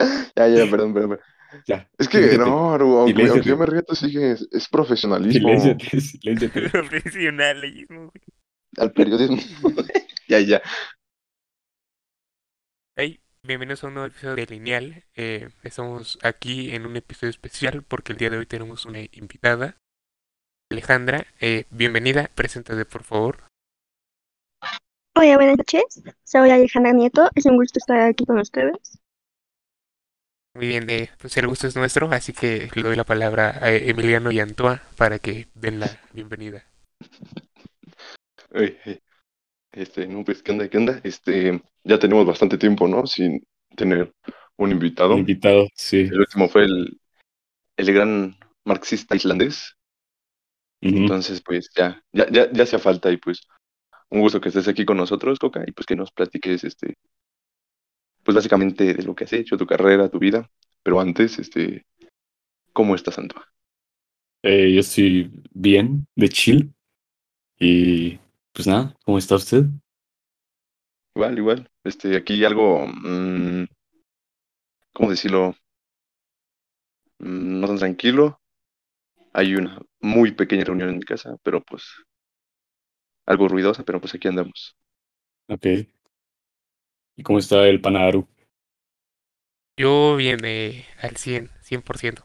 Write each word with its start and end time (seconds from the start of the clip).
Ya, 0.36 0.48
ya, 0.48 0.70
perdón, 0.70 0.94
perdón. 0.94 1.10
perdón. 1.10 1.20
Ya. 1.66 1.90
Es 1.98 2.08
que 2.08 2.38
no, 2.38 2.72
Aru, 2.72 2.98
aunque, 2.98 3.26
aunque 3.26 3.48
yo 3.48 3.56
me 3.56 3.66
río, 3.66 3.82
tú 3.82 3.96
sigues, 3.96 4.46
es 4.52 4.68
profesionalismo 4.68 5.48
Silénciate, 5.48 6.00
silénciate. 6.00 6.68
Profesionalismo, 6.70 8.02
güey. 8.02 8.22
al 8.78 8.92
periodismo. 8.92 9.36
Ya, 10.28 10.38
ya. 10.38 10.62
Hey, 12.96 13.18
bienvenidos 13.42 13.82
a 13.82 13.88
un 13.88 13.94
nuevo 13.94 14.06
episodio 14.06 14.36
de 14.36 14.46
Lineal. 14.46 15.04
Eh, 15.16 15.48
estamos 15.64 16.20
aquí 16.22 16.70
en 16.72 16.86
un 16.86 16.96
episodio 16.96 17.30
especial 17.30 17.82
porque 17.82 18.12
el 18.12 18.18
día 18.18 18.30
de 18.30 18.38
hoy 18.38 18.46
tenemos 18.46 18.86
una 18.86 19.00
invitada, 19.00 19.76
Alejandra. 20.70 21.26
Eh, 21.40 21.64
bienvenida, 21.70 22.30
preséntate 22.36 22.84
por 22.84 23.02
favor. 23.02 23.50
Hola, 25.16 25.34
buenas 25.34 25.58
noches. 25.58 26.00
Soy 26.22 26.50
Alejandra 26.50 26.92
Nieto. 26.92 27.28
Es 27.34 27.44
un 27.46 27.56
gusto 27.56 27.80
estar 27.80 27.98
aquí 28.00 28.24
con 28.24 28.38
ustedes. 28.38 28.99
Muy 30.60 30.68
bien, 30.68 30.90
eh, 30.90 31.08
pues 31.18 31.34
el 31.38 31.46
gusto 31.46 31.66
es 31.66 31.74
nuestro, 31.74 32.12
así 32.12 32.34
que 32.34 32.68
le 32.74 32.82
doy 32.82 32.94
la 32.94 33.04
palabra 33.04 33.60
a 33.62 33.72
Emiliano 33.72 34.30
y 34.30 34.40
Antoa 34.40 34.82
para 34.94 35.18
que 35.18 35.48
den 35.54 35.80
la 35.80 36.02
bienvenida. 36.12 36.66
Este, 39.72 40.06
no, 40.06 40.22
pues, 40.22 40.42
¿qué 40.42 40.52
onda? 40.52 40.68
¿Qué 40.68 40.76
onda? 40.76 41.00
Este, 41.02 41.62
ya 41.82 41.98
tenemos 41.98 42.26
bastante 42.26 42.58
tiempo, 42.58 42.86
¿no? 42.86 43.06
Sin 43.06 43.42
tener 43.74 44.12
un 44.58 44.70
invitado. 44.70 45.16
Invitado, 45.16 45.66
sí. 45.72 46.00
El 46.00 46.20
último 46.20 46.46
fue 46.50 46.64
el, 46.64 47.00
el 47.78 47.94
gran 47.94 48.36
marxista 48.66 49.16
islandés. 49.16 49.78
Entonces, 50.82 51.40
pues, 51.40 51.70
ya, 51.74 52.04
ya, 52.12 52.28
ya, 52.30 52.52
ya 52.52 52.64
hacía 52.64 52.78
falta 52.78 53.10
y 53.10 53.16
pues, 53.16 53.40
un 54.10 54.20
gusto 54.20 54.42
que 54.42 54.50
estés 54.50 54.68
aquí 54.68 54.84
con 54.84 54.98
nosotros, 54.98 55.38
Coca, 55.38 55.64
y 55.66 55.72
pues 55.72 55.86
que 55.86 55.96
nos 55.96 56.12
platiques, 56.12 56.64
este, 56.64 56.98
pues 58.30 58.36
básicamente 58.36 58.94
de 58.94 59.02
lo 59.02 59.16
que 59.16 59.24
has 59.24 59.32
hecho, 59.32 59.56
tu 59.56 59.66
carrera, 59.66 60.08
tu 60.08 60.20
vida. 60.20 60.48
Pero 60.84 61.00
antes, 61.00 61.40
este, 61.40 61.84
¿cómo 62.72 62.94
estás, 62.94 63.18
Antoa? 63.18 63.44
Eh, 64.44 64.72
yo 64.72 64.78
estoy 64.78 65.32
bien, 65.50 66.06
de 66.14 66.28
chill. 66.28 66.72
Y 67.58 68.20
pues 68.52 68.68
nada, 68.68 68.96
¿cómo 69.04 69.18
está 69.18 69.34
usted? 69.34 69.64
Igual, 71.16 71.38
igual. 71.38 71.70
Este, 71.82 72.16
aquí 72.16 72.44
algo, 72.44 72.86
mm, 72.86 73.64
¿cómo 74.92 75.10
decirlo? 75.10 75.56
Mm, 77.18 77.58
no 77.58 77.66
tan 77.66 77.78
tranquilo. 77.78 78.40
Hay 79.32 79.56
una 79.56 79.80
muy 80.00 80.30
pequeña 80.30 80.62
reunión 80.62 80.90
en 80.90 80.98
mi 80.98 81.04
casa, 81.04 81.36
pero 81.42 81.60
pues 81.64 81.82
algo 83.26 83.48
ruidosa, 83.48 83.82
pero 83.82 84.00
pues 84.00 84.14
aquí 84.14 84.28
andamos. 84.28 84.76
Ok. 85.48 85.66
¿Y 87.20 87.22
cómo 87.22 87.38
está 87.38 87.68
el 87.68 87.82
Panaru? 87.82 88.26
Yo 89.78 90.16
bien, 90.16 90.38
eh, 90.42 90.86
al 91.02 91.18
100, 91.18 91.50
100%. 91.62 92.24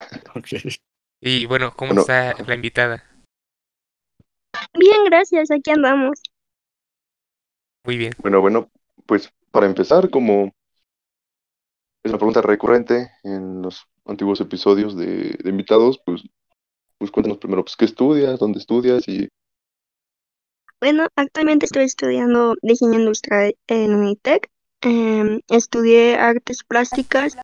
Ok. 0.36 0.48
Y 1.22 1.46
bueno, 1.46 1.72
¿cómo 1.74 1.94
Bueno. 1.94 2.02
está 2.02 2.34
la 2.46 2.54
invitada? 2.54 3.04
Bien, 4.78 5.04
gracias. 5.06 5.50
Aquí 5.50 5.70
andamos. 5.70 6.20
Muy 7.86 7.96
bien. 7.96 8.12
Bueno, 8.18 8.42
bueno, 8.42 8.70
pues 9.06 9.32
para 9.50 9.64
empezar, 9.64 10.10
como 10.10 10.52
es 12.04 12.10
una 12.10 12.18
pregunta 12.18 12.42
recurrente 12.42 13.10
en 13.22 13.62
los 13.62 13.86
antiguos 14.04 14.42
episodios 14.42 14.98
de, 14.98 15.38
de 15.42 15.50
invitados, 15.50 16.02
pues, 16.04 16.22
pues 16.98 17.10
cuéntanos 17.10 17.38
primero, 17.38 17.64
pues, 17.64 17.76
¿qué 17.76 17.86
estudias? 17.86 18.38
¿Dónde 18.38 18.58
estudias? 18.58 19.08
Y 19.08 19.26
Bueno, 20.80 21.08
actualmente 21.14 21.66
estoy 21.66 21.84
estudiando 21.84 22.56
diseño 22.62 22.98
industrial 22.98 23.54
en 23.66 23.94
Unitec. 23.94 24.50
Em, 24.80 25.40
estudié 25.48 26.16
artes 26.16 26.64
plásticas. 26.64 27.36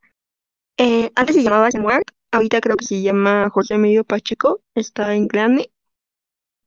Eh, 0.77 1.11
antes 1.15 1.35
se 1.35 1.43
llamaba 1.43 1.69
Semuart. 1.71 2.07
Ahorita 2.31 2.61
creo 2.61 2.77
que 2.77 2.85
se 2.85 3.01
llama 3.01 3.49
José 3.51 3.75
Emilio 3.75 4.03
Pacheco. 4.03 4.61
Está 4.75 5.13
en 5.15 5.27
Grande. 5.27 5.71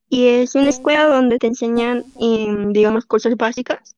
Y 0.09 0.29
es 0.29 0.55
una 0.55 0.69
escuela 0.69 1.07
donde 1.07 1.39
te 1.39 1.49
enseñan, 1.49 2.05
em, 2.21 2.73
digamos, 2.73 3.05
cosas 3.07 3.37
básicas 3.37 3.97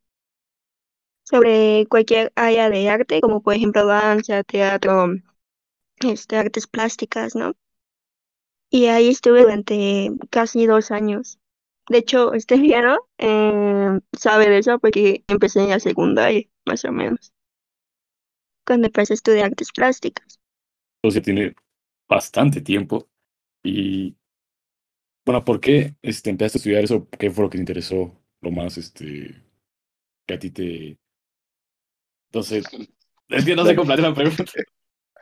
sobre 1.24 1.86
cualquier 1.88 2.32
área 2.36 2.70
de 2.70 2.88
arte, 2.88 3.20
como 3.20 3.42
por 3.42 3.54
ejemplo 3.54 3.86
danza, 3.86 4.44
teatro, 4.44 5.08
este, 6.00 6.36
artes 6.36 6.66
plásticas, 6.66 7.34
¿no? 7.34 7.54
Y 8.70 8.86
ahí 8.86 9.08
estuve 9.08 9.42
durante 9.42 10.10
casi 10.30 10.66
dos 10.66 10.90
años. 10.90 11.38
De 11.92 11.98
hecho, 11.98 12.32
este 12.32 12.54
Esteliano 12.54 13.06
eh, 13.18 14.00
sabe 14.18 14.48
de 14.48 14.56
eso 14.56 14.78
porque 14.78 15.24
empecé 15.28 15.60
en 15.60 15.68
la 15.68 15.78
secundaria, 15.78 16.48
más 16.64 16.86
o 16.86 16.90
menos, 16.90 17.34
cuando 18.66 18.86
empecé 18.86 19.12
a 19.12 19.16
estudiar 19.16 19.44
artes 19.50 19.70
plásticas. 19.72 20.40
Entonces 20.96 21.22
tiene 21.22 21.54
bastante 22.08 22.62
tiempo. 22.62 23.10
Y 23.62 24.16
bueno, 25.26 25.44
¿por 25.44 25.60
qué 25.60 25.94
este, 26.00 26.30
empezaste 26.30 26.56
a 26.56 26.60
estudiar 26.60 26.84
eso? 26.84 27.06
¿Qué 27.10 27.30
fue 27.30 27.44
lo 27.44 27.50
que 27.50 27.58
te 27.58 27.62
interesó 27.62 28.18
lo 28.40 28.50
más 28.50 28.78
este, 28.78 29.44
que 30.26 30.34
a 30.34 30.38
ti 30.38 30.50
te... 30.50 30.98
Entonces, 32.30 32.64
es 33.28 33.44
que 33.44 33.54
no 33.54 33.66
sé 33.66 33.76
cómo 33.76 33.84
plantear 33.84 34.08
la 34.08 34.14
pregunta. 34.14 34.44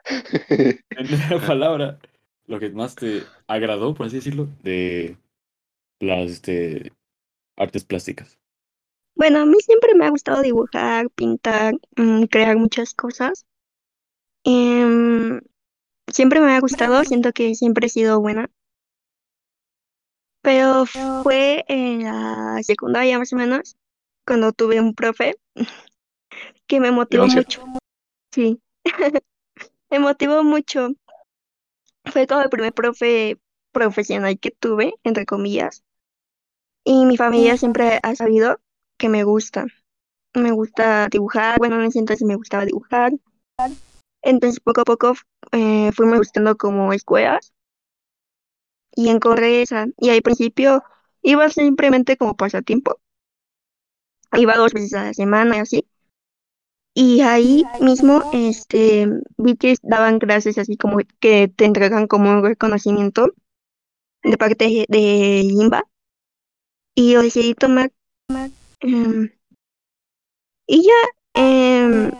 En 0.91 1.31
la 1.31 1.45
palabra, 1.45 1.99
lo 2.47 2.61
que 2.61 2.71
más 2.71 2.95
te 2.95 3.25
agradó, 3.49 3.93
por 3.93 4.07
así 4.07 4.17
decirlo, 4.17 4.49
de 4.63 5.17
las 6.01 6.31
este, 6.31 6.93
artes 7.57 7.85
plásticas. 7.85 8.39
Bueno, 9.15 9.41
a 9.41 9.47
mí 9.47 9.57
siempre 9.61 9.95
me 9.95 10.07
ha 10.07 10.11
gustado 10.11 10.43
dibujar, 10.43 11.11
pintar, 11.11 11.75
mm, 11.97 12.25
crear 12.25 12.57
muchas 12.57 12.95
cosas. 12.95 13.47
Em, 14.45 15.41
siempre 16.11 16.41
me 16.41 16.53
ha 16.53 16.61
gustado, 16.61 17.05
siento 17.05 17.33
que 17.33 17.55
siempre 17.55 17.87
he 17.87 17.91
sido 17.91 18.21
buena. 18.21 18.51
Pero 20.43 20.87
fue 20.87 21.65
en 21.69 22.05
la 22.05 22.63
secundaria 22.63 23.19
más 23.19 23.33
o 23.35 23.37
menos, 23.37 23.77
cuando 24.27 24.53
tuve 24.53 24.81
un 24.81 24.95
profe 24.95 25.37
que 26.67 26.81
me 26.81 26.91
motivó 26.91 27.27
mucho. 27.27 27.63
Sí, 28.33 28.63
me 29.91 29.99
motivó 29.99 30.43
mucho. 30.43 30.89
Fue 32.07 32.27
como 32.27 32.41
el 32.41 32.49
primer 32.49 32.73
profe 32.73 33.39
profesional 33.73 34.39
que 34.39 34.51
tuve, 34.51 34.95
entre 35.05 35.27
comillas. 35.27 35.85
Y 36.85 37.05
mi 37.05 37.17
familia 37.17 37.57
siempre 37.57 38.01
ha 38.03 38.15
sabido 38.15 38.61
que 38.97 39.09
me 39.09 39.25
gusta. 39.25 39.67
Me 40.35 40.53
gusta 40.53 41.09
dibujar, 41.09 41.59
bueno, 41.59 41.77
en 41.77 41.87
ese 41.87 41.99
entonces 41.99 42.27
me 42.27 42.37
gustaba 42.37 42.65
dibujar. 42.65 43.13
Entonces 44.23 44.61
poco 44.61 44.83
a 44.83 44.85
poco 44.85 45.15
eh, 45.53 45.91
fuimos 45.93 46.19
buscando 46.19 46.57
como 46.57 46.93
escuelas 46.93 47.53
y 48.95 49.09
encontré 49.09 49.63
esa. 49.63 49.87
Y 49.99 50.11
al 50.11 50.23
principio 50.23 50.83
iba 51.23 51.49
simplemente 51.49 52.17
como 52.17 52.37
pasatiempo. 52.37 53.01
Iba 54.33 54.57
dos 54.57 54.73
veces 54.73 54.95
a 54.95 55.05
la 55.05 55.15
semana 55.15 55.57
y 55.57 55.61
así. 55.61 55.87
Y 56.95 57.21
ahí 57.21 57.65
mismo 57.81 58.23
este, 58.33 59.09
vi 59.37 59.57
que 59.57 59.77
daban 59.83 60.19
clases 60.19 60.59
así 60.59 60.77
como 60.77 60.99
que 61.21 61.49
te 61.49 61.65
entregan 61.65 62.07
como 62.07 62.31
un 62.31 62.45
reconocimiento 62.45 63.33
de 64.23 64.37
parte 64.37 64.87
de 64.89 65.43
Limba. 65.45 65.85
Y 67.01 67.15
lo 67.15 67.23
decidí 67.23 67.55
tomar. 67.55 67.91
em, 68.81 69.31
y 70.67 70.83
ya, 70.87 71.01
em, 71.33 72.11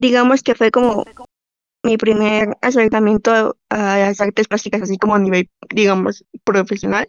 digamos 0.00 0.42
que 0.42 0.56
fue 0.56 0.72
como 0.72 1.04
mi 1.84 1.96
primer 1.96 2.56
acercamiento 2.60 3.56
a 3.70 3.98
las 3.98 4.20
artes 4.20 4.48
plásticas, 4.48 4.82
así 4.82 4.98
como 4.98 5.14
a 5.14 5.20
nivel, 5.20 5.48
digamos, 5.72 6.24
profesional. 6.42 7.08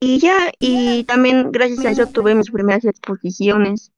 Y 0.00 0.18
ya, 0.18 0.50
y 0.58 1.04
también 1.04 1.52
gracias 1.52 1.84
a 1.84 1.90
eso 1.90 2.06
tuve 2.06 2.34
mis 2.34 2.50
primeras 2.50 2.86
exposiciones, 2.86 3.92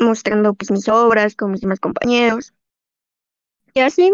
mostrando 0.00 0.54
pues 0.54 0.72
mis 0.72 0.88
obras 0.88 1.36
con 1.36 1.52
mis 1.52 1.60
demás 1.60 1.78
compañeros. 1.78 2.54
Y 3.72 3.80
así, 3.80 4.12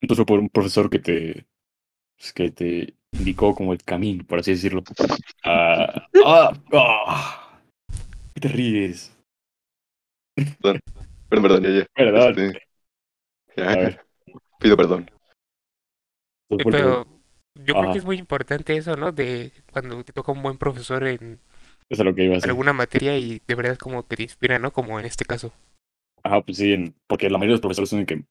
Entonces 0.00 0.24
por 0.24 0.38
un 0.38 0.48
profesor 0.48 0.88
que 0.88 1.00
te, 1.00 1.46
pues, 2.16 2.32
que 2.32 2.50
te 2.50 2.94
indicó 3.12 3.54
como 3.54 3.72
el 3.72 3.82
camino, 3.82 4.24
por 4.24 4.40
así 4.40 4.52
decirlo. 4.52 4.82
Ah, 5.44 6.08
ah, 6.24 6.52
ah. 6.72 7.60
¿Qué 8.34 8.40
te 8.40 8.48
ríes? 8.48 9.16
Perdón, 10.60 10.80
perdón, 11.28 11.62
ya, 11.62 11.70
ya. 11.70 11.86
Perdón. 11.94 12.38
Este, 12.38 12.62
ya, 13.56 13.70
A 13.70 13.76
ver. 13.76 14.06
pido 14.60 14.76
perdón. 14.76 15.10
Pero 16.48 17.06
yo 17.54 17.74
creo 17.74 17.92
que 17.92 17.98
es 17.98 18.04
muy 18.04 18.18
importante 18.18 18.76
eso, 18.76 18.96
¿no? 18.96 19.12
De 19.12 19.52
cuando 19.72 20.04
te 20.04 20.12
toca 20.12 20.32
un 20.32 20.42
buen 20.42 20.58
profesor 20.58 21.06
en 21.06 21.40
eso 21.88 22.02
es 22.02 22.04
lo 22.04 22.14
que 22.14 22.24
iba 22.24 22.32
a 22.32 22.36
decir. 22.36 22.50
alguna 22.50 22.72
materia 22.72 23.16
y 23.16 23.40
de 23.46 23.54
verdad 23.54 23.78
como 23.78 24.06
que 24.06 24.16
te 24.16 24.22
inspira, 24.24 24.58
¿no? 24.58 24.72
Como 24.72 24.98
en 24.98 25.06
este 25.06 25.24
caso. 25.24 25.52
Ajá, 26.22 26.42
pues 26.42 26.58
sí, 26.58 26.72
en- 26.72 26.94
porque 27.06 27.30
la 27.30 27.38
mayoría 27.38 27.52
de 27.52 27.54
los 27.54 27.60
profesores 27.60 27.90
son 27.90 28.00
de 28.00 28.06
que 28.06 28.24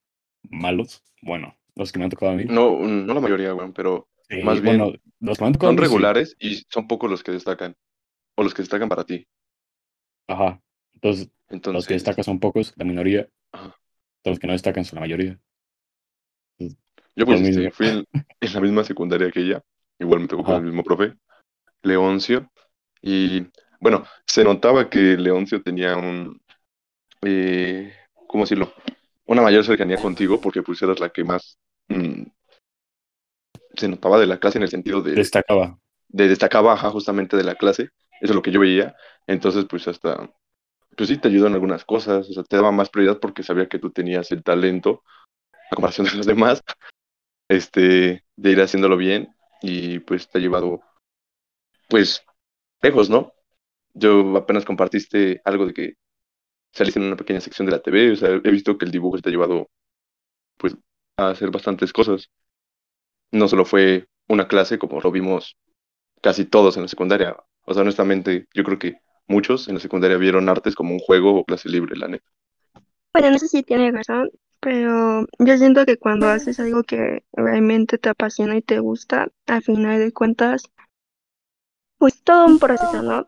malos. 0.49 1.03
Bueno, 1.21 1.55
los 1.75 1.91
que 1.91 1.99
me 1.99 2.05
han 2.05 2.11
tocado 2.11 2.31
a 2.31 2.35
mí. 2.35 2.45
No, 2.45 2.79
no 2.79 3.13
la 3.13 3.19
mayoría, 3.19 3.53
weón, 3.53 3.73
pero 3.73 4.07
Sí, 4.29 4.41
más 4.41 4.59
bien, 4.61 4.79
los 5.19 5.37
que 5.37 5.43
me 5.43 5.47
han 5.47 5.53
tocado 5.53 5.71
a 5.71 5.75
son 5.75 5.77
sí. 5.77 5.83
regulares 5.83 6.35
y 6.39 6.63
son 6.69 6.87
pocos 6.87 7.09
los 7.09 7.23
que 7.23 7.31
destacan. 7.31 7.75
O 8.35 8.43
los 8.43 8.53
que 8.53 8.61
destacan 8.61 8.89
para 8.89 9.03
ti. 9.03 9.27
Ajá. 10.27 10.59
Entonces, 10.93 11.29
los 11.49 11.85
que 11.85 11.93
destacan 11.93 12.23
son 12.23 12.39
pocos, 12.39 12.73
la 12.75 12.85
minoría. 12.85 13.27
ajá. 13.51 13.75
Los 14.23 14.39
que 14.39 14.47
no 14.47 14.53
destacan 14.53 14.83
son 14.83 14.97
la 14.97 15.01
mayoría. 15.01 15.39
Yo 17.15 17.25
pues 17.25 17.39
este, 17.41 17.71
fui 17.71 17.87
en, 17.87 18.05
en 18.41 18.53
la 18.53 18.59
misma 18.59 18.83
secundaria 18.83 19.31
que 19.31 19.39
ella, 19.41 19.61
igual 19.99 20.21
me 20.21 20.27
tocó 20.27 20.43
con 20.43 20.55
el 20.55 20.63
mismo 20.63 20.83
profe, 20.83 21.13
Leoncio, 21.83 22.51
y 23.01 23.45
bueno, 23.79 24.03
se 24.25 24.43
notaba 24.43 24.89
que 24.89 25.15
Leoncio 25.15 25.61
tenía 25.61 25.95
un, 25.95 26.41
eh, 27.21 27.93
¿cómo 28.27 28.43
decirlo? 28.43 28.73
Una 29.25 29.43
mayor 29.43 29.63
cercanía 29.63 29.97
contigo 29.97 30.41
porque 30.41 30.63
pues 30.63 30.81
eras 30.81 30.99
la 30.99 31.09
que 31.09 31.23
más 31.23 31.57
mm, 31.89 32.23
se 33.75 33.87
notaba 33.87 34.19
de 34.19 34.27
la 34.27 34.39
clase 34.39 34.57
en 34.57 34.63
el 34.63 34.69
sentido 34.69 35.01
de, 35.01 35.13
Destacaba. 35.13 35.79
de 36.07 36.27
destacaba 36.27 36.73
ajá, 36.73 36.89
justamente 36.89 37.37
de 37.37 37.43
la 37.43 37.55
clase, 37.55 37.89
eso 38.21 38.31
es 38.31 38.35
lo 38.35 38.41
que 38.41 38.51
yo 38.51 38.59
veía, 38.59 38.95
entonces 39.27 39.65
pues 39.69 39.87
hasta, 39.87 40.31
pues 40.95 41.09
sí 41.09 41.17
te 41.17 41.27
ayudó 41.27 41.47
en 41.47 41.53
algunas 41.53 41.85
cosas, 41.85 42.29
o 42.29 42.33
sea, 42.33 42.43
te 42.43 42.55
daba 42.55 42.71
más 42.71 42.89
prioridad 42.89 43.19
porque 43.19 43.43
sabía 43.43 43.67
que 43.67 43.79
tú 43.79 43.91
tenías 43.91 44.31
el 44.31 44.43
talento, 44.43 45.03
a 45.71 45.75
comparación 45.75 46.07
de 46.07 46.15
los 46.15 46.25
demás, 46.25 46.63
este, 47.49 48.23
de 48.35 48.51
ir 48.51 48.61
haciéndolo 48.61 48.97
bien 48.97 49.35
y 49.61 49.99
pues 49.99 50.29
te 50.29 50.37
ha 50.37 50.41
llevado, 50.41 50.81
pues, 51.89 52.23
lejos, 52.81 53.09
¿no? 53.09 53.33
Yo 53.93 54.35
apenas 54.37 54.65
compartiste 54.65 55.41
algo 55.45 55.65
de 55.65 55.73
que 55.73 55.93
saliste 56.73 56.99
en 56.99 57.07
una 57.07 57.15
pequeña 57.15 57.39
sección 57.41 57.65
de 57.65 57.71
la 57.71 57.81
TV, 57.81 58.11
o 58.11 58.15
sea, 58.15 58.29
he 58.29 58.51
visto 58.51 58.77
que 58.77 58.85
el 58.85 58.91
dibujo 58.91 59.17
te 59.19 59.29
ha 59.29 59.31
llevado, 59.31 59.69
pues, 60.57 60.75
a 61.17 61.29
hacer 61.29 61.51
bastantes 61.51 61.93
cosas. 61.93 62.29
No 63.31 63.47
solo 63.47 63.65
fue 63.65 64.07
una 64.27 64.47
clase 64.47 64.77
como 64.77 64.99
lo 65.01 65.11
vimos 65.11 65.57
casi 66.21 66.45
todos 66.45 66.77
en 66.77 66.83
la 66.83 66.89
secundaria. 66.89 67.35
O 67.65 67.73
sea, 67.73 67.83
honestamente, 67.83 68.47
yo 68.53 68.63
creo 68.63 68.79
que 68.79 68.97
muchos 69.27 69.67
en 69.67 69.75
la 69.75 69.79
secundaria 69.79 70.17
vieron 70.17 70.49
artes 70.49 70.75
como 70.75 70.93
un 70.93 70.99
juego 70.99 71.39
o 71.39 71.45
clase 71.45 71.69
libre, 71.69 71.95
la 71.95 72.07
neta. 72.07 72.29
Bueno, 73.13 73.31
no 73.31 73.39
sé 73.39 73.47
si 73.47 73.63
tiene 73.63 73.91
razón, 73.91 74.29
pero 74.59 75.25
yo 75.39 75.57
siento 75.57 75.85
que 75.85 75.97
cuando 75.97 76.27
haces 76.27 76.59
algo 76.59 76.83
que 76.83 77.23
realmente 77.33 77.97
te 77.97 78.09
apasiona 78.09 78.57
y 78.57 78.61
te 78.61 78.79
gusta, 78.79 79.29
al 79.47 79.63
final 79.63 79.99
de 79.99 80.11
cuentas, 80.11 80.63
pues 81.97 82.21
todo 82.23 82.45
un 82.47 82.59
proceso, 82.59 83.01
¿no? 83.01 83.27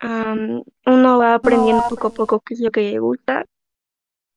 Am, 0.00 0.62
uno 0.86 1.18
va 1.18 1.34
aprendiendo 1.34 1.82
poco 1.88 2.08
a 2.08 2.10
poco 2.10 2.40
qué 2.40 2.54
es 2.54 2.60
lo 2.60 2.70
que 2.70 2.82
le 2.82 2.98
gusta 3.00 3.46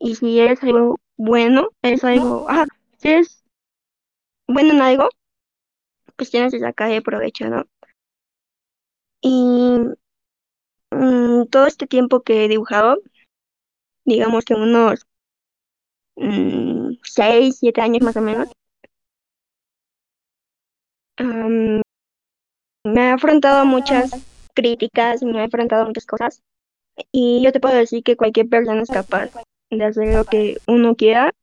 y 0.01 0.15
si 0.15 0.39
es 0.39 0.61
algo 0.63 0.99
bueno, 1.15 1.69
es 1.83 2.03
algo, 2.03 2.47
ah, 2.49 2.65
si 2.97 3.09
es 3.09 3.43
bueno 4.47 4.71
en 4.71 4.81
algo, 4.81 5.09
pues 6.15 6.31
tienes 6.31 6.51
que 6.51 6.59
sacarle 6.59 7.03
provecho, 7.03 7.47
¿no? 7.47 7.65
Y 9.21 9.77
mm, 10.91 11.45
todo 11.51 11.67
este 11.67 11.85
tiempo 11.85 12.21
que 12.23 12.45
he 12.45 12.47
dibujado, 12.47 12.97
digamos 14.03 14.43
que 14.43 14.55
unos 14.55 15.05
mm, 16.15 16.93
seis, 17.03 17.57
siete 17.59 17.81
años 17.81 18.01
más 18.01 18.17
o 18.17 18.21
menos, 18.21 18.49
am, 21.17 21.81
me 22.83 23.01
ha 23.01 23.13
afrontado 23.13 23.65
muchas 23.65 24.09
críticas, 24.55 25.21
me 25.21 25.39
ha 25.39 25.43
enfrentado 25.43 25.83
a 25.83 25.85
muchas 25.85 26.07
cosas 26.07 26.41
y 27.11 27.43
yo 27.43 27.51
te 27.51 27.59
puedo 27.59 27.75
decir 27.75 28.03
que 28.03 28.17
cualquier 28.17 28.49
persona 28.49 28.81
es 28.81 28.89
capaz 28.89 29.29
de 29.71 29.85
hacer 29.85 30.13
lo 30.13 30.25
que 30.25 30.57
uno 30.67 30.95
quiera, 30.95 31.33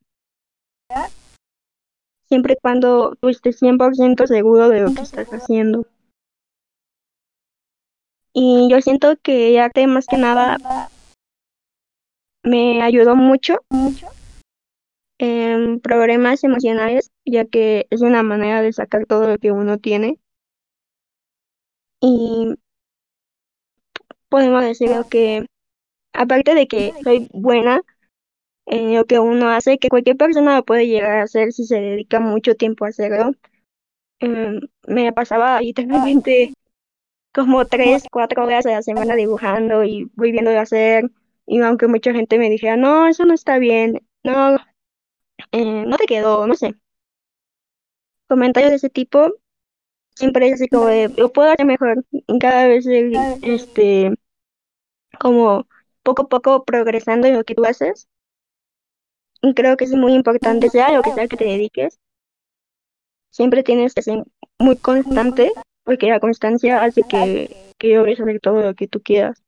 siempre 2.29 2.55
y 2.55 2.61
cuando 2.61 3.17
tú 3.17 3.29
estés 3.29 3.61
100% 3.61 4.27
seguro 4.27 4.69
de 4.69 4.81
lo 4.81 4.95
que 4.95 5.03
estás 5.03 5.33
haciendo. 5.33 5.87
Y 8.33 8.69
yo 8.71 8.81
siento 8.81 9.17
que 9.17 9.55
el 9.55 9.61
arte 9.61 9.87
más 9.87 10.07
que 10.07 10.19
nada 10.19 10.59
me 12.45 12.83
ayudó 12.83 13.17
mucho 13.17 13.65
en 15.19 15.81
problemas 15.81 16.45
emocionales, 16.45 17.11
ya 17.25 17.45
que 17.47 17.87
es 17.91 18.03
una 18.03 18.23
manera 18.23 18.63
de 18.63 18.73
sacar 18.73 19.07
todo 19.07 19.27
lo 19.27 19.39
que 19.39 19.51
uno 19.51 19.79
tiene. 19.79 20.19
Y 22.01 22.55
podemos 24.29 24.63
decirlo 24.63 25.09
que, 25.09 25.47
aparte 26.13 26.55
de 26.55 26.69
que 26.69 26.93
soy 27.03 27.29
buena 27.33 27.83
en 28.69 28.95
lo 28.95 29.05
que 29.07 29.19
uno 29.19 29.51
hace, 29.51 29.79
que 29.79 29.89
cualquier 29.89 30.17
persona 30.17 30.57
lo 30.57 30.65
puede 30.65 30.87
llegar 30.87 31.19
a 31.19 31.23
hacer 31.23 31.53
si 31.53 31.65
se 31.65 31.81
dedica 31.81 32.21
mucho 32.21 32.55
tiempo 32.55 32.85
a 32.85 32.89
hacerlo, 32.89 33.33
em, 34.21 34.61
me 34.87 35.13
pasaba 35.13 35.61
literalmente 35.61 36.55
como 37.33 37.67
tres, 37.67 38.05
cuatro 38.11 38.45
horas 38.45 38.67
a 38.67 38.73
la 38.73 38.83
semana 38.83 39.15
dibujando 39.15 39.85
y 39.85 40.11
volviéndolo 40.17 40.59
a 40.59 40.63
hacer. 40.63 41.11
Y 41.47 41.61
aunque 41.61 41.87
mucha 41.89 42.13
gente 42.13 42.39
me 42.39 42.51
dijera, 42.51 42.77
no, 42.77 43.07
eso 43.09 43.25
no 43.25 43.35
está 43.35 43.59
bien, 43.59 44.03
no, 44.25 44.57
eh, 45.53 45.85
no 45.87 45.97
te 45.97 46.07
quedó, 46.07 46.47
no 46.47 46.55
sé. 46.55 46.75
Comentarios 48.29 48.71
de 48.71 48.77
ese 48.77 48.91
tipo, 48.91 49.33
siempre 50.15 50.49
es 50.49 50.55
así 50.55 50.69
como 50.69 50.87
de, 50.87 51.09
lo 51.17 51.33
puedo 51.33 51.51
hacer 51.51 51.67
mejor. 51.67 52.05
Y 52.11 52.39
cada 52.39 52.69
vez, 52.69 52.87
este, 52.87 54.15
como 55.19 55.67
poco 56.03 56.23
a 56.23 56.29
poco 56.29 56.65
progresando 56.65 57.27
en 57.29 57.35
lo 57.37 57.45
que 57.45 57.55
tú 57.55 57.65
haces. 57.65 58.09
Creo 59.55 59.77
que 59.77 59.85
es 59.85 59.95
muy 59.95 60.15
importante, 60.15 60.69
sea 60.69 60.93
lo 60.93 61.03
que 61.03 61.13
sea 61.13 61.29
que 61.29 61.37
te 61.37 61.45
dediques, 61.45 62.01
siempre 63.31 63.63
tienes 63.63 63.95
que 63.95 64.03
ser 64.03 64.25
muy 64.59 64.77
constante, 64.77 65.53
porque 65.85 66.09
la 66.09 66.21
constancia 66.21 66.83
hace 66.83 67.03
que, 67.09 67.75
que 67.79 67.95
logres 67.95 68.21
hacer 68.21 68.41
todo 68.41 68.63
lo 68.63 68.75
que 68.75 68.89
tú 68.89 69.01
quieras. 69.01 69.43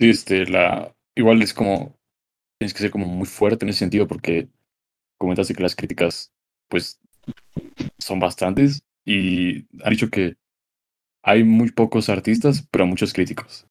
Sí, 0.00 0.10
este, 0.10 0.46
la, 0.46 0.92
igual 1.14 1.42
es 1.42 1.54
como, 1.54 1.94
tienes 2.58 2.72
que 2.72 2.80
ser 2.80 2.90
como 2.90 3.06
muy 3.06 3.26
fuerte 3.26 3.64
en 3.64 3.68
ese 3.68 3.80
sentido 3.80 4.08
porque 4.08 4.48
comentaste 5.18 5.54
que 5.54 5.62
las 5.62 5.76
críticas, 5.76 6.32
pues, 6.68 6.98
son 7.98 8.18
bastantes 8.18 8.82
y 9.04 9.66
han 9.84 9.90
dicho 9.90 10.10
que 10.10 10.36
hay 11.22 11.44
muy 11.44 11.70
pocos 11.70 12.08
artistas, 12.08 12.66
pero 12.70 12.86
muchos 12.86 13.12
críticos. 13.12 13.66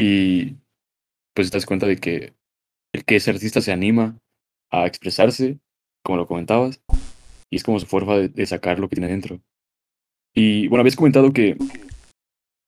Y 0.00 0.56
pues 1.34 1.50
te 1.50 1.56
das 1.56 1.66
cuenta 1.66 1.86
de 1.86 1.96
que 1.96 2.32
el 2.92 3.04
que 3.04 3.16
ese 3.16 3.32
artista 3.32 3.60
se 3.60 3.72
anima 3.72 4.16
a 4.70 4.86
expresarse, 4.86 5.58
como 6.04 6.18
lo 6.18 6.26
comentabas, 6.28 6.80
y 7.50 7.56
es 7.56 7.64
como 7.64 7.80
su 7.80 7.86
forma 7.86 8.16
de, 8.16 8.28
de 8.28 8.46
sacar 8.46 8.78
lo 8.78 8.88
que 8.88 8.94
tiene 8.94 9.10
dentro. 9.10 9.40
Y 10.34 10.68
bueno, 10.68 10.82
habías 10.82 10.94
comentado 10.94 11.32
que 11.32 11.56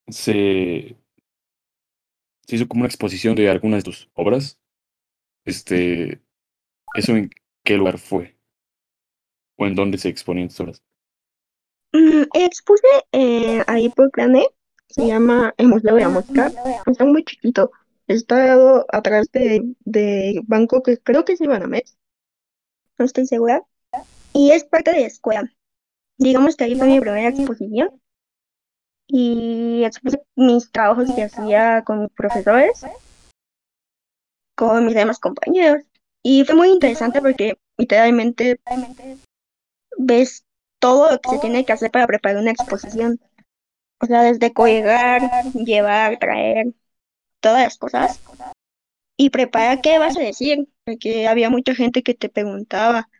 se, 0.08 0.96
se 2.48 2.56
hizo 2.56 2.66
como 2.66 2.80
una 2.80 2.88
exposición 2.88 3.36
de 3.36 3.48
algunas 3.48 3.84
de 3.84 3.90
tus 3.90 4.10
obras. 4.14 4.60
Este, 5.44 6.20
¿eso 6.96 7.14
en 7.14 7.30
qué 7.64 7.76
lugar 7.76 7.98
fue? 7.98 8.36
¿O 9.56 9.66
en 9.66 9.76
dónde 9.76 9.98
se 9.98 10.08
exponían 10.08 10.48
tus 10.48 10.60
obras? 10.60 10.82
Mm, 11.92 12.24
expuse 12.34 12.88
eh, 13.12 13.62
ahí 13.68 13.88
por 13.90 14.10
Planet, 14.10 14.48
se 14.90 15.06
llama 15.06 15.54
el 15.56 15.68
Museo 15.68 15.94
de 15.94 16.00
la 16.02 16.08
Mosca, 16.08 16.52
está 16.86 17.04
muy 17.04 17.24
chiquito, 17.24 17.70
está 18.06 18.84
atrás 18.88 19.28
de, 19.32 19.62
de 19.80 20.40
banco 20.46 20.82
que 20.82 20.98
creo 20.98 21.24
que 21.24 21.34
es 21.34 21.40
el 21.40 21.48
Banamex, 21.48 21.96
no 22.98 23.04
estoy 23.04 23.26
segura, 23.26 23.62
y 24.32 24.50
es 24.50 24.64
parte 24.64 24.92
de 24.92 25.00
la 25.00 25.06
escuela. 25.06 25.52
Digamos 26.18 26.56
que 26.56 26.64
ahí 26.64 26.74
fue 26.76 26.86
mi 26.86 27.00
primera 27.00 27.28
exposición. 27.28 28.00
Y 29.12 29.82
expuse 29.84 30.22
mis 30.36 30.70
trabajos 30.70 31.12
que 31.12 31.24
hacía 31.24 31.82
con 31.82 32.02
mis 32.02 32.12
profesores, 32.12 32.86
con 34.54 34.86
mis 34.86 34.94
demás 34.94 35.18
compañeros, 35.18 35.82
y 36.22 36.44
fue 36.44 36.54
muy 36.54 36.68
interesante 36.68 37.20
porque 37.20 37.58
literalmente 37.76 38.60
ves 39.98 40.44
todo 40.78 41.10
lo 41.10 41.20
que 41.20 41.30
se 41.30 41.38
tiene 41.38 41.64
que 41.64 41.72
hacer 41.72 41.90
para 41.90 42.06
preparar 42.06 42.40
una 42.40 42.52
exposición. 42.52 43.18
O 44.00 44.06
sea, 44.06 44.22
desde 44.22 44.52
colgar, 44.52 45.20
llevar, 45.52 46.18
traer, 46.18 46.72
todas 47.40 47.64
las 47.64 47.78
cosas. 47.78 48.20
Y 49.16 49.28
preparar 49.28 49.82
qué 49.82 49.98
vas 49.98 50.16
a 50.16 50.22
decir, 50.22 50.66
porque 50.84 51.28
había 51.28 51.50
mucha 51.50 51.74
gente 51.74 52.02
que 52.02 52.14
te 52.14 52.30
preguntaba 52.30 53.10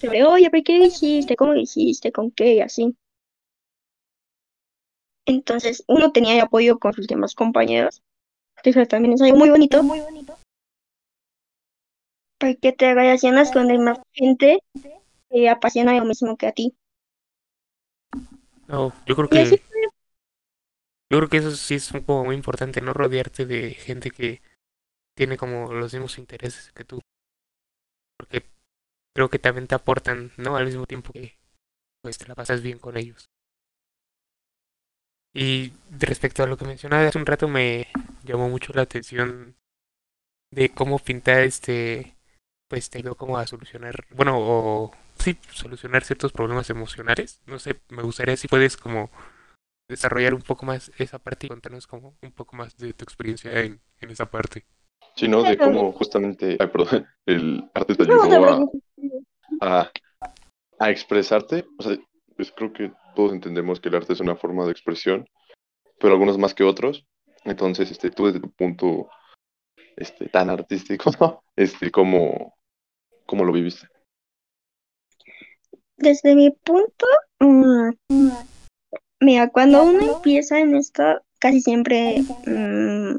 sobre, 0.00 0.24
oye, 0.24 0.50
¿pero 0.50 0.64
qué 0.64 0.78
hiciste? 0.78 1.36
¿Cómo 1.36 1.52
lo 1.52 1.60
hiciste? 1.60 2.10
¿Con 2.10 2.32
qué? 2.32 2.54
Y 2.54 2.60
así. 2.60 2.96
Entonces, 5.24 5.84
uno 5.86 6.10
tenía 6.10 6.34
el 6.34 6.40
apoyo 6.40 6.80
con 6.80 6.92
sus 6.92 7.06
demás 7.06 7.36
compañeros. 7.36 8.02
Eso 8.64 8.84
también 8.86 9.14
es 9.14 9.22
algo 9.22 9.38
muy 9.38 9.50
bonito. 9.50 9.82
Porque 12.38 12.72
te 12.72 12.92
relacionas 12.92 13.52
con 13.52 13.68
demás 13.68 14.00
gente 14.12 14.64
que 15.30 15.48
apasiona 15.48 15.96
lo 15.96 16.04
mismo 16.04 16.36
que 16.36 16.48
a 16.48 16.52
ti. 16.52 16.74
No, 18.66 18.92
yo 19.06 19.14
creo 19.14 19.28
que 19.28 19.62
yo 21.12 21.18
creo 21.18 21.28
que 21.28 21.36
eso 21.36 21.50
sí 21.50 21.74
es 21.74 21.92
como 22.06 22.24
muy 22.24 22.34
importante, 22.34 22.80
¿no? 22.80 22.94
Rodearte 22.94 23.44
de 23.44 23.74
gente 23.74 24.10
que 24.10 24.40
tiene 25.14 25.36
como 25.36 25.70
los 25.74 25.92
mismos 25.92 26.16
intereses 26.16 26.72
que 26.72 26.84
tú. 26.84 27.02
Porque 28.16 28.46
creo 29.14 29.28
que 29.28 29.38
también 29.38 29.66
te 29.66 29.74
aportan, 29.74 30.32
¿no? 30.38 30.56
Al 30.56 30.64
mismo 30.64 30.86
tiempo 30.86 31.12
que 31.12 31.36
pues 32.02 32.16
te 32.16 32.26
la 32.26 32.34
pasas 32.34 32.62
bien 32.62 32.78
con 32.78 32.96
ellos. 32.96 33.28
Y 35.34 35.74
respecto 35.90 36.42
a 36.42 36.46
lo 36.46 36.56
que 36.56 36.64
mencionaba 36.64 37.06
hace 37.06 37.18
un 37.18 37.26
rato, 37.26 37.46
me 37.46 37.88
llamó 38.24 38.48
mucho 38.48 38.72
la 38.72 38.82
atención 38.82 39.54
de 40.50 40.70
cómo 40.70 40.98
pintar 40.98 41.42
este, 41.42 42.16
pues 42.68 42.88
te 42.88 42.98
ayudó 42.98 43.16
como 43.16 43.36
a 43.36 43.46
solucionar, 43.46 44.06
bueno, 44.10 44.36
o 44.38 44.92
sí, 45.18 45.38
solucionar 45.50 46.04
ciertos 46.04 46.32
problemas 46.32 46.70
emocionales. 46.70 47.42
No 47.44 47.58
sé, 47.58 47.80
me 47.90 48.02
gustaría 48.02 48.36
si 48.38 48.48
puedes 48.48 48.78
como 48.78 49.10
desarrollar 49.88 50.34
un 50.34 50.42
poco 50.42 50.66
más 50.66 50.90
esa 50.98 51.18
parte 51.18 51.46
y 51.46 51.48
contarnos 51.48 51.86
como 51.86 52.16
un 52.22 52.32
poco 52.32 52.56
más 52.56 52.76
de 52.76 52.92
tu 52.92 53.04
experiencia 53.04 53.52
en, 53.60 53.80
en 54.00 54.10
esa 54.10 54.30
parte. 54.30 54.66
Sí, 55.14 55.28
¿no? 55.28 55.42
De 55.42 55.58
cómo 55.58 55.92
justamente, 55.92 56.56
ay, 56.58 56.66
perdón, 56.68 57.06
el 57.26 57.70
arte 57.74 57.94
te 57.94 58.02
ayudó 58.04 58.68
a, 59.60 59.80
a, 59.80 59.92
a 60.78 60.90
expresarte. 60.90 61.66
O 61.78 61.82
sea, 61.82 61.98
pues 62.36 62.52
creo 62.52 62.72
que 62.72 62.92
todos 63.14 63.32
entendemos 63.32 63.80
que 63.80 63.88
el 63.88 63.96
arte 63.96 64.12
es 64.12 64.20
una 64.20 64.36
forma 64.36 64.64
de 64.64 64.72
expresión, 64.72 65.28
pero 65.98 66.14
algunos 66.14 66.38
más 66.38 66.54
que 66.54 66.64
otros. 66.64 67.06
Entonces, 67.44 67.90
este, 67.90 68.10
tú 68.10 68.26
desde 68.26 68.40
tu 68.40 68.50
punto 68.50 69.08
este, 69.96 70.28
tan 70.28 70.50
artístico, 70.50 71.10
¿no? 71.20 71.42
Este, 71.56 71.90
¿cómo, 71.90 72.54
¿cómo 73.26 73.44
lo 73.44 73.52
viviste? 73.52 73.88
Desde 75.96 76.34
mi 76.34 76.50
punto, 76.50 77.06
mm, 77.38 77.90
mira, 79.22 79.48
cuando 79.48 79.84
uno 79.84 80.00
empieza 80.00 80.58
en 80.58 80.74
esto, 80.74 81.22
casi 81.38 81.60
siempre 81.60 82.22
mm, 82.46 83.16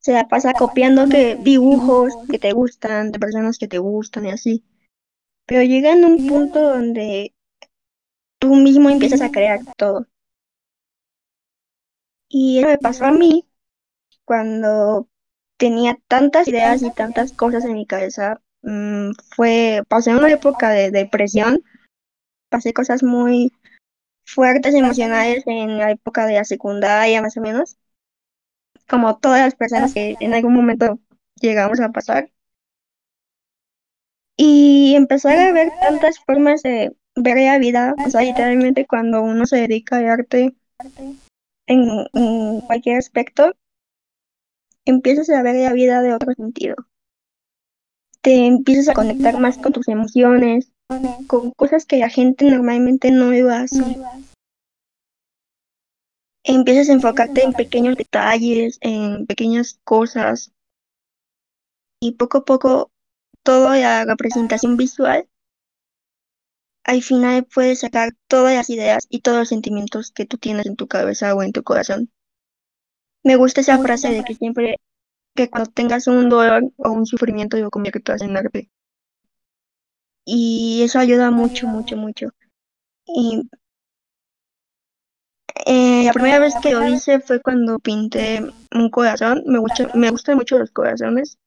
se 0.00 0.12
la 0.12 0.28
pasa 0.28 0.52
copiando 0.54 1.08
que 1.08 1.36
dibujos 1.36 2.14
que 2.28 2.38
te 2.38 2.52
gustan, 2.52 3.12
de 3.12 3.18
personas 3.18 3.58
que 3.58 3.68
te 3.68 3.78
gustan 3.78 4.26
y 4.26 4.30
así. 4.30 4.64
Pero 5.46 5.62
llega 5.62 5.92
en 5.92 6.04
un 6.04 6.26
punto 6.26 6.60
donde 6.60 7.34
tú 8.38 8.54
mismo 8.54 8.90
empiezas 8.90 9.20
a 9.22 9.30
crear 9.30 9.60
todo. 9.76 10.06
Y 12.28 12.58
eso 12.58 12.68
me 12.68 12.78
pasó 12.78 13.06
a 13.06 13.12
mí 13.12 13.46
cuando 14.24 15.08
tenía 15.56 15.98
tantas 16.08 16.46
ideas 16.48 16.82
y 16.82 16.90
tantas 16.90 17.32
cosas 17.32 17.64
en 17.64 17.74
mi 17.74 17.86
cabeza. 17.86 18.40
Mm, 18.62 19.12
fue, 19.34 19.82
pasé 19.88 20.14
una 20.14 20.30
época 20.30 20.70
de 20.70 20.90
depresión, 20.90 21.62
pasé 22.50 22.72
cosas 22.72 23.02
muy 23.02 23.52
fuertes 24.28 24.74
emocionales 24.74 25.42
en 25.46 25.78
la 25.78 25.90
época 25.90 26.26
de 26.26 26.34
la 26.34 26.44
secundaria, 26.44 27.22
más 27.22 27.36
o 27.36 27.40
menos, 27.40 27.78
como 28.88 29.18
todas 29.18 29.40
las 29.40 29.54
personas 29.54 29.94
que 29.94 30.16
en 30.20 30.34
algún 30.34 30.54
momento 30.54 30.98
llegamos 31.40 31.80
a 31.80 31.90
pasar. 31.90 32.30
Y 34.36 34.94
empezar 34.94 35.36
a 35.38 35.52
ver 35.52 35.72
tantas 35.80 36.18
formas 36.20 36.62
de 36.62 36.94
ver 37.16 37.38
la 37.38 37.58
vida, 37.58 37.94
o 38.06 38.10
sea, 38.10 38.20
literalmente 38.22 38.86
cuando 38.86 39.22
uno 39.22 39.46
se 39.46 39.56
dedica 39.56 39.96
al 39.96 40.08
arte 40.08 40.54
en, 41.66 41.88
en 42.12 42.60
cualquier 42.60 42.98
aspecto, 42.98 43.54
empiezas 44.84 45.30
a 45.30 45.42
ver 45.42 45.56
la 45.56 45.72
vida 45.72 46.02
de 46.02 46.14
otro 46.14 46.32
sentido. 46.34 46.76
Te 48.20 48.46
empiezas 48.46 48.88
a 48.88 48.94
conectar 48.94 49.38
más 49.40 49.58
con 49.58 49.72
tus 49.72 49.88
emociones, 49.88 50.70
con 51.26 51.50
cosas 51.52 51.84
que 51.84 51.98
la 51.98 52.08
gente 52.08 52.46
normalmente 52.46 53.10
no 53.10 53.30
lo 53.30 53.50
hace. 53.50 53.82
Empiezas 56.44 56.88
a 56.88 56.94
enfocarte 56.94 57.44
en 57.44 57.52
pequeños 57.52 57.96
detalles, 57.96 58.78
en 58.80 59.26
pequeñas 59.26 59.78
cosas. 59.84 60.52
Y 62.00 62.12
poco 62.12 62.38
a 62.38 62.44
poco, 62.44 62.90
toda 63.42 63.76
la 63.76 64.04
representación 64.04 64.76
visual, 64.76 65.28
al 66.84 67.02
final 67.02 67.44
puedes 67.44 67.80
sacar 67.80 68.14
todas 68.28 68.54
las 68.54 68.70
ideas 68.70 69.06
y 69.10 69.20
todos 69.20 69.38
los 69.38 69.48
sentimientos 69.48 70.10
que 70.10 70.24
tú 70.24 70.38
tienes 70.38 70.64
en 70.64 70.76
tu 70.76 70.86
cabeza 70.86 71.34
o 71.34 71.42
en 71.42 71.52
tu 71.52 71.62
corazón. 71.62 72.10
Me 73.22 73.36
gusta 73.36 73.60
esa 73.60 73.78
frase 73.78 74.10
de 74.10 74.24
que 74.24 74.34
siempre, 74.34 74.76
que 75.34 75.50
cuando 75.50 75.70
tengas 75.70 76.06
un 76.06 76.30
dolor 76.30 76.62
o 76.78 76.92
un 76.92 77.04
sufrimiento, 77.04 77.58
lo 77.58 77.68
conviertas 77.68 78.22
en 78.22 78.36
arte. 78.38 78.70
Y 80.30 80.82
eso 80.82 80.98
ayuda 80.98 81.30
mucho, 81.30 81.66
mucho, 81.66 81.96
mucho. 81.96 82.28
Y 83.06 83.48
eh, 85.64 86.04
la 86.04 86.12
primera 86.12 86.38
vez 86.38 86.52
que 86.62 86.72
lo 86.72 86.86
hice 86.86 87.20
fue 87.20 87.40
cuando 87.40 87.78
pinté 87.78 88.42
un 88.74 88.90
corazón. 88.90 89.42
Me, 89.46 89.58
gusta, 89.58 89.90
me 89.94 90.10
gustan 90.10 90.36
mucho 90.36 90.58
los 90.58 90.70
corazones. 90.70 91.38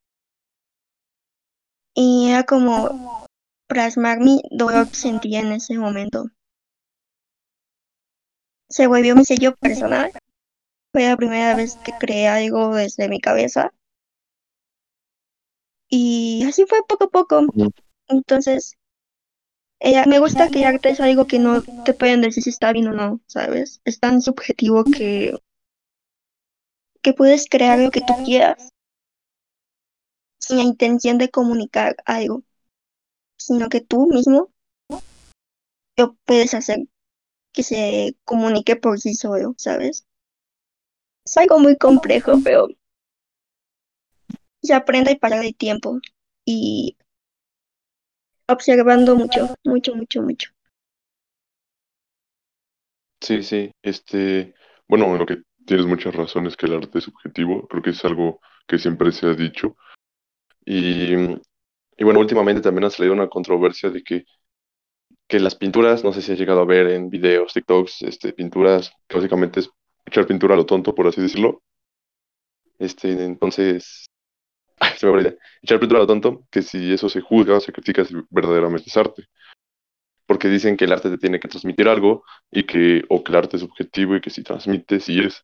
Y 1.93 2.31
era 2.31 2.43
como 2.43 3.27
plasmar 3.67 4.19
mi 4.19 4.41
dolor 4.49 4.87
que 4.87 4.95
sentía 4.95 5.41
en 5.41 5.51
ese 5.51 5.77
momento. 5.77 6.25
Se 8.67 8.87
volvió 8.87 9.15
mi 9.15 9.25
sello 9.25 9.55
personal. 9.57 10.11
Fue 10.91 11.07
la 11.07 11.17
primera 11.17 11.55
vez 11.55 11.75
que 11.83 11.91
creé 11.99 12.27
algo 12.27 12.73
desde 12.73 13.09
mi 13.09 13.19
cabeza. 13.19 13.71
Y 15.87 16.43
así 16.47 16.65
fue 16.65 16.79
poco 16.87 17.03
a 17.03 17.09
poco. 17.09 17.45
Entonces, 18.11 18.77
ella, 19.79 20.05
me 20.05 20.19
gusta 20.19 20.49
que 20.49 20.59
el 20.59 20.65
arte 20.65 20.89
es 20.89 20.99
algo 20.99 21.25
que 21.25 21.39
no 21.39 21.63
te 21.85 21.93
pueden 21.93 22.21
decir 22.21 22.43
si 22.43 22.51
está 22.51 22.71
bien 22.71 22.87
o 22.87 22.93
no, 22.93 23.19
¿sabes? 23.25 23.81
Es 23.83 23.99
tan 23.99 24.21
subjetivo 24.21 24.83
que, 24.83 25.35
que 27.01 27.13
puedes 27.13 27.47
crear 27.49 27.79
lo 27.79 27.89
que 27.89 28.01
tú 28.01 28.13
quieras 28.23 28.69
sin 30.39 30.57
la 30.57 30.63
intención 30.63 31.17
de 31.17 31.31
comunicar 31.31 31.95
algo, 32.05 32.43
sino 33.37 33.69
que 33.69 33.81
tú 33.81 34.07
mismo 34.07 34.51
lo 35.97 36.15
puedes 36.25 36.53
hacer 36.53 36.79
que 37.53 37.63
se 37.63 38.15
comunique 38.23 38.75
por 38.75 38.99
sí 38.99 39.13
solo, 39.13 39.55
¿sabes? 39.57 40.05
Es 41.25 41.37
algo 41.37 41.59
muy 41.59 41.77
complejo, 41.77 42.33
pero 42.43 42.67
se 44.61 44.73
aprende 44.73 45.11
a 45.11 45.19
parar 45.19 45.43
el 45.43 45.55
tiempo 45.55 45.99
y 46.45 46.97
observando 48.47 49.15
mucho, 49.15 49.55
mucho, 49.63 49.95
mucho, 49.95 50.21
mucho. 50.21 50.49
Sí, 53.21 53.43
sí, 53.43 53.71
este, 53.83 54.55
bueno, 54.87 55.15
lo 55.17 55.25
que 55.25 55.43
tienes 55.65 55.85
muchas 55.85 56.15
razones 56.15 56.57
que 56.57 56.65
el 56.65 56.73
arte 56.73 56.97
es 56.99 57.03
subjetivo, 57.05 57.67
creo 57.67 57.83
que 57.83 57.91
es 57.91 58.03
algo 58.05 58.41
que 58.67 58.79
siempre 58.79 59.11
se 59.11 59.27
ha 59.27 59.33
dicho. 59.35 59.77
Y, 60.65 61.15
y 61.15 62.03
bueno, 62.03 62.19
últimamente 62.19 62.61
también 62.61 62.85
ha 62.85 62.89
salido 62.89 63.13
una 63.13 63.29
controversia 63.29 63.89
de 63.89 64.03
que, 64.03 64.25
que 65.27 65.39
las 65.39 65.55
pinturas, 65.55 66.03
no 66.03 66.13
sé 66.13 66.21
si 66.21 66.31
has 66.31 66.39
llegado 66.39 66.61
a 66.61 66.65
ver 66.65 66.87
en 66.87 67.09
videos, 67.09 67.53
TikToks, 67.53 68.03
este, 68.03 68.33
pinturas, 68.33 68.93
básicamente 69.11 69.61
es 69.61 69.69
echar 70.05 70.27
pintura 70.27 70.53
a 70.53 70.57
lo 70.57 70.65
tonto, 70.65 70.93
por 70.93 71.07
así 71.07 71.21
decirlo. 71.21 71.63
Este, 72.79 73.11
entonces, 73.23 74.07
se 75.01 75.07
me 75.07 75.37
echar 75.61 75.79
pintura 75.79 75.99
a 75.99 76.03
lo 76.03 76.07
tonto, 76.07 76.47
que 76.51 76.61
si 76.61 76.93
eso 76.93 77.09
se 77.09 77.21
juzga 77.21 77.57
o 77.57 77.59
se 77.59 77.71
critica, 77.71 78.05
si 78.05 78.15
verdaderamente 78.29 78.89
es 78.89 78.97
arte. 78.97 79.25
Porque 80.25 80.47
dicen 80.47 80.77
que 80.77 80.85
el 80.85 80.93
arte 80.93 81.09
te 81.09 81.17
tiene 81.17 81.39
que 81.39 81.47
transmitir 81.47 81.87
algo, 81.87 82.23
y 82.51 82.63
que, 82.63 83.03
o 83.09 83.23
que 83.23 83.31
el 83.31 83.37
arte 83.37 83.57
es 83.57 83.63
objetivo 83.63 84.15
y 84.15 84.21
que 84.21 84.29
si 84.29 84.43
transmite, 84.43 84.99
sí 84.99 85.19
es. 85.19 85.43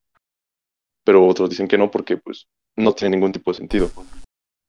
Pero 1.03 1.25
otros 1.25 1.49
dicen 1.49 1.67
que 1.67 1.77
no, 1.77 1.89
porque 1.89 2.17
pues 2.17 2.47
no 2.75 2.93
tiene 2.93 3.15
ningún 3.15 3.31
tipo 3.31 3.51
de 3.51 3.57
sentido. 3.57 3.89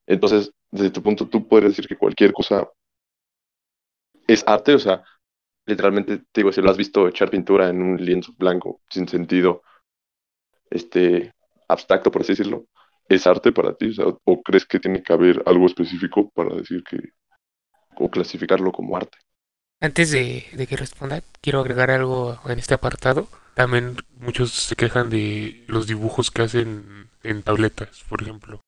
Entonces, 0.06 0.52
desde 0.70 0.90
tu 0.90 1.02
punto, 1.02 1.28
tú 1.28 1.46
puedes 1.46 1.70
decir 1.70 1.86
que 1.86 1.96
cualquier 1.96 2.32
cosa 2.32 2.66
es 4.26 4.42
arte, 4.46 4.74
o 4.74 4.78
sea, 4.78 5.04
literalmente, 5.66 6.18
te 6.18 6.40
digo, 6.40 6.52
si 6.52 6.62
lo 6.62 6.70
has 6.70 6.76
visto 6.76 7.08
echar 7.08 7.30
pintura 7.30 7.68
en 7.68 7.82
un 7.82 8.02
lienzo 8.02 8.32
blanco 8.38 8.80
sin 8.88 9.06
sentido, 9.06 9.62
este, 10.70 11.34
abstracto, 11.68 12.10
por 12.10 12.22
así 12.22 12.32
decirlo, 12.32 12.66
¿es 13.08 13.26
arte 13.26 13.52
para 13.52 13.74
ti? 13.74 13.88
O, 13.88 13.92
sea, 13.92 14.06
¿o 14.06 14.42
crees 14.42 14.66
que 14.66 14.80
tiene 14.80 15.02
que 15.02 15.12
haber 15.12 15.42
algo 15.46 15.66
específico 15.66 16.30
para 16.30 16.54
decir 16.54 16.82
que, 16.84 16.98
o 17.96 18.10
clasificarlo 18.10 18.72
como 18.72 18.96
arte? 18.96 19.18
Antes 19.80 20.10
de, 20.10 20.44
de 20.52 20.66
que 20.66 20.76
responda, 20.76 21.22
quiero 21.40 21.60
agregar 21.60 21.90
algo 21.90 22.38
en 22.46 22.58
este 22.58 22.74
apartado. 22.74 23.28
También 23.54 23.96
muchos 24.16 24.52
se 24.52 24.76
quejan 24.76 25.10
de 25.10 25.64
los 25.68 25.86
dibujos 25.86 26.30
que 26.30 26.42
hacen 26.42 27.08
en 27.22 27.42
tabletas, 27.42 28.04
por 28.08 28.22
ejemplo. 28.22 28.60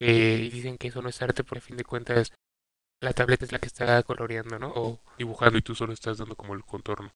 Eh, 0.00 0.48
dicen 0.52 0.78
que 0.78 0.88
eso 0.88 1.02
no 1.02 1.08
es 1.08 1.20
arte 1.20 1.42
a 1.42 1.60
fin 1.60 1.76
de 1.76 1.84
cuentas 1.84 2.32
la 3.02 3.14
tableta 3.14 3.44
es 3.46 3.52
la 3.52 3.58
que 3.58 3.66
está 3.66 4.02
coloreando, 4.02 4.58
¿no? 4.58 4.72
O 4.74 5.00
dibujando 5.16 5.58
y 5.58 5.62
tú 5.62 5.74
solo 5.74 5.92
estás 5.92 6.18
dando 6.18 6.36
como 6.36 6.54
el 6.54 6.64
contorno. 6.64 7.12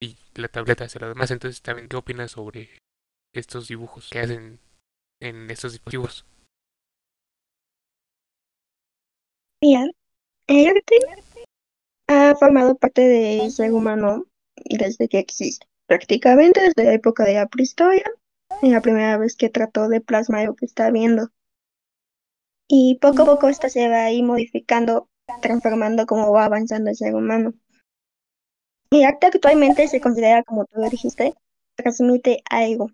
Y 0.00 0.16
la 0.34 0.48
tableta 0.48 0.84
hace 0.84 0.98
lo 0.98 1.08
demás. 1.08 1.30
Entonces, 1.30 1.62
también, 1.62 1.88
¿qué 1.88 1.96
opinas 1.96 2.32
sobre 2.32 2.68
estos 3.32 3.68
dibujos 3.68 4.10
que 4.10 4.20
hacen 4.20 4.58
en 5.20 5.50
estos 5.50 5.72
dispositivos? 5.72 6.26
Mira, 9.62 9.86
el 10.46 10.66
arte 10.68 10.96
ha 12.08 12.34
formado 12.36 12.76
parte 12.76 13.02
del 13.02 13.50
ser 13.50 13.72
humano 13.72 14.26
desde 14.64 15.08
que 15.08 15.18
existe. 15.18 15.66
Prácticamente 15.86 16.60
desde 16.60 16.84
la 16.84 16.94
época 16.94 17.24
de 17.24 17.34
la 17.34 17.46
prehistoria, 17.46 18.04
es 18.62 18.70
la 18.70 18.80
primera 18.80 19.16
vez 19.18 19.36
que 19.36 19.48
trató 19.48 19.88
de 19.88 20.00
plasmar 20.00 20.46
lo 20.46 20.54
que 20.54 20.66
está 20.66 20.90
viendo. 20.90 21.30
Y 22.68 22.98
poco 23.00 23.22
a 23.22 23.26
poco 23.26 23.48
esto 23.48 23.68
se 23.68 23.88
va 23.88 24.04
ahí 24.04 24.22
modificando, 24.22 25.08
transformando 25.40 26.06
como 26.06 26.32
va 26.32 26.44
avanzando 26.44 26.90
el 26.90 26.96
ser 26.96 27.14
humano. 27.14 27.54
El 28.90 29.04
arte 29.04 29.26
actualmente 29.26 29.88
se 29.88 30.00
considera, 30.00 30.42
como 30.42 30.64
tú 30.64 30.80
dijiste, 30.90 31.34
transmite 31.76 32.42
algo. 32.50 32.90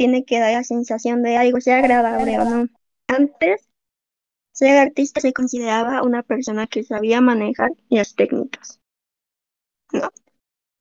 Tiene 0.00 0.24
que 0.24 0.40
dar 0.40 0.54
la 0.54 0.64
sensación 0.64 1.22
de 1.22 1.36
algo, 1.36 1.60
sea 1.60 1.76
agradable 1.76 2.38
o 2.38 2.44
no. 2.44 2.68
Antes, 3.06 3.68
ser 4.50 4.78
artista 4.78 5.20
se 5.20 5.34
consideraba 5.34 6.02
una 6.02 6.22
persona 6.22 6.66
que 6.66 6.84
sabía 6.84 7.20
manejar 7.20 7.68
las 7.90 8.14
técnicas. 8.14 8.80
No. 9.92 10.08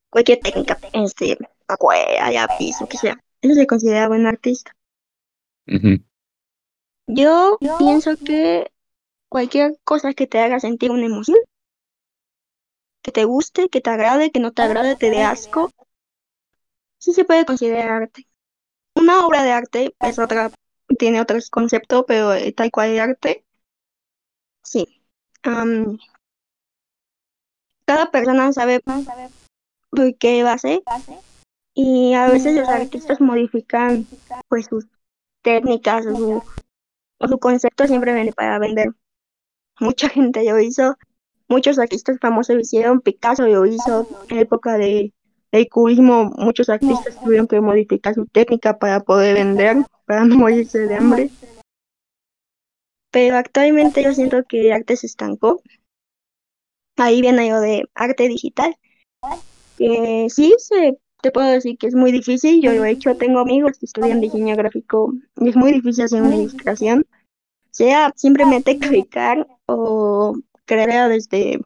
Cualquier 0.09 0.39
técnica, 0.39 0.79
este, 0.93 1.37
acuarela, 1.67 2.31
lápiz, 2.31 2.79
lo 2.79 2.87
que 2.87 2.97
sea. 2.97 3.21
Eso 3.41 3.55
se 3.55 3.67
consideraba 3.67 4.15
un 4.15 4.25
artista. 4.25 4.73
Yo 7.07 7.57
pienso 7.77 8.15
que 8.15 8.71
cualquier 9.27 9.77
cosa 9.83 10.13
que 10.13 10.27
te 10.27 10.39
haga 10.39 10.61
sentir 10.61 10.91
una 10.91 11.07
emoción, 11.07 11.39
que 13.01 13.11
te 13.11 13.25
guste, 13.25 13.67
que 13.67 13.81
te 13.81 13.89
agrade, 13.89 14.31
que 14.31 14.39
no 14.39 14.53
te 14.53 14.61
agrade, 14.61 14.95
te 14.95 15.09
dé 15.09 15.23
asco, 15.23 15.73
sí 16.99 17.11
se 17.11 17.25
puede 17.25 17.43
considerar 17.43 18.03
arte. 18.03 18.28
Una 18.95 19.25
obra 19.25 19.43
de 19.43 19.51
arte 19.51 19.95
es 19.99 20.19
otra, 20.19 20.51
tiene 20.97 21.21
otro 21.21 21.37
concepto, 21.51 22.05
pero 22.05 22.33
eh, 22.33 22.51
tal 22.51 22.71
cual 22.71 22.91
de 22.91 22.99
arte, 22.99 23.45
sí. 24.63 24.87
Am, 25.43 25.97
cada 27.85 28.11
persona 28.11 28.51
sabe 28.53 28.81
por 28.81 30.17
qué 30.17 30.45
ser 30.59 30.81
y 31.73 32.13
a 32.13 32.27
veces 32.27 32.55
los 32.55 32.67
artistas 32.67 33.21
modifican 33.21 34.05
pues 34.47 34.65
sus 34.65 34.85
técnicas 35.41 36.05
o 36.05 36.15
su, 36.15 36.43
o 37.19 37.27
su 37.27 37.39
concepto 37.39 37.87
siempre 37.87 38.13
viene 38.13 38.33
para 38.33 38.59
vender. 38.59 38.89
Mucha 39.79 40.09
gente 40.09 40.43
lo 40.43 40.59
hizo, 40.59 40.97
muchos 41.47 41.79
artistas 41.79 42.17
famosos 42.19 42.55
lo 42.55 42.61
hicieron, 42.61 43.01
Picasso 43.01 43.47
lo 43.47 43.65
hizo 43.65 44.07
en 44.29 44.39
época 44.39 44.77
de, 44.77 45.13
del 45.51 45.67
cubismo, 45.69 46.31
muchos 46.37 46.69
artistas 46.69 47.19
tuvieron 47.21 47.47
que 47.47 47.61
modificar 47.61 48.13
su 48.13 48.25
técnica 48.27 48.77
para 48.77 48.99
poder 48.99 49.35
vender, 49.35 49.77
para 50.05 50.25
no 50.25 50.35
morirse 50.35 50.79
de 50.79 50.95
hambre. 50.95 51.29
Pero 53.11 53.37
actualmente 53.37 54.03
yo 54.03 54.13
siento 54.13 54.43
que 54.47 54.67
el 54.67 54.71
arte 54.71 54.95
se 54.95 55.07
estancó. 55.07 55.61
Ahí 56.97 57.21
viene 57.21 57.49
lo 57.49 57.59
de 57.59 57.85
arte 57.95 58.27
digital. 58.27 58.75
Que 59.77 60.27
sí, 60.29 60.53
se, 60.59 60.99
te 61.21 61.31
puedo 61.31 61.47
decir 61.47 61.77
que 61.77 61.87
es 61.87 61.95
muy 61.95 62.11
difícil. 62.11 62.61
Yo 62.61 62.71
lo 62.73 62.85
he 62.85 62.91
hecho, 62.91 63.15
tengo 63.15 63.39
amigos 63.39 63.79
que 63.79 63.85
estudian 63.85 64.21
diseño 64.21 64.55
gráfico 64.55 65.13
y 65.37 65.49
es 65.49 65.55
muy 65.55 65.71
difícil 65.71 66.05
hacer 66.05 66.21
una 66.21 66.35
ilustración. 66.35 67.05
Sea 67.71 68.13
simplemente 68.15 68.77
clicar 68.77 69.47
o 69.65 70.35
crear 70.65 71.09
desde 71.09 71.59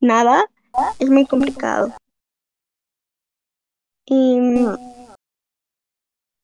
nada, 0.00 0.46
es 0.98 1.10
muy 1.10 1.26
complicado. 1.26 1.92
Y 4.06 4.38
mm, 4.38 4.76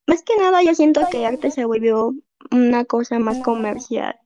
más 0.06 0.22
que 0.22 0.36
nada 0.38 0.62
yo 0.62 0.74
siento 0.74 1.02
que 1.10 1.26
arte 1.26 1.50
se 1.50 1.64
volvió 1.64 2.14
una 2.50 2.84
cosa 2.84 3.18
más 3.18 3.38
comercial. 3.42 4.18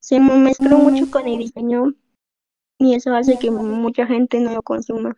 Se 0.00 0.18
me 0.18 0.36
mezcló 0.36 0.78
mucho 0.78 1.10
con 1.10 1.28
el 1.28 1.38
diseño 1.38 1.94
y 2.78 2.94
eso 2.94 3.14
hace 3.14 3.38
que 3.38 3.50
mucha 3.50 4.06
gente 4.06 4.40
no 4.40 4.52
lo 4.52 4.62
consuma. 4.62 5.16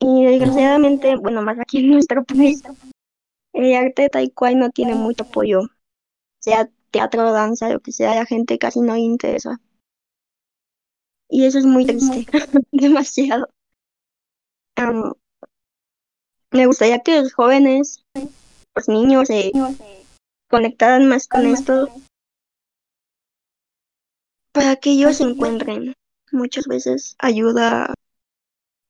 Y 0.00 0.24
desgraciadamente, 0.24 1.14
bueno, 1.14 1.42
más 1.42 1.60
aquí 1.60 1.78
en 1.78 1.90
nuestro 1.90 2.24
país, 2.24 2.62
el 3.52 3.74
arte 3.74 4.08
tal 4.08 4.58
no 4.58 4.70
tiene 4.70 4.96
mucho 4.96 5.22
apoyo. 5.22 5.60
Sea 6.40 6.68
teatro, 6.90 7.30
danza, 7.30 7.68
lo 7.68 7.80
que 7.80 7.92
sea, 7.92 8.16
la 8.16 8.26
gente 8.26 8.58
casi 8.58 8.80
no 8.80 8.96
interesa. 8.96 9.60
Y 11.28 11.44
eso 11.44 11.58
es 11.58 11.66
muy 11.66 11.86
triste, 11.86 12.26
demasiado. 12.72 13.48
Am, 14.76 15.12
me 16.52 16.66
gustaría 16.66 17.00
que 17.00 17.20
los 17.20 17.32
jóvenes, 17.32 18.04
los 18.74 18.88
niños, 18.88 19.28
se 19.28 19.52
conectaran 20.48 21.08
más 21.08 21.26
con 21.26 21.46
esto 21.46 21.88
para 24.52 24.76
que 24.76 24.90
ellos 24.90 25.16
se 25.16 25.24
encuentren. 25.24 25.94
Muchas 26.30 26.66
veces 26.66 27.16
ayuda 27.18 27.94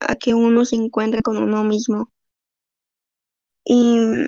a 0.00 0.14
que 0.16 0.34
uno 0.34 0.64
se 0.64 0.76
encuentre 0.76 1.22
con 1.22 1.36
uno 1.36 1.64
mismo. 1.64 2.10
Y, 3.64 4.26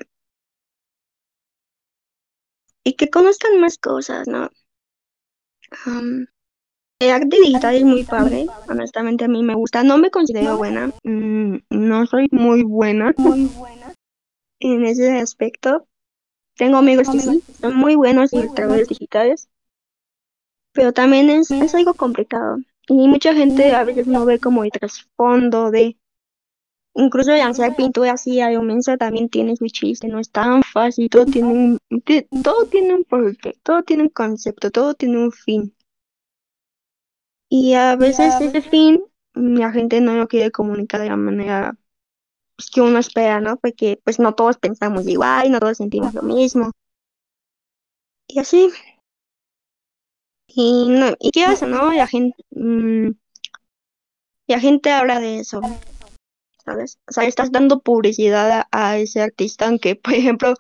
y 2.84 2.94
que 2.94 3.10
conozcan 3.10 3.60
más 3.60 3.78
cosas, 3.78 4.28
¿no? 4.28 4.50
El 7.04 7.10
arte 7.10 7.36
digital 7.40 7.74
es 7.74 7.84
muy 7.84 8.04
padre, 8.04 8.46
honestamente 8.68 9.24
a 9.24 9.28
mí 9.28 9.42
me 9.42 9.54
gusta. 9.54 9.82
No 9.82 9.98
me 9.98 10.10
considero 10.10 10.56
buena, 10.56 10.92
mm, 11.02 11.56
no 11.70 12.06
soy 12.06 12.28
muy 12.30 12.62
buena 12.62 13.14
en 14.60 14.84
ese 14.84 15.18
aspecto. 15.18 15.86
Tengo 16.56 16.78
amigos 16.78 17.08
que 17.10 17.20
sí, 17.20 17.42
son 17.60 17.76
muy 17.76 17.96
buenos 17.96 18.32
ilustradores 18.32 18.88
digitales, 18.88 19.48
pero 20.72 20.92
también 20.92 21.28
es, 21.30 21.50
es 21.50 21.74
algo 21.74 21.94
complicado. 21.94 22.58
Y 22.88 23.08
mucha 23.08 23.34
gente 23.34 23.74
a 23.74 23.84
veces 23.84 24.06
no 24.06 24.24
ve 24.24 24.38
como 24.38 24.64
el 24.64 24.70
trasfondo 24.70 25.70
de... 25.70 25.96
Incluso 26.96 27.32
lanzar 27.32 27.74
pintura 27.74 28.12
así 28.12 28.40
a 28.40 28.48
mensa 28.60 28.96
también 28.96 29.28
tiene 29.28 29.56
su 29.56 29.66
chiste, 29.66 30.06
no 30.06 30.20
es 30.20 30.30
tan 30.30 30.62
fácil, 30.62 31.10
todo 31.10 31.26
tiene 31.26 31.48
un, 31.48 31.78
todo 32.44 32.66
tiene 32.66 32.94
un 32.94 33.02
porqué, 33.02 33.54
todo 33.64 33.82
tiene 33.82 34.04
un 34.04 34.10
concepto, 34.10 34.70
todo 34.70 34.94
tiene 34.94 35.18
un 35.18 35.32
fin. 35.32 35.74
Y 37.56 37.74
a 37.74 37.94
veces 37.94 38.34
ese 38.40 38.62
fin 38.62 39.04
la 39.32 39.70
gente 39.70 40.00
no 40.00 40.14
lo 40.14 40.26
quiere 40.26 40.50
comunicar 40.50 41.00
de 41.00 41.08
la 41.08 41.16
manera 41.16 41.78
pues, 42.56 42.68
que 42.68 42.80
uno 42.80 42.98
espera, 42.98 43.40
¿no? 43.40 43.58
Porque 43.58 44.00
pues 44.02 44.18
no 44.18 44.34
todos 44.34 44.58
pensamos 44.58 45.06
igual, 45.06 45.52
no 45.52 45.60
todos 45.60 45.76
sentimos 45.76 46.12
lo 46.14 46.22
mismo. 46.22 46.72
Y 48.26 48.40
así. 48.40 48.70
Y 50.48 50.88
no, 50.88 51.14
y 51.20 51.30
qué 51.30 51.44
hace, 51.44 51.68
¿no? 51.68 51.92
La 51.92 52.08
gente, 52.08 52.44
mm, 52.50 53.10
la 54.48 54.58
gente 54.58 54.90
habla 54.90 55.20
de 55.20 55.38
eso, 55.38 55.60
¿sabes? 56.64 56.98
O 57.08 57.12
sea, 57.12 57.22
estás 57.22 57.52
dando 57.52 57.78
publicidad 57.78 58.50
a, 58.50 58.68
a 58.72 58.98
ese 58.98 59.22
artista, 59.22 59.68
aunque, 59.68 59.94
por 60.02 60.14
ejemplo, 60.14 60.54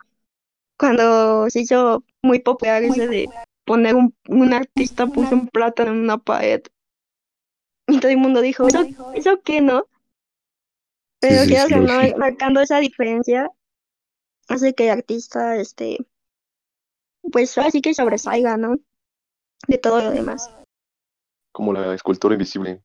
cuando 0.78 1.50
se 1.50 1.62
hizo 1.62 2.04
muy 2.22 2.38
popular 2.38 2.84
ese 2.84 3.08
de 3.08 3.28
poner 3.64 3.96
un, 3.96 4.14
un 4.28 4.54
artista 4.54 5.08
puso 5.08 5.34
un 5.34 5.48
plátano 5.48 5.90
en 5.90 5.98
una 5.98 6.18
pared. 6.18 6.62
Y 7.88 8.00
todo 8.00 8.10
el 8.10 8.16
mundo 8.16 8.40
dijo, 8.40 8.66
¿eso, 8.66 8.86
¿eso 9.14 9.40
qué, 9.42 9.60
no? 9.60 9.86
Pero 11.20 11.44
sí, 11.44 11.54
sí, 11.56 11.74
no, 11.74 12.00
vi. 12.00 12.14
marcando 12.14 12.60
esa 12.60 12.78
diferencia, 12.78 13.50
hace 14.48 14.74
que 14.74 14.84
el 14.84 14.98
artista, 14.98 15.56
este, 15.56 15.98
pues 17.30 17.56
así 17.58 17.80
que 17.80 17.94
sobresalga, 17.94 18.56
¿no? 18.56 18.76
De 19.68 19.78
todo 19.78 20.02
lo 20.02 20.10
demás. 20.10 20.50
Como 21.52 21.72
la 21.72 21.94
escultura 21.94 22.34
invisible 22.34 22.82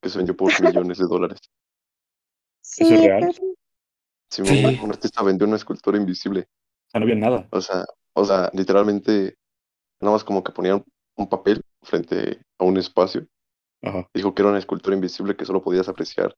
que 0.00 0.08
se 0.08 0.18
vendió 0.18 0.36
por 0.36 0.48
millones 0.62 0.98
de 0.98 1.04
dólares. 1.04 1.40
¿Eso 2.62 2.94
es 2.94 3.00
real? 3.04 3.32
Sí, 4.30 4.44
Sí. 4.44 4.80
un 4.82 4.90
artista 4.90 5.22
vendió 5.22 5.46
una 5.46 5.56
escultura 5.56 5.96
invisible. 5.96 6.40
O 6.40 6.90
sea, 6.90 7.00
no 7.00 7.04
había 7.04 7.14
nada. 7.14 7.48
O 7.50 7.60
sea, 7.60 7.84
o 8.14 8.24
sea, 8.24 8.50
literalmente, 8.52 9.36
nada 10.00 10.14
más 10.14 10.24
como 10.24 10.42
que 10.42 10.52
ponían 10.52 10.84
un 11.16 11.28
papel 11.28 11.60
frente 11.82 12.40
a 12.58 12.64
un 12.64 12.76
espacio. 12.76 13.26
Ajá. 13.84 14.08
Dijo 14.14 14.34
que 14.34 14.42
era 14.42 14.50
una 14.50 14.58
escultura 14.58 14.94
invisible 14.96 15.36
que 15.36 15.44
solo 15.44 15.62
podías 15.62 15.88
apreciar. 15.88 16.34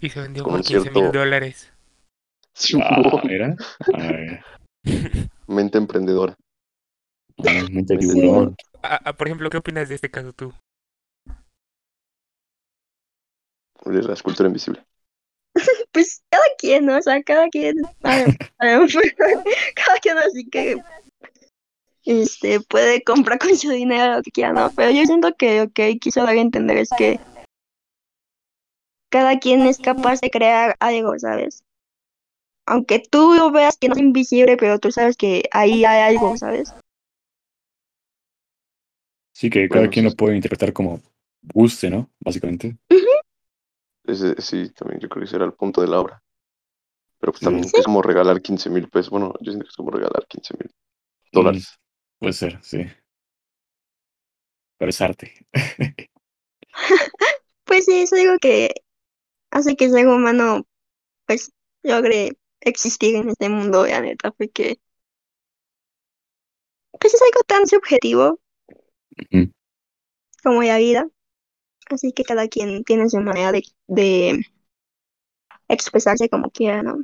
Y 0.00 0.10
se 0.10 0.20
vendió 0.20 0.44
por 0.44 0.60
15 0.60 0.74
mil 0.90 0.92
cierto- 0.92 1.12
dólares. 1.18 1.72
Ah. 2.82 3.02
Ay, 3.94 4.38
Mente 5.46 5.78
emprendedora. 5.78 6.34
ay, 7.46 7.68
mente 7.70 7.96
Sí. 8.00 8.08
tiburón. 8.10 8.56
Ah, 8.82 9.00
ah, 9.04 9.12
por 9.14 9.26
ejemplo, 9.28 9.48
¿qué 9.50 9.56
opinas 9.58 9.88
de 9.88 9.94
este 9.94 10.10
caso 10.10 10.32
tú? 10.32 10.52
de 13.84 14.02
La 14.02 14.12
escultura 14.14 14.46
invisible. 14.48 14.84
Pues 15.92 16.22
cada 16.30 16.44
quien, 16.58 16.86
¿no? 16.86 16.96
O 16.98 17.02
sea, 17.02 17.20
cada 17.24 17.48
quien, 17.48 17.74
ah, 18.04 18.24
ah, 18.60 18.86
cada 19.74 19.98
quien 20.00 20.18
así 20.18 20.48
que 20.48 20.76
este 22.10 22.60
puede 22.60 23.02
comprar 23.04 23.38
con 23.38 23.56
su 23.56 23.70
dinero 23.70 24.16
lo 24.16 24.22
que 24.22 24.32
quiera, 24.32 24.52
¿no? 24.52 24.70
Pero 24.74 24.90
yo 24.90 25.04
siento 25.04 25.34
que 25.36 25.60
lo 25.60 25.70
que 25.70 25.98
quiso 25.98 26.20
dar 26.20 26.30
a 26.30 26.40
entender 26.40 26.76
es 26.78 26.90
que 26.90 27.20
cada 29.10 29.38
quien 29.38 29.62
es 29.62 29.78
capaz 29.78 30.20
de 30.20 30.30
crear 30.30 30.76
algo, 30.80 31.18
¿sabes? 31.18 31.62
Aunque 32.66 33.00
tú 33.00 33.34
lo 33.34 33.50
veas 33.50 33.76
que 33.76 33.88
no 33.88 33.94
es 33.94 34.00
invisible, 34.00 34.56
pero 34.56 34.78
tú 34.78 34.90
sabes 34.90 35.16
que 35.16 35.44
ahí 35.52 35.84
hay 35.84 36.14
algo, 36.14 36.36
¿sabes? 36.36 36.72
Sí, 39.32 39.48
que 39.50 39.68
cada 39.68 39.82
Bueno, 39.82 39.92
quien 39.92 40.04
lo 40.04 40.12
puede 40.12 40.36
interpretar 40.36 40.72
como 40.72 41.00
guste, 41.42 41.90
¿no? 41.90 42.10
Básicamente. 42.20 42.76
Ese, 44.04 44.40
sí, 44.42 44.70
también 44.70 45.00
yo 45.00 45.08
creo 45.08 45.22
que 45.22 45.26
ese 45.26 45.36
era 45.36 45.44
el 45.44 45.52
punto 45.52 45.80
de 45.80 45.88
la 45.88 46.00
obra. 46.00 46.22
Pero 47.20 47.32
pues 47.32 47.42
también 47.42 47.64
Sí. 47.64 47.72
es 47.76 47.84
como 47.84 48.02
regalar 48.02 48.40
15 48.40 48.70
mil 48.70 48.88
pesos. 48.88 49.10
Bueno, 49.10 49.34
yo 49.40 49.52
siento 49.52 49.64
que 49.64 49.70
es 49.70 49.76
como 49.76 49.90
regalar 49.90 50.26
15 50.28 50.54
mil 50.58 50.70
dólares. 51.32 51.78
Puede 52.20 52.34
ser, 52.34 52.58
sí. 52.62 52.86
Pero 54.78 54.90
es 54.90 55.00
arte. 55.00 55.34
Pues 57.64 57.84
sí, 57.84 58.00
eso 58.02 58.16
digo 58.16 58.32
que 58.40 58.74
hace 59.50 59.76
que 59.76 59.86
el 59.86 59.92
ser 59.92 60.08
humano 60.08 60.66
pues 61.26 61.52
logre 61.82 62.32
existir 62.60 63.16
en 63.16 63.30
este 63.30 63.48
mundo, 63.48 63.86
la 63.86 64.00
neta, 64.00 64.32
porque 64.32 64.78
pues 67.00 67.14
es 67.14 67.22
algo 67.22 67.42
tan 67.46 67.66
subjetivo 67.66 68.40
Ujú. 69.32 69.52
como 70.42 70.62
la 70.62 70.78
vida. 70.78 71.08
Así 71.90 72.12
que 72.12 72.24
cada 72.24 72.48
quien 72.48 72.84
tiene 72.84 73.08
su 73.08 73.18
manera 73.20 73.52
de, 73.52 73.62
de 73.88 74.46
expresarse 75.68 76.28
como 76.28 76.50
quiera, 76.50 76.82
¿no? 76.82 76.98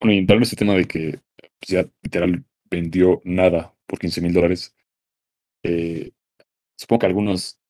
Bueno, 0.00 0.14
y 0.14 0.18
entrar 0.18 0.38
en 0.38 0.42
este 0.42 0.56
tema 0.56 0.74
de 0.74 0.86
que 0.86 1.20
pues, 1.40 1.68
ya 1.68 1.86
literal 2.02 2.44
vendió 2.70 3.20
nada 3.24 3.74
por 3.86 3.98
15 3.98 4.20
mil 4.20 4.32
dólares. 4.32 4.74
eh, 5.64 6.12
supongo 6.76 7.00
que 7.00 7.06
algunos, 7.06 7.60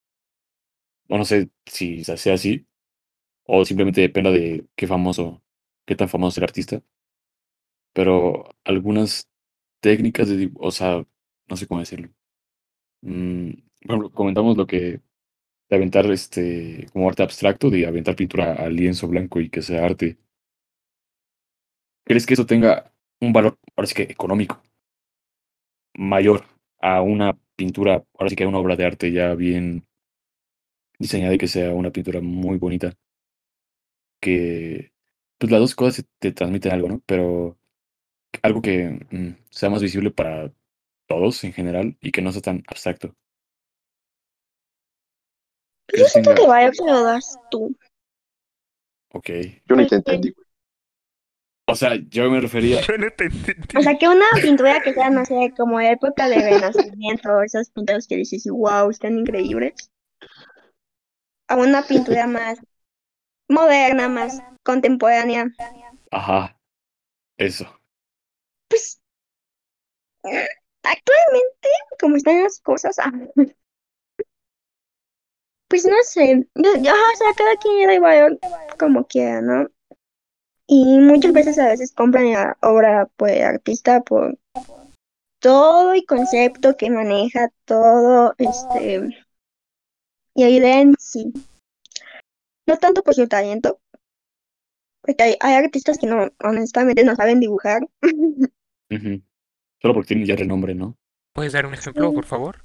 o 1.08 1.18
no 1.18 1.24
sé 1.24 1.50
si 1.66 2.04
se 2.04 2.16
sea 2.16 2.34
así, 2.34 2.66
o 3.44 3.64
simplemente 3.66 4.00
dependa 4.02 4.30
de 4.32 4.66
qué 4.76 4.86
famoso, 4.88 5.42
qué 5.86 5.96
tan 5.96 6.08
famoso 6.10 6.34
es 6.34 6.38
el 6.38 6.44
artista. 6.44 6.82
Pero 7.92 8.44
algunas 8.64 9.28
técnicas 9.80 10.28
de, 10.28 10.50
o 10.56 10.70
sea, 10.70 11.04
no 11.48 11.56
sé 11.56 11.66
cómo 11.66 11.80
decirlo. 11.80 12.10
Mm, 13.02 13.50
ejemplo, 13.82 14.12
comentamos 14.12 14.56
lo 14.56 14.66
que 14.68 15.00
de 15.70 15.76
aventar 15.76 16.10
este 16.12 16.86
como 16.92 17.08
arte 17.08 17.22
abstracto, 17.24 17.70
de 17.70 17.86
aventar 17.86 18.16
pintura 18.16 18.54
al 18.54 18.76
lienzo 18.76 19.08
blanco 19.08 19.40
y 19.40 19.50
que 19.50 19.62
sea 19.62 19.84
arte. 19.86 20.18
¿Crees 22.04 22.26
que 22.26 22.34
eso 22.34 22.46
tenga 22.46 22.92
un 23.20 23.32
valor, 23.32 23.58
ahora 23.76 23.86
sí 23.86 23.94
que 23.94 24.02
económico, 24.02 24.62
mayor 26.00 26.46
a 26.80 27.02
una 27.02 27.38
pintura, 27.56 28.02
ahora 28.18 28.30
sí 28.30 28.36
que 28.36 28.44
a 28.44 28.48
una 28.48 28.58
obra 28.58 28.74
de 28.74 28.86
arte 28.86 29.12
ya 29.12 29.34
bien 29.34 29.86
diseñada 30.98 31.34
y 31.34 31.38
que 31.38 31.46
sea 31.46 31.72
una 31.74 31.90
pintura 31.90 32.20
muy 32.22 32.56
bonita? 32.58 32.94
Que, 34.20 34.92
pues 35.38 35.50
las 35.52 35.60
dos 35.60 35.74
cosas 35.74 36.04
te 36.18 36.32
transmiten 36.32 36.72
algo, 36.72 36.88
¿no? 36.88 37.02
Pero 37.06 37.58
algo 38.42 38.62
que 38.62 38.98
mm, 39.10 39.44
sea 39.50 39.70
más 39.70 39.82
visible 39.82 40.10
para 40.10 40.52
todos 41.06 41.44
en 41.44 41.52
general 41.52 41.96
y 42.00 42.12
que 42.12 42.22
no 42.22 42.32
sea 42.32 42.42
tan 42.42 42.62
abstracto. 42.66 43.08
Yo 43.08 43.14
¿Crees 45.86 46.04
que 46.06 46.10
siento 46.22 46.34
que 46.34 46.46
vaya 46.46 46.70
lo 46.86 47.02
das 47.02 47.36
tú. 47.50 47.76
Ok. 49.12 49.28
Yo 49.28 49.32
te 49.32 49.60
Porque- 49.74 49.94
entendí, 49.96 50.30
güey. 50.30 50.46
O 51.70 51.74
sea, 51.76 51.94
yo 52.08 52.28
me 52.30 52.40
refería... 52.40 52.80
Yo 52.80 52.98
no 52.98 53.10
te 53.12 53.26
entendí. 53.26 53.78
O 53.78 53.80
sea, 53.80 53.96
que 53.96 54.08
una 54.08 54.26
pintura 54.42 54.80
que 54.82 54.92
sea, 54.92 55.08
no 55.08 55.24
sé, 55.24 55.52
como 55.56 55.78
de 55.78 55.92
época 55.92 56.28
de 56.28 56.36
Renacimiento, 56.36 57.42
esas 57.42 57.70
pinturas 57.70 58.08
que 58.08 58.16
dices, 58.16 58.44
wow, 58.50 58.90
están 58.90 59.18
increíbles. 59.18 59.90
A 61.48 61.56
una 61.56 61.82
pintura 61.82 62.26
más 62.26 62.58
moderna, 63.48 64.08
más 64.08 64.42
contemporánea. 64.64 65.46
Ajá. 66.10 66.56
Eso. 67.38 67.66
Pues, 68.68 69.00
actualmente, 70.22 71.68
como 72.00 72.16
están 72.16 72.42
las 72.42 72.60
cosas, 72.60 72.98
ah, 72.98 73.12
pues 75.68 75.86
no 75.86 75.96
sé, 76.02 76.46
yo, 76.56 76.70
o 76.72 77.16
sea, 77.16 77.34
cada 77.36 77.56
quien 77.56 77.88
el 77.88 78.00
valor 78.00 78.38
como 78.78 79.06
quiera, 79.06 79.40
¿no? 79.40 79.68
Y 80.72 80.84
muchas 81.00 81.32
veces 81.32 81.58
a 81.58 81.66
veces 81.66 81.92
compran 81.92 82.32
la 82.32 82.56
obra 82.62 83.06
por 83.16 83.28
el 83.28 83.42
artista 83.42 84.02
por 84.02 84.38
todo 85.40 85.92
el 85.92 86.06
concepto 86.06 86.76
que 86.76 86.88
maneja, 86.90 87.48
todo, 87.64 88.36
este, 88.38 89.26
y 90.36 90.42
la 90.42 90.48
idea 90.48 90.80
en 90.80 90.94
sí. 90.96 91.32
No 92.68 92.76
tanto 92.76 93.02
por 93.02 93.14
su 93.14 93.26
talento, 93.26 93.80
porque 95.02 95.24
hay, 95.24 95.36
hay 95.40 95.54
artistas 95.54 95.98
que 95.98 96.06
no, 96.06 96.28
honestamente, 96.44 97.02
no 97.02 97.16
saben 97.16 97.40
dibujar. 97.40 97.88
Solo 99.82 99.94
porque 99.94 100.06
tienen 100.06 100.26
ya 100.26 100.36
renombre, 100.36 100.76
¿no? 100.76 100.96
¿Puedes 101.34 101.52
dar 101.52 101.66
un 101.66 101.74
ejemplo, 101.74 102.12
por 102.12 102.26
favor? 102.26 102.64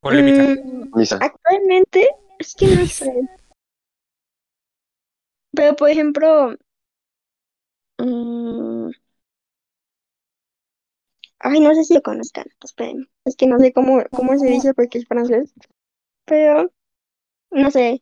Polémica. 0.00 0.60
Mm. 0.60 0.90
Actualmente, 1.20 2.08
es 2.40 2.56
que 2.56 2.66
no 2.66 2.86
sé. 2.86 3.28
Pero, 5.54 5.76
por 5.76 5.90
ejemplo, 5.90 6.56
mm, 7.98 8.90
ay, 11.40 11.60
no 11.60 11.74
sé 11.74 11.84
si 11.84 11.94
lo 11.94 12.02
conozcan, 12.02 12.46
esperen. 12.62 13.08
Es 13.24 13.36
que 13.36 13.46
no 13.46 13.58
sé 13.58 13.72
cómo, 13.72 14.02
cómo 14.10 14.38
se 14.38 14.46
dice 14.46 14.74
porque 14.74 14.98
es 14.98 15.06
francés. 15.06 15.52
Pero, 16.24 16.70
no 17.50 17.70
sé. 17.70 18.00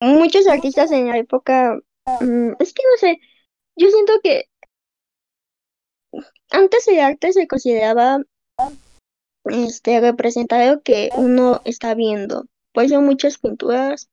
Muchos 0.00 0.46
artistas 0.46 0.90
en 0.92 1.08
la 1.08 1.18
época, 1.18 1.78
mm, 2.20 2.52
es 2.58 2.72
que 2.72 2.82
no 2.90 2.96
sé. 2.98 3.20
Yo 3.76 3.88
siento 3.90 4.14
que 4.22 4.46
antes 6.50 6.88
el 6.88 7.00
arte 7.00 7.32
se 7.32 7.46
consideraba 7.46 8.22
este 9.44 10.00
representar 10.00 10.66
lo 10.74 10.82
que 10.82 11.10
uno 11.16 11.60
está 11.64 11.94
viendo. 11.94 12.46
Por 12.72 12.84
eso 12.84 13.00
muchas 13.00 13.38
pinturas, 13.38 14.08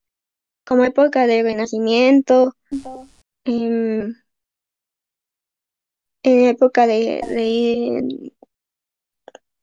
como 0.65 0.83
época 0.83 1.27
de 1.27 1.43
Renacimiento, 1.43 2.55
em, 3.45 4.15
en 6.23 6.45
época 6.47 6.87
de, 6.87 7.21
de, 7.29 8.31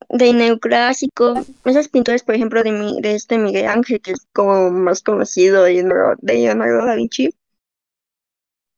de 0.08 0.32
neoclásico, 0.32 1.34
esas 1.64 1.88
pinturas, 1.88 2.22
por 2.22 2.34
ejemplo, 2.34 2.62
de, 2.62 2.72
mi, 2.72 3.00
de 3.00 3.14
este 3.16 3.38
Miguel 3.38 3.66
Ángel, 3.66 4.00
que 4.00 4.12
es 4.12 4.26
como 4.32 4.70
más 4.70 5.02
conocido 5.02 5.64
de 5.64 5.74
Leonardo, 5.74 6.14
de 6.20 6.34
Leonardo 6.34 6.86
da 6.86 6.94
Vinci, 6.94 7.30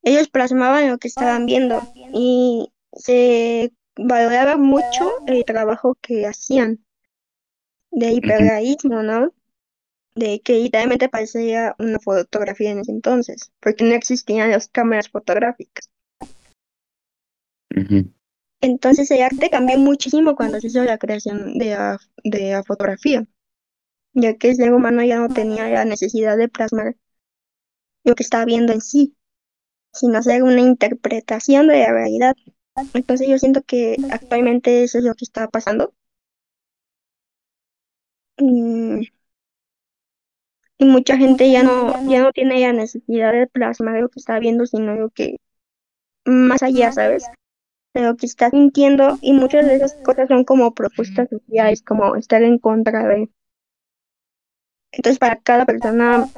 ellos 0.03 0.29
plasmaban 0.29 0.91
lo 0.91 0.99
que 0.99 1.09
estaban 1.09 1.47
viendo 1.47 1.81
y 2.13 2.71
se 2.93 3.73
valoraba 3.97 4.57
mucho 4.57 5.11
el 5.27 5.45
trabajo 5.45 5.97
que 6.01 6.27
hacían 6.27 6.85
de 7.91 8.13
hiperrealismo, 8.13 9.03
¿no? 9.03 9.33
De 10.17 10.41
que 10.41 10.55
literalmente 10.55 11.09
parecía 11.09 11.75
una 11.79 11.99
fotografía 11.99 12.71
en 12.71 12.79
ese 12.81 12.93
entonces, 12.93 13.53
porque 13.61 13.85
no 13.85 13.95
existían 13.95 14.51
las 14.51 14.69
cámaras 14.69 15.09
fotográficas. 15.09 15.91
Entonces 18.61 19.11
el 19.11 19.23
arte 19.23 19.51
cambió 19.51 19.79
muchísimo 19.79 20.37
cuando 20.37 20.61
se 20.61 20.69
hizo 20.69 20.83
la 20.85 20.99
creación 20.99 21.59
de 21.59 21.71
la, 21.71 21.99
de 22.23 22.53
la 22.53 22.63
fotografía, 22.63 23.27
ya 24.15 24.37
que 24.37 24.51
el 24.51 24.57
ser 24.57 24.73
humano 24.73 25.03
ya 25.05 25.19
no 25.19 25.29
tenía 25.29 25.69
la 25.69 25.85
necesidad 25.85 26.37
de 26.37 26.49
plasmar 26.49 26.97
lo 28.05 28.15
que 28.15 28.23
estaba 28.23 28.45
viendo 28.45 28.73
en 28.73 28.81
sí, 28.81 29.17
sino 29.93 30.19
hacer 30.19 30.43
una 30.43 30.61
interpretación 30.61 31.69
de 31.69 31.81
la 31.81 31.93
realidad. 31.93 32.37
Entonces 32.95 33.29
yo 33.29 33.39
siento 33.39 33.63
que 33.63 33.97
actualmente 34.11 34.85
eso 34.85 34.99
es 34.99 35.05
lo 35.05 35.15
que 35.15 35.25
está 35.25 35.49
pasando. 35.49 35.95
Mm, 38.39 39.03
Y 40.79 40.87
mucha 40.87 41.17
gente 41.17 41.51
ya 41.51 41.63
no, 41.63 41.93
ya 42.09 42.23
no 42.23 42.33
tiene 42.33 42.61
la 42.61 42.73
necesidad 42.73 43.33
de 43.33 43.47
plasmar 43.47 44.01
lo 44.01 44.09
que 44.09 44.19
está 44.19 44.39
viendo, 44.39 44.67
sino 44.67 44.95
lo 44.95 45.11
que 45.11 45.37
más 46.25 46.63
allá, 46.63 46.93
¿sabes? 46.93 47.25
De 47.95 48.03
lo 48.03 48.17
que 48.17 48.27
está 48.27 48.51
sintiendo, 48.51 49.19
y 49.21 49.33
muchas 49.33 49.67
de 49.67 49.77
esas 49.77 49.95
cosas 50.05 50.29
son 50.29 50.45
como 50.45 50.75
propuestas 50.75 51.29
sociales, 51.29 51.83
como 51.83 52.17
estar 52.17 52.43
en 52.43 52.59
contra 52.59 53.07
de. 53.07 53.31
Entonces, 54.93 55.19
para 55.19 55.41
cada 55.41 55.65
persona, 55.67 56.29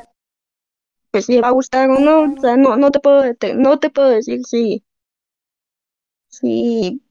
pues 1.11 1.29
le 1.29 1.41
va 1.41 1.49
a 1.49 1.53
gustar 1.53 1.89
o 1.91 1.99
no, 1.99 2.35
o 2.35 2.41
sea, 2.41 2.57
no, 2.57 2.77
no 2.77 2.91
te 2.91 3.01
puedo, 3.01 3.23
no 3.55 3.79
te 3.79 3.91
puedo 3.91 4.11
decir 4.11 4.41
si, 4.47 4.85
si, 6.29 7.03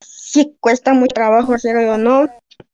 si 0.00 0.56
cuesta 0.60 0.94
mucho 0.94 1.14
trabajo 1.14 1.52
hacerlo 1.52 1.94
o 1.94 1.98
no. 1.98 2.28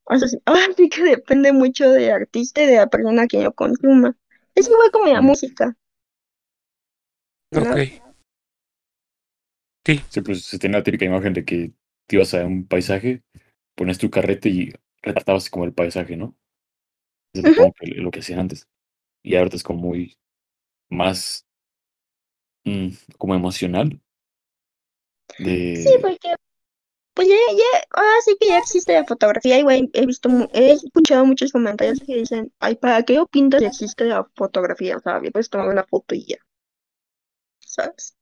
O 0.07 0.17
sea, 0.17 0.29
sí, 0.29 0.39
así 0.47 0.89
que 0.89 1.03
depende 1.03 1.53
mucho 1.53 1.91
del 1.91 2.11
artista 2.11 2.63
y 2.63 2.67
de 2.67 2.77
la 2.77 2.87
persona 2.89 3.27
que 3.27 3.43
lo 3.43 3.53
consuma. 3.53 4.17
Es 4.55 4.69
igual 4.69 4.91
como 4.91 5.07
la 5.13 5.21
música. 5.21 5.77
¿no? 7.53 7.61
Ok. 7.61 7.77
Sí, 9.85 10.01
Sí, 10.11 10.21
pues 10.21 10.45
se 10.45 10.59
tiene 10.59 10.79
la 10.79 10.83
típica 10.83 11.05
imagen 11.05 11.33
de 11.33 11.45
que 11.45 11.73
te 12.07 12.17
ibas 12.17 12.35
a 12.35 12.45
un 12.45 12.67
paisaje, 12.67 13.23
pones 13.77 13.99
tu 13.99 14.11
carrete 14.11 14.49
y 14.49 14.73
retratabas 15.03 15.49
como 15.51 15.65
el 15.65 15.73
paisaje, 15.73 16.17
¿no? 16.17 16.37
Es 17.33 17.43
que 17.43 17.87
lo 18.01 18.11
que 18.11 18.21
hacían 18.21 18.41
antes. 18.41 18.69
Y 19.23 19.37
ahorita 19.37 19.57
es 19.57 19.63
como 19.63 19.81
muy 19.81 20.17
más 20.91 21.47
mm, 22.65 22.89
como 23.19 23.35
emocional. 23.35 24.01
De 25.39 25.75
Sí, 25.83 25.91
porque 26.01 26.35
pues 27.17 27.29
ya, 27.29 27.35
ya, 27.53 27.81
ahora 27.93 28.11
sí 28.25 28.37
que 28.41 28.49
ya 28.49 28.59
existe 28.59 28.93
la 28.95 29.05
fotografía 29.07 29.59
y 29.59 29.63
güey, 29.65 29.91
he 29.95 30.07
visto, 30.07 30.29
mu- 30.29 30.49
he 30.55 30.73
escuchado 30.73 31.27
muchos 31.27 31.53
comentarios 31.53 32.01
que 32.07 32.17
dicen, 32.17 32.53
ay, 32.61 32.77
¿para 32.77 33.03
qué 33.05 33.15
lo 33.15 33.27
pintas 33.27 33.61
si 33.61 33.67
existe 33.67 34.05
la 34.05 34.25
fotografía? 34.37 34.97
O 34.99 35.01
sea, 35.01 35.21
puedes 35.33 35.51
tomar 35.51 35.69
una 35.69 35.85
foto 35.85 36.15
y 36.15 36.27
ya, 36.27 36.39
¿sabes? 37.61 38.17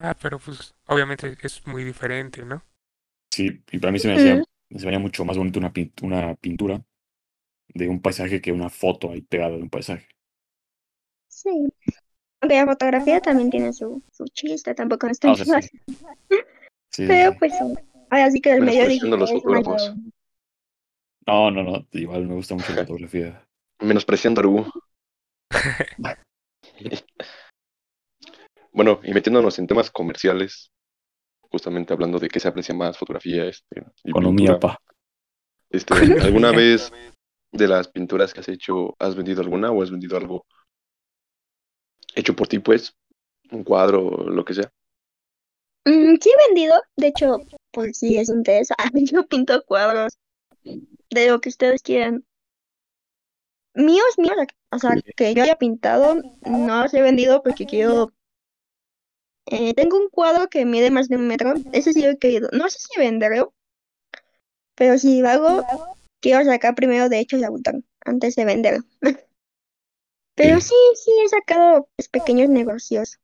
ah, 0.00 0.14
pero 0.20 0.38
pues 0.38 0.74
obviamente 0.86 1.36
es 1.42 1.66
muy 1.66 1.84
diferente, 1.84 2.44
¿no? 2.44 2.62
sí, 3.30 3.62
y 3.70 3.78
para 3.78 3.92
mí 3.92 3.98
se 3.98 4.08
me 4.08 4.14
hacía, 4.14 4.36
se 4.70 4.78
me 4.82 4.86
haría 4.88 4.98
mucho 4.98 5.24
más 5.24 5.36
bonito 5.38 5.58
una, 5.58 5.72
pin- 5.72 5.92
una 6.02 6.34
pintura 6.36 6.82
de 7.68 7.88
un 7.88 8.02
paisaje 8.02 8.42
que 8.42 8.52
una 8.52 8.70
foto 8.70 9.12
ahí 9.12 9.22
pegada 9.22 9.56
de 9.56 9.62
un 9.64 9.70
paisaje. 9.70 10.08
Sí. 11.28 11.50
Aunque 12.42 12.56
la 12.56 12.66
fotografía 12.66 13.20
también 13.20 13.50
tiene 13.50 13.72
su, 13.72 14.02
su 14.12 14.24
chiste, 14.26 14.74
tampoco 14.74 15.06
no 15.06 15.12
es 15.12 15.20
tan 15.20 15.30
Ah, 15.30 15.34
o 15.34 15.36
sea, 15.36 15.60
sí. 16.90 17.04
Pero 17.06 17.34
pues 17.38 17.52
sí. 17.58 17.64
Ahora 18.10 18.30
sí 18.30 18.40
que 18.40 18.52
el 18.52 18.62
medio 18.62 18.88
digital 18.88 19.18
los 19.18 19.30
fotógrafos. 19.30 19.94
No, 21.26 21.50
no, 21.50 21.62
no. 21.62 21.86
Igual 21.92 22.26
me 22.26 22.34
gusta 22.34 22.54
mucho 22.54 22.72
la 22.72 22.86
fotografía. 22.86 23.46
Menospreciando 23.80 24.40
a 24.40 24.42
Arubu. 24.42 24.66
Bueno, 28.70 29.00
y 29.02 29.12
metiéndonos 29.12 29.58
en 29.58 29.66
temas 29.66 29.90
comerciales, 29.90 30.70
justamente 31.40 31.92
hablando 31.92 32.20
de 32.20 32.28
qué 32.28 32.38
se 32.38 32.46
aprecia 32.46 32.76
más, 32.76 32.96
fotografía, 32.96 33.46
este, 33.46 33.82
Economía, 34.04 34.56
pa. 34.60 34.78
Este, 35.68 35.94
¿alguna 36.22 36.52
vez 36.52 36.92
de 37.50 37.66
las 37.66 37.88
pinturas 37.88 38.32
que 38.32 38.38
has 38.38 38.48
hecho, 38.48 38.94
has 39.00 39.16
vendido 39.16 39.42
alguna 39.42 39.72
o 39.72 39.82
has 39.82 39.90
vendido 39.90 40.16
algo 40.16 40.46
hecho 42.14 42.36
por 42.36 42.46
ti, 42.46 42.60
pues? 42.60 42.94
Un 43.50 43.64
cuadro 43.64 44.06
o 44.06 44.30
lo 44.30 44.44
que 44.44 44.54
sea. 44.54 44.70
Mm, 45.84 46.16
sí 46.20 46.30
he 46.30 46.46
vendido, 46.48 46.80
de 46.96 47.06
hecho, 47.08 47.38
pues 47.78 47.98
si 47.98 48.14
les 48.14 48.28
interesa, 48.28 48.74
yo 48.92 49.24
pinto 49.28 49.64
cuadros 49.64 50.18
de 50.64 51.28
lo 51.28 51.40
que 51.40 51.48
ustedes 51.48 51.80
quieran. 51.80 52.24
Míos, 53.72 54.18
míos, 54.18 54.34
o 54.72 54.78
sea, 54.80 54.96
que 55.14 55.32
yo 55.32 55.44
haya 55.44 55.54
pintado, 55.54 56.20
no 56.44 56.82
los 56.82 56.92
he 56.92 57.02
vendido 57.02 57.40
porque 57.40 57.66
quiero... 57.66 58.12
eh, 59.46 59.74
tengo 59.74 59.96
un 59.96 60.08
cuadro 60.08 60.48
que 60.48 60.64
mide 60.64 60.90
más 60.90 61.08
de 61.08 61.14
un 61.14 61.28
metro, 61.28 61.54
ese 61.72 61.92
sí 61.92 62.02
lo 62.02 62.08
he 62.08 62.18
querido. 62.18 62.48
No 62.50 62.68
sé 62.68 62.80
si 62.80 62.98
venderlo, 62.98 63.54
pero 64.74 64.98
si 64.98 65.20
lo 65.20 65.28
hago, 65.28 65.64
quiero 66.20 66.44
sacar 66.44 66.74
primero 66.74 67.08
de 67.08 67.20
hecho 67.20 67.36
el 67.36 67.44
autor, 67.44 67.84
antes 68.04 68.34
de 68.34 68.44
venderlo. 68.44 68.84
Pero 70.34 70.60
sí, 70.60 70.74
sí 70.94 71.12
he 71.24 71.28
sacado 71.28 71.88
pues, 71.96 72.08
pequeños 72.08 72.48
negocios 72.48 73.20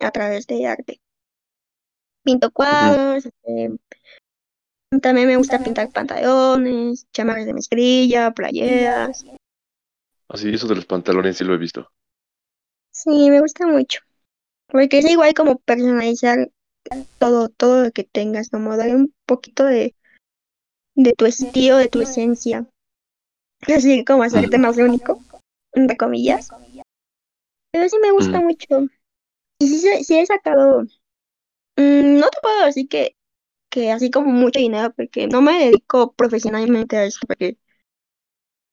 a 0.00 0.10
través 0.10 0.46
de 0.48 0.66
arte. 0.66 1.00
Pinto 2.22 2.50
cuadros, 2.50 3.26
este, 3.26 3.76
también 5.00 5.28
me 5.28 5.36
gusta 5.36 5.62
pintar 5.62 5.90
pantalones, 5.90 7.06
chamarras 7.12 7.46
de 7.46 7.54
mezclilla, 7.54 8.32
playeras. 8.32 9.24
Así, 10.28 10.50
eso 10.50 10.68
de 10.68 10.76
los 10.76 10.86
pantalones 10.86 11.38
sí 11.38 11.44
lo 11.44 11.54
he 11.54 11.58
visto. 11.58 11.90
Sí, 12.92 13.30
me 13.30 13.40
gusta 13.40 13.66
mucho. 13.66 14.00
Porque 14.68 14.98
es 14.98 15.10
igual 15.10 15.34
como 15.34 15.58
personalizar 15.58 16.50
todo, 17.18 17.48
todo 17.48 17.84
lo 17.84 17.90
que 17.90 18.04
tengas, 18.04 18.50
como 18.50 18.76
darle 18.76 18.96
un 18.96 19.14
poquito 19.26 19.64
de, 19.64 19.94
de 20.94 21.12
tu 21.14 21.26
estilo, 21.26 21.76
de 21.76 21.88
tu 21.88 22.00
esencia. 22.02 22.66
Así 23.66 24.04
como 24.04 24.22
hacerte 24.22 24.58
más 24.58 24.76
único, 24.76 25.20
entre 25.72 25.96
comillas. 25.96 26.48
Pero 27.72 27.88
sí 27.88 27.96
me 28.00 28.12
gusta 28.12 28.40
Mm. 28.40 28.44
mucho. 28.44 28.86
Y 29.58 29.68
sí, 29.68 30.04
sí 30.04 30.18
he 30.18 30.26
sacado, 30.26 30.84
mm, 31.80 32.18
no 32.18 32.28
te 32.28 32.38
puedo 32.42 32.66
decir 32.66 32.88
que, 32.88 33.16
que 33.70 33.90
así 33.90 34.10
como 34.10 34.30
mucho 34.30 34.58
dinero, 34.58 34.92
porque 34.94 35.26
no 35.26 35.42
me 35.42 35.64
dedico 35.64 36.12
profesionalmente 36.12 36.96
a 36.96 37.04
eso, 37.04 37.20
porque 37.26 37.56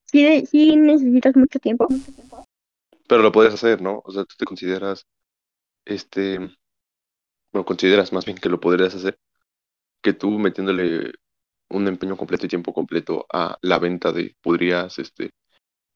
sí, 0.06 0.46
sí 0.46 0.76
necesitas 0.76 1.36
mucho 1.36 1.60
tiempo. 1.60 1.88
Pero 3.08 3.22
lo 3.22 3.32
puedes 3.32 3.54
hacer, 3.54 3.82
¿no? 3.82 4.02
O 4.04 4.12
sea, 4.12 4.26
tú 4.26 4.36
te 4.38 4.46
consideras, 4.46 5.06
este, 5.86 6.40
bueno, 7.52 7.66
consideras 7.66 8.12
más 8.12 8.26
bien 8.26 8.38
que 8.38 8.50
lo 8.50 8.60
podrías 8.60 8.94
hacer, 8.96 9.18
que 10.02 10.14
tú 10.14 10.32
metiéndole 10.32 11.14
un 11.70 11.88
empeño 11.88 12.18
completo 12.18 12.46
y 12.46 12.50
tiempo 12.50 12.74
completo 12.74 13.26
a 13.32 13.58
la 13.62 13.80
venta 13.80 14.12
de, 14.12 14.36
podrías, 14.42 15.00
este, 15.00 15.32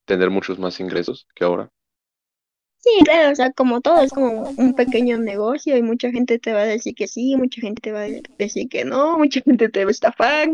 tener 0.06 0.30
muchos 0.30 0.58
más 0.58 0.80
ingresos 0.80 1.26
que 1.34 1.44
ahora. 1.44 1.70
Sí, 2.82 2.90
claro, 3.04 3.30
o 3.30 3.34
sea, 3.36 3.52
como 3.52 3.80
todo, 3.80 4.02
es 4.02 4.10
como 4.12 4.42
un 4.56 4.74
pequeño 4.74 5.16
negocio 5.16 5.76
y 5.76 5.82
mucha 5.82 6.10
gente 6.10 6.40
te 6.40 6.52
va 6.52 6.62
a 6.62 6.66
decir 6.66 6.96
que 6.96 7.06
sí, 7.06 7.36
mucha 7.36 7.60
gente 7.60 7.80
te 7.80 7.92
va 7.92 8.00
a 8.02 8.08
decir 8.38 8.68
que 8.68 8.84
no, 8.84 9.18
mucha 9.18 9.40
gente 9.40 9.68
te 9.68 9.84
va 9.84 9.88
a 9.88 9.92
estafar. 9.92 10.48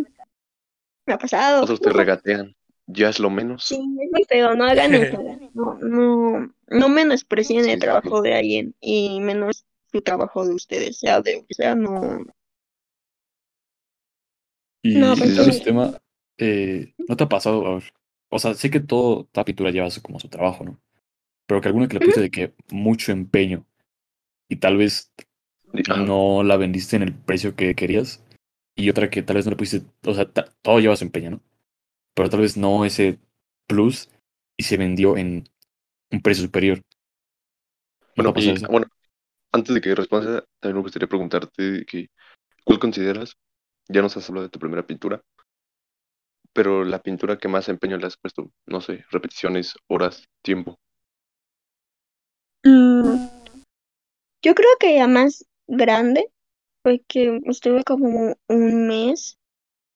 Me 1.07 1.14
ha 1.14 1.19
pasado. 1.19 1.62
Otros 1.62 1.81
te 1.81 1.91
regatean, 1.91 2.55
ya 2.87 3.09
es 3.09 3.19
lo 3.19 3.31
menos. 3.31 3.64
Sí, 3.64 3.77
es 3.77 4.11
muy 4.12 4.25
feo, 4.29 4.55
no 4.55 4.64
hagan 4.64 4.95
eso. 4.95 5.19
No, 5.55 5.75
no, 5.81 6.55
no 6.69 6.88
menosprecien 6.88 7.64
Sí, 7.64 7.71
el 7.71 7.81
trabajo 7.81 8.23
sí. 8.23 8.29
de 8.29 8.35
alguien 8.35 8.75
y 8.81 9.21
menos 9.21 9.64
su 9.91 10.03
trabajo 10.03 10.47
de 10.47 10.55
ustedes, 10.55 10.99
sea 10.99 11.21
de 11.21 11.45
que 11.49 11.55
sea, 11.55 11.75
no. 11.75 12.27
Y 14.83 14.95
No, 14.95 15.17
pues 15.17 15.35
todo 15.35 15.45
sí. 15.45 15.51
ese 15.51 15.64
tema, 15.64 15.99
eh, 16.37 16.95
¿no 17.09 17.17
te 17.17 17.25
ha 17.25 17.29
pasado? 17.29 17.67
A 17.67 17.75
ver, 17.77 17.85
o 18.29 18.38
sea, 18.38 18.55
sé 18.55 18.71
que 18.71 18.81
todo, 18.81 19.25
toda 19.33 19.45
pintura 19.45 19.71
lleva 19.71 19.88
como 20.03 20.21
su 20.21 20.29
trabajo, 20.29 20.64
¿no? 20.64 20.79
Pero 21.49 21.63
que 21.63 21.69
alguna 21.69 21.89
que 21.89 21.95
le 21.95 22.01
pusiste 22.01 22.21
de 22.21 22.31
que 22.31 22.55
mucho 22.71 23.11
empeño 23.11 23.67
y 24.51 24.57
tal 24.57 24.77
vez 24.77 25.13
no 25.89 26.43
la 26.43 26.59
vendiste 26.59 26.97
en 26.97 27.03
el 27.03 27.15
precio 27.15 27.57
que 27.57 27.75
querías 27.75 28.23
y 28.77 28.91
otra 28.91 29.09
que 29.09 29.23
tal 29.23 29.37
vez 29.37 29.47
no 29.47 29.51
le 29.51 29.57
pusiste, 29.57 29.91
o 30.05 30.15
sea, 30.15 30.27
todo 30.27 30.79
lleva 30.79 30.95
su 30.95 31.05
empeño, 31.05 31.31
¿no? 31.31 31.41
Pero 32.15 32.29
tal 32.29 32.41
vez 32.41 32.57
no 32.57 32.85
ese 32.85 33.19
plus 33.67 34.11
y 34.59 34.65
se 34.65 34.77
vendió 34.77 35.17
en 35.17 35.49
un 36.13 36.21
precio 36.21 36.45
superior. 36.45 36.83
¿No 38.17 38.33
Bueno, 38.33 38.35
y, 38.37 38.67
bueno, 38.67 38.87
antes 39.53 39.75
de 39.75 39.81
que 39.81 39.95
respondas, 39.95 40.45
también 40.61 40.77
me 40.77 40.83
gustaría 40.83 41.09
preguntarte 41.09 41.87
que, 41.87 42.09
¿cuál 42.65 42.79
consideras? 42.79 43.37
Ya 43.89 44.03
nos 44.03 44.17
has 44.17 44.29
hablado 44.29 44.47
de 44.47 44.51
tu 44.51 44.59
primera 44.59 44.87
pintura, 44.87 45.23
pero 46.53 46.85
la 46.85 47.01
pintura 47.01 47.39
que 47.39 47.49
más 47.49 47.69
empeño 47.69 47.97
le 47.97 48.07
has 48.07 48.17
puesto, 48.19 48.51
no 48.67 48.81
sé, 48.81 49.05
repeticiones, 49.11 49.75
horas, 49.87 50.29
tiempo. 50.43 50.79
Mm, 52.69 53.17
yo 54.43 54.55
creo 54.55 54.69
que 54.79 54.95
ya 54.95 55.07
más 55.09 55.45
grande, 55.67 56.31
porque 56.83 57.41
estuve 57.47 57.83
como 57.85 58.37
un 58.49 58.87
mes, 58.87 59.39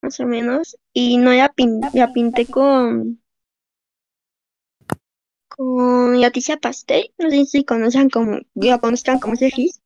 más 0.03 0.19
o 0.21 0.27
menos, 0.27 0.77
y 0.93 1.19
no 1.19 1.35
ya, 1.35 1.51
pin- 1.51 1.91
ya 1.93 2.13
pinté 2.13 2.47
con, 2.47 3.23
con 5.49 6.19
Leticia 6.19 6.57
Pastel, 6.57 7.13
no 7.19 7.31
sé 7.31 7.45
si 7.45 7.65
conocen 7.65 8.09
como, 8.09 8.39
ya 8.55 8.79
conozcan 8.79 9.19
como 9.19 9.35
ese 9.35 9.51
gis, 9.51 9.81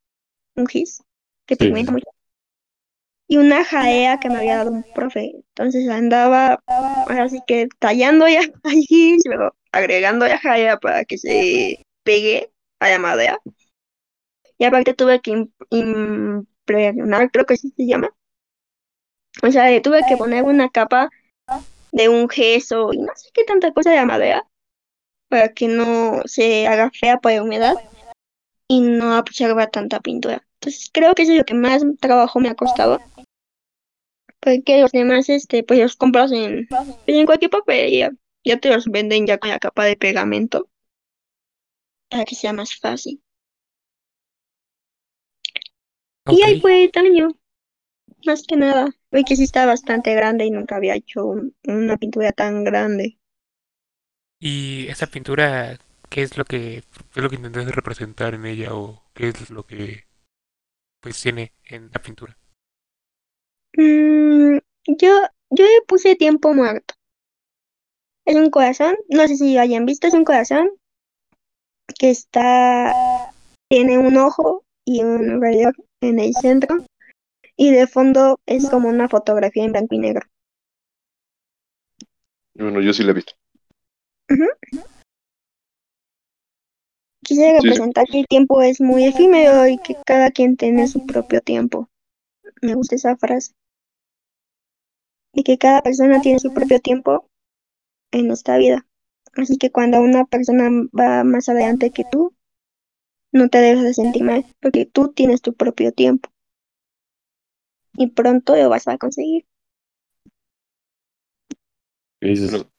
un 0.55 0.67
gis, 0.69 1.03
que 1.47 1.57
Sí, 1.57 1.71
mucho. 1.71 2.05
Y 3.29 3.39
una 3.39 3.65
jaea 3.65 4.21
que 4.21 4.31
me 4.31 4.39
había 4.39 4.59
dado 4.59 4.71
un 4.71 4.85
profe, 4.95 5.33
entonces 5.35 5.89
andaba, 5.89 6.61
ahora 6.67 7.29
sí 7.29 7.41
que 7.49 7.69
tallando 7.81 8.29
ya 8.29 8.41
el 8.65 8.81
gis, 8.87 9.23
luego 9.27 9.53
agregando 9.73 10.29
ya 10.29 10.39
jaea 10.39 10.79
para 10.79 11.05
que 11.05 11.19
se 11.19 11.85
pegue 12.05 12.53
a 12.81 12.89
la 12.89 12.99
madera. 12.99 13.39
Y 14.59 14.65
aparte 14.65 14.95
tuve 14.95 15.21
que 15.21 15.33
im- 15.33 15.53
impregnar, 15.71 17.31
creo 17.31 17.45
que 17.45 17.55
así 17.55 17.73
se 17.77 17.87
llama. 17.87 18.11
O 19.43 19.51
sea, 19.51 19.69
le 19.69 19.81
tuve 19.81 20.03
que 20.09 20.17
poner 20.17 20.45
una 20.45 20.71
capa 20.71 21.11
de 21.93 22.09
un 22.09 22.29
gesso 22.29 22.93
y 22.93 22.99
no 22.99 23.13
sé 23.15 23.31
qué 23.35 23.45
tanta 23.45 23.73
cosa 23.73 23.91
de 23.91 24.05
madera 24.07 24.47
para 25.29 25.53
que 25.53 25.69
no 25.69 26.23
se 26.25 26.67
haga 26.67 26.91
fea 26.91 27.19
por 27.19 27.33
la 27.33 27.43
humedad 27.43 27.75
y 28.69 28.81
no 28.81 29.15
absorba 29.15 29.67
tanta 29.67 30.01
pintura. 30.01 30.47
Entonces 30.55 30.91
creo 30.93 31.15
que 31.15 31.23
eso 31.23 31.33
es 31.33 31.39
lo 31.39 31.45
que 31.45 31.55
más 31.55 31.83
trabajo 32.01 32.41
me 32.41 32.49
ha 32.49 32.55
costado. 32.55 32.99
Porque 34.41 34.81
los 34.81 34.93
demás, 34.93 35.29
este, 35.29 35.65
pues 35.65 35.81
los 35.81 35.97
compras 35.97 36.33
en, 36.33 36.69
pues, 37.05 37.19
en 37.19 37.27
cualquier 37.27 37.51
papelería. 37.51 38.13
Ya 38.45 38.59
te 38.59 38.71
los 38.71 38.87
venden 38.87 39.27
ya 39.27 39.39
con 39.39 39.51
la 39.51 39.59
capa 39.59 39.85
de 39.85 39.97
pegamento 39.97 40.69
para 42.17 42.25
que 42.25 42.35
sea 42.35 42.53
más 42.55 42.75
fácil. 42.81 43.23
Y 46.29 46.43
ahí 46.43 46.55
fue 46.61 46.85
el 46.85 46.93
daño, 46.93 47.31
más 48.27 48.45
que 48.47 48.57
nada. 48.57 48.91
Porque 49.11 49.37
sí 49.37 49.45
está 49.45 49.67
bastante 49.67 50.15
grande 50.15 50.47
y 50.47 50.51
nunca 50.53 50.77
había 50.77 50.97
hecho 50.97 51.27
un- 51.27 51.57
una 51.67 51.97
pintura 51.99 52.33
tan 52.33 52.65
grande. 52.65 53.19
Y 54.41 54.89
esa 54.89 55.07
pintura, 55.07 55.79
¿qué 56.09 56.23
es 56.23 56.39
lo 56.39 56.45
que, 56.47 56.85
qué 57.13 57.21
es 57.21 57.23
lo 57.23 57.29
que 57.31 57.37
intentas 57.37 57.67
representar 57.75 58.33
en 58.35 58.47
ella 58.47 58.75
o 58.75 59.03
qué 59.15 59.29
es 59.29 59.51
lo 59.51 59.67
que 59.67 60.07
pues 61.01 61.21
tiene 61.23 61.53
en 61.67 61.91
la 61.93 62.03
pintura? 62.03 62.39
Mm, 63.79 64.59
yo, 64.99 65.09
yo 65.51 65.65
le 65.65 65.83
puse 65.87 66.17
tiempo 66.17 66.53
muerto. 66.55 66.95
Es 68.27 68.37
un 68.37 68.51
corazón, 68.51 68.95
no 69.09 69.27
sé 69.27 69.37
si 69.37 69.57
hayan 69.57 69.87
visto, 69.87 70.07
es 70.07 70.13
un 70.13 70.25
corazón 70.25 70.69
que 71.99 72.11
está, 72.11 73.33
tiene 73.69 73.99
un 73.99 74.17
ojo 74.17 74.65
y 74.85 75.03
un 75.03 75.41
reloj 75.41 75.75
en 76.01 76.19
el 76.19 76.35
centro. 76.35 76.85
Y 77.57 77.71
de 77.71 77.87
fondo 77.87 78.39
es 78.47 78.69
como 78.69 78.89
una 78.89 79.09
fotografía 79.09 79.65
en 79.65 79.73
blanco 79.73 79.95
y 79.95 79.99
negro. 79.99 80.27
Bueno, 82.55 82.81
yo 82.81 82.93
sí 82.93 83.03
la 83.03 83.11
he 83.13 83.15
visto. 83.15 83.35
Quise 87.23 87.43
Sí, 87.43 87.51
sí. 87.51 87.69
representar 87.69 88.07
que 88.07 88.21
el 88.21 88.27
tiempo 88.27 88.63
es 88.63 88.81
muy 88.81 89.05
efímero 89.05 89.67
y 89.67 89.79
que 89.79 89.97
cada 90.07 90.31
quien 90.31 90.57
tiene 90.57 90.87
su 90.87 91.05
propio 91.07 91.41
tiempo. 91.41 91.89
Me 92.63 92.75
gusta 92.75 92.95
esa 92.95 93.17
frase. 93.17 93.53
Y 95.35 95.43
que 95.43 95.59
cada 95.59 95.83
persona 95.83 96.21
tiene 96.21 96.39
su 96.39 96.55
propio 96.55 96.81
tiempo 96.81 97.27
en 98.13 98.31
esta 98.31 98.57
vida. 98.59 98.87
Así 99.37 99.59
que 99.59 99.71
cuando 99.71 100.01
una 100.01 100.25
persona 100.25 100.71
va 100.99 101.23
más 101.25 101.49
adelante 101.49 101.91
que 101.91 102.05
tú, 102.11 102.35
no 103.33 103.49
te 103.49 103.59
debes 103.59 103.85
de 103.85 103.95
sentir 103.95 104.25
mal, 104.25 104.47
porque 104.61 104.87
tú 104.87 105.13
tienes 105.13 105.43
tu 105.43 105.55
propio 105.55 105.93
tiempo. 105.93 106.31
Y 107.95 108.09
pronto 108.09 108.57
lo 108.57 108.69
vas 108.69 108.89
a 108.89 108.99
conseguir. 108.99 109.45
Eso 112.21 112.45
es 112.47 112.53
No, 112.53 112.71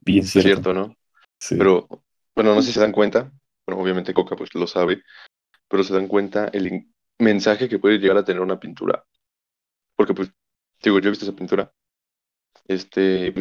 bien 0.00 0.24
es 0.24 0.30
cierto. 0.30 0.48
cierto, 0.50 0.74
¿no? 0.74 0.96
Sí. 1.40 1.56
Pero, 1.56 1.88
bueno, 2.34 2.54
no 2.54 2.62
sé 2.62 2.68
si 2.68 2.74
se 2.74 2.80
dan 2.80 2.92
cuenta, 2.92 3.32
bueno, 3.66 3.82
obviamente 3.82 4.14
Coca 4.14 4.36
pues 4.36 4.54
lo 4.54 4.66
sabe, 4.66 5.02
pero 5.68 5.84
se 5.84 5.94
dan 5.94 6.08
cuenta 6.08 6.48
el 6.52 6.88
mensaje 7.18 7.68
que 7.68 7.78
puede 7.78 7.98
llegar 7.98 8.16
a 8.16 8.24
tener 8.24 8.42
una 8.42 8.58
pintura. 8.58 9.04
Porque 9.96 10.14
pues, 10.14 10.32
digo, 10.82 10.98
yo 11.00 11.08
he 11.08 11.10
visto 11.10 11.24
esa 11.24 11.36
pintura, 11.36 11.72
este, 12.66 13.34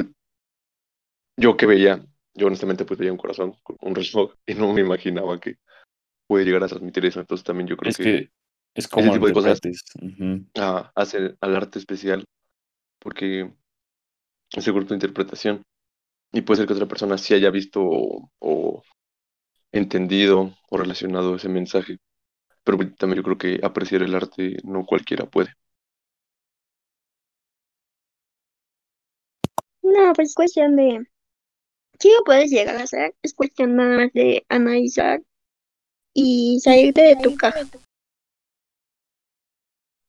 yo 1.37 1.57
que 1.57 1.65
veía, 1.65 2.05
yo 2.37 2.47
honestamente 2.47 2.85
pues 2.85 2.99
veía 2.99 3.11
un 3.11 3.17
corazón, 3.17 3.55
con 3.63 3.75
un 3.81 3.95
reloj, 3.95 4.33
y 4.45 4.53
no 4.53 4.71
me 4.73 4.81
imaginaba 4.81 5.39
que 5.39 5.55
puede 6.27 6.45
llegar 6.45 6.63
a 6.63 6.67
transmitir 6.67 7.05
eso. 7.05 7.19
Entonces 7.19 7.43
también 7.43 7.67
yo 7.67 7.75
creo 7.77 7.89
Es 7.89 7.97
que 7.97 8.03
que 8.03 8.31
es 8.75 8.87
como 8.87 9.11
tipo 9.11 9.27
de 9.27 9.33
cosas- 9.33 9.59
interpretes. 9.63 9.83
Ujú. 10.01 10.45
a 10.55 10.91
hacer 10.95 11.37
al 11.41 11.55
arte 11.55 11.79
especial, 11.79 12.23
porque 12.99 13.51
es 14.55 14.63
seguro 14.63 14.85
tu 14.85 14.93
interpretación. 14.93 15.63
Y 16.33 16.41
puede 16.41 16.57
ser 16.59 16.67
que 16.67 16.73
otra 16.73 16.87
persona 16.87 17.17
sí 17.17 17.33
haya 17.33 17.49
visto 17.49 17.81
o, 17.83 18.31
o 18.39 18.83
entendido 19.71 20.53
o 20.69 20.77
relacionado 20.77 21.35
ese 21.35 21.49
mensaje. 21.49 21.97
Pero 22.63 22.77
pues, 22.77 22.95
también 22.97 23.17
yo 23.17 23.23
creo 23.23 23.37
que 23.37 23.65
apreciar 23.65 24.01
el 24.03 24.13
arte 24.13 24.57
no 24.63 24.85
cualquiera 24.85 25.25
puede. 25.25 25.53
No, 29.81 30.13
pues 30.13 30.29
es 30.29 30.35
cuestión 30.35 30.75
de... 30.75 31.07
Sí 31.99 32.11
lo 32.15 32.23
puedes 32.23 32.51
llegar 32.51 32.77
a 32.77 32.83
hacer, 32.83 33.15
es 33.23 33.33
cuestión 33.33 33.75
nada 33.75 33.97
más 33.97 34.13
de 34.13 34.45
analizar 34.49 35.21
y 36.13 36.59
salirte 36.61 37.01
de 37.01 37.15
tu 37.15 37.35
caja. 37.35 37.61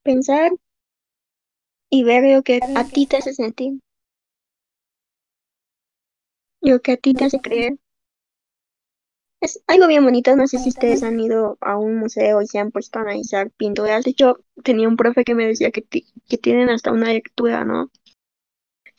Pensar 0.03 0.51
y 1.89 2.03
ver 2.03 2.35
lo 2.35 2.43
que 2.43 2.59
a 2.75 2.83
ti 2.83 3.07
te 3.07 3.17
hace 3.17 3.33
sentir. 3.33 3.79
Lo 6.61 6.81
que 6.81 6.91
a 6.93 6.97
ti 6.97 7.13
te 7.13 7.25
hace 7.25 7.39
creer. 7.39 7.77
Es 9.41 9.63
algo 9.67 9.87
bien 9.87 10.03
bonito, 10.03 10.35
no 10.35 10.47
sé 10.47 10.59
si 10.59 10.69
ustedes 10.69 11.01
han 11.01 11.19
ido 11.19 11.57
a 11.61 11.77
un 11.77 11.95
museo 11.95 12.41
y 12.41 12.47
se 12.47 12.59
han 12.59 12.71
puesto 12.71 12.99
a 12.99 13.03
analizar 13.03 13.51
pinturas. 13.51 14.03
De 14.03 14.11
hecho, 14.11 14.43
tenía 14.63 14.87
un 14.87 14.97
profe 14.97 15.23
que 15.23 15.33
me 15.33 15.47
decía 15.47 15.71
que, 15.71 15.83
que 15.83 16.37
tienen 16.37 16.69
hasta 16.69 16.91
una 16.91 17.13
lectura, 17.13 17.63
¿no? 17.63 17.89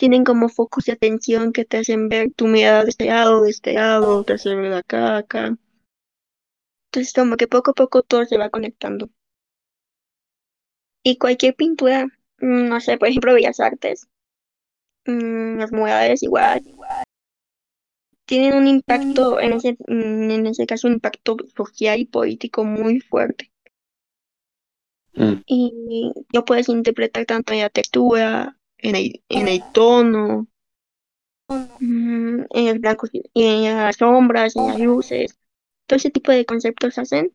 Tienen 0.01 0.25
como 0.25 0.49
focos 0.49 0.87
de 0.87 0.93
atención 0.93 1.53
que 1.53 1.67
te 1.67 1.77
hacen 1.77 2.09
ver 2.09 2.33
tu 2.33 2.47
mirada 2.47 2.85
de 2.85 2.89
este 2.89 3.05
lado, 3.05 3.43
de 3.43 3.51
este 3.51 3.75
lado, 3.75 4.25
te 4.25 4.33
hacen 4.33 4.63
ver 4.63 4.73
acá, 4.73 5.19
acá. 5.19 5.59
Entonces, 6.87 7.13
como 7.13 7.37
que 7.37 7.47
poco 7.47 7.73
a 7.73 7.75
poco 7.75 8.03
todo 8.03 8.25
se 8.25 8.39
va 8.39 8.49
conectando. 8.49 9.11
Y 11.05 11.19
cualquier 11.19 11.55
pintura, 11.55 12.07
mm, 12.39 12.69
no 12.71 12.81
sé, 12.81 12.97
por 12.97 13.09
ejemplo, 13.09 13.35
Bellas 13.35 13.61
Artes, 13.61 14.09
mm, 15.05 15.59
las 15.59 15.71
murales 15.71 16.23
igual, 16.23 16.63
tienen 18.25 18.55
un 18.55 18.69
impacto, 18.69 19.39
en 19.39 19.53
ese, 19.53 19.77
mm, 19.87 20.31
en 20.31 20.47
ese 20.47 20.65
caso, 20.65 20.89
un 20.89 20.95
impacto 20.95 21.37
social 21.55 22.01
y 22.01 22.07
político 22.07 22.65
muy 22.65 23.01
fuerte. 23.01 23.53
Mm. 25.13 25.43
Y 25.45 26.13
lo 26.33 26.47
puedes 26.47 26.71
interpretar 26.71 27.27
tanto 27.27 27.53
en 27.53 27.61
la 27.61 27.69
textura, 27.69 28.57
en 28.83 28.97
el, 28.97 29.23
en 29.29 29.49
el 29.49 29.63
tono, 29.73 30.47
mm, 31.49 32.41
en 32.51 32.69
el 32.69 32.79
blanco, 32.79 33.09
en 33.35 33.77
las 33.77 33.97
sombras, 33.97 34.57
en 34.57 34.67
las 34.69 34.81
luces. 34.81 35.39
Todo 35.87 35.97
ese 35.97 36.11
tipo 36.11 36.33
de 36.33 36.45
conceptos 36.47 36.99
hacen 36.99 37.35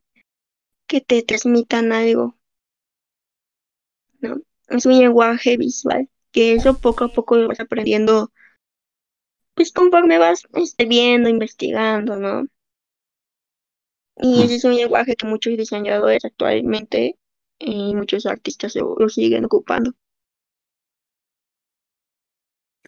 que 0.87 1.01
te 1.01 1.23
transmitan 1.23 1.91
algo, 1.91 2.37
¿no? 4.21 4.41
Es 4.67 4.85
un 4.85 4.97
lenguaje 4.97 5.57
visual, 5.57 6.09
que 6.31 6.53
eso 6.53 6.79
poco 6.79 7.05
a 7.05 7.13
poco 7.13 7.37
lo 7.37 7.47
vas 7.47 7.59
aprendiendo, 7.59 8.31
pues 9.53 9.71
conforme 9.71 10.17
vas 10.17 10.43
este, 10.53 10.85
viendo, 10.85 11.29
investigando, 11.29 12.15
¿no? 12.17 12.47
Y 14.17 14.43
ese 14.43 14.55
es 14.55 14.63
un 14.63 14.75
lenguaje 14.75 15.15
que 15.15 15.27
muchos 15.27 15.57
diseñadores 15.57 16.23
actualmente 16.23 17.17
y 17.59 17.93
muchos 17.95 18.25
artistas 18.25 18.75
lo, 18.75 18.95
lo 18.97 19.09
siguen 19.09 19.45
ocupando. 19.45 19.91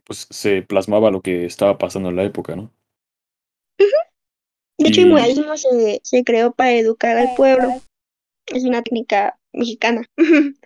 Pues 0.07 0.27
se 0.29 0.61
plasmaba 0.61 1.11
lo 1.11 1.21
que 1.21 1.45
estaba 1.45 1.77
pasando 1.77 2.09
en 2.09 2.15
la 2.15 2.23
época, 2.23 2.55
¿no? 2.55 2.71
De 4.77 4.89
hecho, 4.89 5.01
Y- 5.01 5.03
el 5.03 5.09
muralismo 5.09 5.57
se, 5.57 5.99
se 6.03 6.23
creó 6.23 6.51
para 6.53 6.71
educar 6.73 7.17
al 7.17 7.35
pueblo. 7.35 7.81
Es 8.47 8.63
una 8.63 8.81
técnica 8.81 9.37
mexicana. 9.53 10.03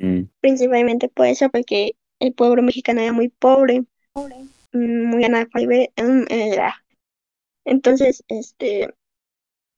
Mm, 0.00 0.28
Principalmente 0.40 1.08
por 1.08 1.26
eso, 1.26 1.48
porque 1.50 1.96
el 2.20 2.32
pueblo 2.32 2.62
mexicano 2.62 3.00
era 3.00 3.12
muy 3.12 3.30
pobre, 3.30 3.80
mm, 4.72 5.04
muy 5.06 5.24
analfabeto. 5.24 5.92
Entonces, 7.64 8.22
este, 8.28 8.88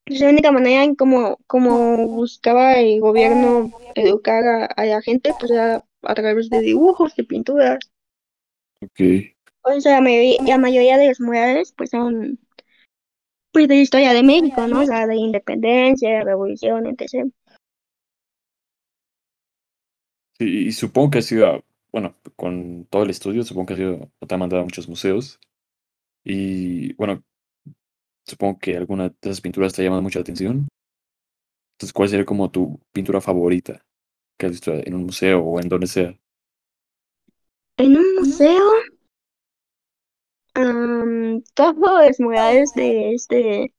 pues, 0.04 0.20
la 0.20 0.30
única 0.30 0.52
manera 0.52 0.84
en 0.84 0.94
como, 0.94 1.38
como 1.46 2.06
buscaba 2.08 2.78
el 2.78 3.00
gobierno 3.00 3.72
educar 3.94 4.44
a, 4.46 4.64
a 4.66 4.84
la 4.84 5.02
gente, 5.02 5.32
pues 5.38 5.50
era 5.52 5.84
a 6.02 6.14
través 6.14 6.50
de 6.50 6.60
dibujos, 6.60 7.16
de 7.16 7.24
pinturas. 7.24 7.78
Ok. 8.82 9.00
O 9.62 9.80
sea, 9.80 9.96
la 9.96 10.00
mayoría, 10.00 10.42
la 10.46 10.58
mayoría 10.58 10.98
de 10.98 11.08
los 11.08 11.20
murales, 11.20 11.72
pues 11.76 11.90
son, 11.90 12.38
pues 13.52 13.68
de 13.68 13.76
la 13.76 13.80
historia 13.82 14.12
de 14.12 14.22
México, 14.22 14.66
¿no? 14.66 14.80
O 14.80 14.86
sea, 14.86 15.06
de 15.06 15.16
independencia, 15.16 16.10
de 16.10 16.24
revolución, 16.24 16.86
etc. 16.86 17.30
Sí, 20.38 20.66
y 20.68 20.72
supongo 20.72 21.10
que 21.10 21.18
ha 21.18 21.22
sido, 21.22 21.64
bueno, 21.92 22.16
con 22.36 22.86
todo 22.86 23.02
el 23.02 23.10
estudio, 23.10 23.42
supongo 23.44 23.66
que 23.66 23.74
ha 23.74 23.76
sido, 23.76 24.10
te 24.26 24.34
ha 24.34 24.38
mandado 24.38 24.62
a 24.62 24.64
muchos 24.64 24.88
museos. 24.88 25.38
Y 26.24 26.94
bueno, 26.94 27.22
supongo 28.26 28.58
que 28.58 28.76
alguna 28.76 29.08
de 29.08 29.14
esas 29.22 29.40
pinturas 29.40 29.72
te 29.72 29.82
ha 29.82 29.84
llamado 29.84 30.02
mucho 30.02 30.18
la 30.18 30.22
atención. 30.22 30.68
Entonces, 31.74 31.92
¿cuál 31.92 32.08
sería 32.08 32.24
como 32.24 32.50
tu 32.50 32.80
pintura 32.92 33.20
favorita 33.20 33.84
que 34.38 34.46
has 34.46 34.52
visto 34.52 34.72
en 34.72 34.94
un 34.94 35.04
museo 35.04 35.42
o 35.42 35.60
en 35.60 35.68
donde 35.68 35.86
sea? 35.86 36.14
En 37.80 37.96
un 37.96 38.14
museo, 38.16 38.62
am, 40.54 41.42
todos 41.54 41.76
los 42.06 42.20
murales 42.20 42.74
de 42.74 43.14
este 43.14 43.72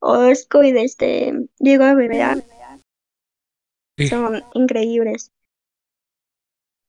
Orozco 0.00 0.64
y 0.64 0.72
de 0.72 0.82
este 0.82 1.32
Diego 1.60 1.94
Rivera 1.94 2.36
Sí. 3.96 4.08
son 4.08 4.42
increíbles. 4.54 5.30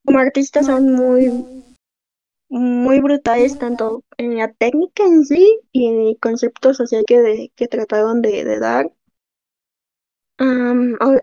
Como 0.03 0.17
artistas 0.17 0.65
son 0.65 0.91
muy, 0.93 1.29
muy 2.49 2.99
brutales, 3.01 3.55
tanto 3.59 4.03
en 4.17 4.35
la 4.37 4.51
técnica 4.51 5.03
en 5.05 5.23
sí 5.25 5.59
y 5.71 5.85
en 5.85 6.01
el 6.07 6.17
concepto 6.19 6.73
social 6.73 7.03
que, 7.05 7.21
de- 7.21 7.51
que 7.55 7.67
trataron 7.67 8.23
de, 8.23 8.43
de 8.43 8.59
dar. 8.59 8.91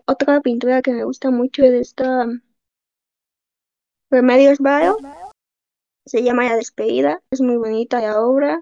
Otra 0.07 0.39
pintura 0.39 0.81
que 0.81 0.93
me 0.93 1.03
gusta 1.03 1.29
mucho 1.29 1.63
es 1.65 1.71
de 1.71 1.79
esta 1.81 2.25
Remedios 4.13 4.59
Varo, 4.59 4.99
se 6.05 6.21
llama 6.21 6.43
La 6.43 6.55
Despedida, 6.55 7.23
es 7.31 7.41
muy 7.41 7.57
bonita 7.57 7.99
la 7.99 8.21
obra. 8.21 8.61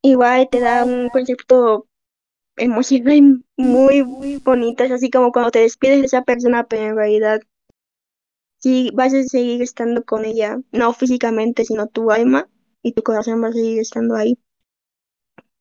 Igual 0.00 0.48
te 0.50 0.58
da 0.58 0.86
un 0.86 1.10
concepto 1.10 1.86
emocional 2.56 3.44
muy 3.58 4.00
bonito, 4.42 4.84
es 4.84 4.90
así 4.90 5.10
como 5.10 5.32
cuando 5.32 5.50
te 5.50 5.58
despides 5.58 6.00
de 6.00 6.06
esa 6.06 6.22
persona, 6.22 6.64
pero 6.64 6.84
en 6.84 6.96
realidad 6.96 7.40
sí 8.56 8.90
vas 8.94 9.12
a 9.12 9.22
seguir 9.22 9.60
estando 9.60 10.02
con 10.02 10.24
ella, 10.24 10.58
no 10.72 10.94
físicamente, 10.94 11.66
sino 11.66 11.86
tu 11.86 12.10
alma 12.10 12.48
y 12.80 12.92
tu 12.92 13.02
corazón 13.02 13.42
va 13.44 13.48
a 13.48 13.52
seguir 13.52 13.80
estando 13.80 14.16
ahí. 14.16 14.38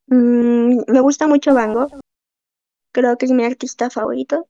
Mm, 0.07 0.83
me 0.87 1.01
gusta 1.01 1.27
mucho 1.27 1.53
Van 1.53 1.73
Gogh, 1.73 1.91
creo 2.93 3.17
que 3.17 3.25
es 3.25 3.33
mi 3.33 3.43
artista 3.43 3.89
favorito, 3.89 4.47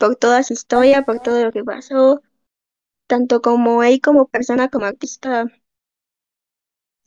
por 0.00 0.16
toda 0.16 0.42
su 0.42 0.54
historia, 0.54 1.04
por 1.04 1.20
todo 1.20 1.44
lo 1.44 1.52
que 1.52 1.62
pasó, 1.62 2.22
tanto 3.06 3.42
como 3.42 3.84
él 3.84 4.00
como 4.00 4.26
persona, 4.26 4.68
como 4.68 4.86
artista. 4.86 5.44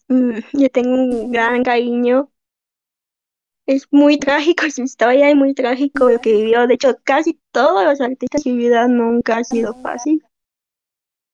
Mm, 0.08 0.38
yo 0.54 0.70
tengo 0.70 0.94
un 0.94 1.32
gran 1.32 1.64
cariño. 1.64 2.32
Es 3.66 3.88
muy 3.92 4.18
trágico 4.20 4.70
su 4.70 4.84
historia 4.84 5.32
y 5.32 5.36
muy 5.36 5.56
trágico 5.56 6.10
lo 6.10 6.22
que 6.22 6.34
vivió. 6.34 6.68
De 6.68 6.76
hecho, 6.76 6.96
casi 7.04 7.42
todos 7.52 7.84
los 7.84 8.00
artistas 8.00 8.44
su 8.44 8.54
vida 8.54 8.88
nunca 8.88 9.38
ha 9.38 9.44
sido 9.44 9.74
fácil. 9.82 10.24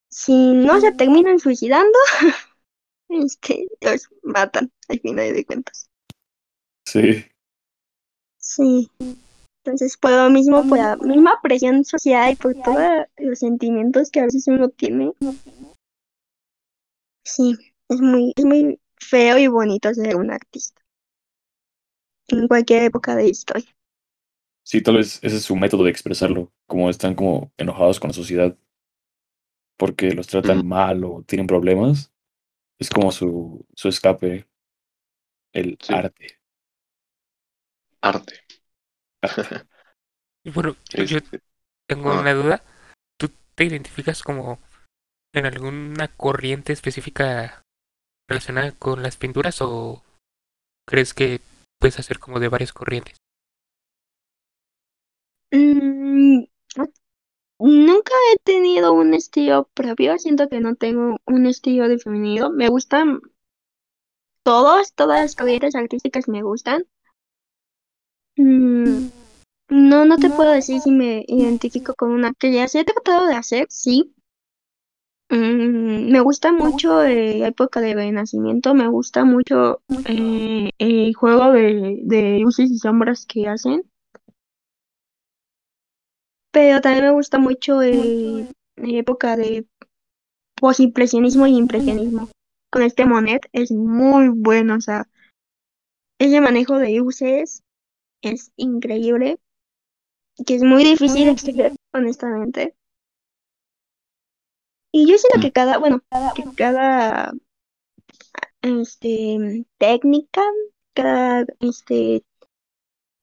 Si 0.09 0.53
no 0.53 0.79
se 0.79 0.93
terminan 0.93 1.39
suicidando, 1.39 1.99
este, 3.09 3.67
los 3.81 4.07
matan 4.23 4.71
al 4.87 4.99
final 5.01 5.33
de 5.33 5.45
cuentas. 5.45 5.89
Sí, 6.85 7.25
Sí. 8.37 8.89
Entonces, 9.63 9.97
por 9.97 10.11
lo 10.11 10.29
mismo, 10.29 10.67
por 10.67 10.77
la 10.77 10.95
misma 10.95 11.39
presión 11.43 11.83
social 11.83 12.33
y 12.33 12.35
por 12.35 12.55
todos 12.55 13.05
los 13.17 13.39
sentimientos 13.39 14.09
que 14.09 14.21
a 14.21 14.25
veces 14.25 14.47
uno 14.47 14.69
tiene. 14.69 15.11
Sí, 17.25 17.55
Es 17.89 18.01
muy, 18.01 18.33
es 18.35 18.45
muy 18.45 18.79
feo 18.97 19.37
y 19.37 19.47
bonito 19.47 19.93
ser 19.93 20.15
un 20.15 20.31
artista. 20.31 20.81
En 22.29 22.47
cualquier 22.47 22.83
época 22.83 23.15
de 23.15 23.27
historia. 23.27 23.69
Sí, 24.63 24.81
tal 24.81 24.97
vez 24.97 25.19
ese 25.23 25.37
es 25.37 25.43
su 25.43 25.55
método 25.55 25.83
de 25.83 25.89
expresarlo, 25.91 26.51
como 26.67 26.89
están 26.89 27.15
como 27.15 27.51
enojados 27.57 27.99
con 27.99 28.09
la 28.09 28.13
sociedad 28.13 28.55
porque 29.79 30.11
los 30.11 30.27
tratan 30.27 30.67
mal 30.67 31.03
o 31.05 31.23
tienen 31.25 31.47
problemas. 31.47 32.11
Es 32.77 32.89
como 32.89 33.11
su, 33.11 33.65
su 33.73 33.87
escape, 33.87 34.45
el 35.53 35.77
Sí. 35.81 35.93
arte. 35.93 36.39
Arte. 38.01 38.33
Y 40.45 40.51
bueno, 40.51 40.75
yo, 40.89 41.03
yo 41.03 41.17
Este, 41.17 41.41
tengo 41.87 42.11
ah. 42.11 42.21
una 42.21 42.33
duda. 42.33 42.63
¿Tú 43.17 43.29
te 43.55 43.65
identificas 43.65 44.23
como 44.23 44.57
en 45.33 45.45
alguna 45.45 46.07
corriente 46.15 46.71
específica 46.73 47.61
relacionada 48.29 48.71
con 48.71 49.03
las 49.03 49.17
pinturas 49.17 49.61
o 49.61 50.01
crees 50.87 51.13
que 51.13 51.41
puedes 51.79 51.99
hacer 51.99 52.19
como 52.19 52.39
de 52.39 52.47
varias 52.47 52.73
corrientes? 52.73 53.17
Mm, 55.51 56.43
nunca 57.59 58.13
he 58.31 58.37
tenido 58.43 58.93
un 58.93 59.13
estilo 59.13 59.69
propio, 59.73 60.17
siento 60.19 60.47
que 60.47 60.59
no 60.59 60.75
tengo 60.75 61.17
un 61.25 61.45
estilo 61.47 61.87
definido. 61.87 62.51
Me 62.51 62.69
gustan 62.69 63.19
todos, 64.43 64.93
todas 64.93 65.21
las 65.21 65.35
corrientes 65.35 65.75
artísticas 65.75 66.27
me 66.27 66.43
gustan. 66.43 66.85
Mm, 68.39 69.11
no, 69.69 70.05
no 70.05 70.17
te 70.19 70.31
puedo 70.31 70.51
decir 70.51 70.81
si 70.81 70.91
me 70.91 71.23
identifico 71.27 71.93
con 71.95 72.11
una 72.11 72.33
que 72.33 72.51
ya 72.53 72.67
se 72.67 72.79
he 72.81 72.85
tratado 72.85 73.27
de 73.27 73.35
hacer, 73.35 73.67
sí. 73.69 74.15
Mm, 75.29 76.11
me 76.11 76.19
gusta 76.21 76.51
mucho 76.51 77.03
eh, 77.03 77.37
la 77.39 77.47
época 77.47 77.81
del 77.81 77.95
Renacimiento, 77.97 78.73
me 78.73 78.87
gusta 78.87 79.25
mucho 79.25 79.81
eh, 80.05 80.71
el 80.79 81.13
juego 81.15 81.51
de, 81.51 81.99
de 82.03 82.39
luces 82.39 82.71
y 82.71 82.79
sombras 82.79 83.25
que 83.27 83.47
hacen. 83.47 83.83
Pero 86.51 86.81
también 86.81 87.05
me 87.05 87.11
gusta 87.11 87.37
mucho 87.39 87.81
el- 87.81 88.47
la 88.75 88.97
época 88.99 89.35
de 89.37 89.65
posimpresionismo 90.59 91.47
y 91.47 91.57
impresionismo. 91.57 92.29
Con 92.71 92.83
este 92.83 93.05
Monet 93.05 93.47
es 93.53 93.71
muy 93.71 94.29
bueno, 94.29 94.75
o 94.75 94.81
sea, 94.81 95.07
ese 96.19 96.39
manejo 96.41 96.77
de 96.77 96.91
luces 96.97 97.63
es 98.21 98.51
increíble, 98.55 99.39
que 100.45 100.55
es 100.55 100.63
muy 100.63 100.83
difícil 100.83 101.25
de 101.25 101.31
explicar, 101.31 101.73
honestamente. 101.93 102.75
Y 104.91 105.09
yo 105.09 105.17
siento 105.17 105.39
que 105.39 105.51
cada, 105.51 105.77
bueno, 105.77 106.01
que 106.35 106.43
cada 106.55 107.33
este 108.61 109.65
técnica, 109.77 110.41
cada 110.93 111.45
este 111.59 112.23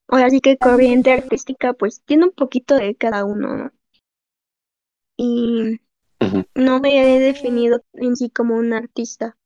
ahora 0.09 0.31
sí 0.31 0.41
que 0.41 0.57
corriente 0.57 1.13
artística, 1.13 1.73
pues 1.73 2.03
tiene 2.05 2.25
un 2.25 2.33
poquito 2.33 2.77
de 2.77 2.95
cada 2.95 3.25
uno, 3.25 3.57
¿no? 3.57 3.73
Y 5.17 5.81
no 6.55 6.81
me 6.81 7.17
he 7.17 7.19
definido 7.19 7.83
en 7.95 8.17
sí 8.17 8.31
como 8.31 8.57
un 8.57 8.73
artista. 8.73 9.37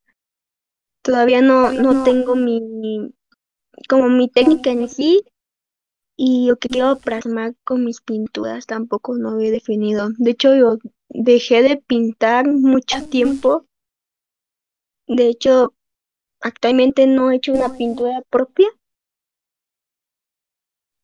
Todavía 1.03 1.41
no, 1.41 1.73
no 1.73 2.05
tengo 2.05 2.37
mi, 2.37 3.15
como 3.89 4.09
mi 4.09 4.29
técnica 4.29 4.71
en 4.71 4.89
sí 4.89 5.25
y 6.23 6.49
lo 6.49 6.57
que 6.57 6.69
quiero 6.69 6.99
plasmar 6.99 7.55
con 7.65 7.83
mis 7.83 8.03
pinturas 8.03 8.67
tampoco 8.67 9.17
no 9.17 9.31
lo 9.31 9.41
he 9.41 9.51
definido. 9.51 10.11
De 10.19 10.33
hecho, 10.33 10.55
yo 10.55 10.77
dejé 11.09 11.63
de 11.63 11.79
pintar 11.79 12.47
mucho 12.47 13.09
tiempo. 13.09 13.65
De 15.07 15.29
hecho, 15.29 15.73
actualmente 16.43 17.07
no 17.07 17.31
he 17.31 17.37
hecho 17.37 17.55
una 17.55 17.75
pintura 17.75 18.21
propia 18.29 18.69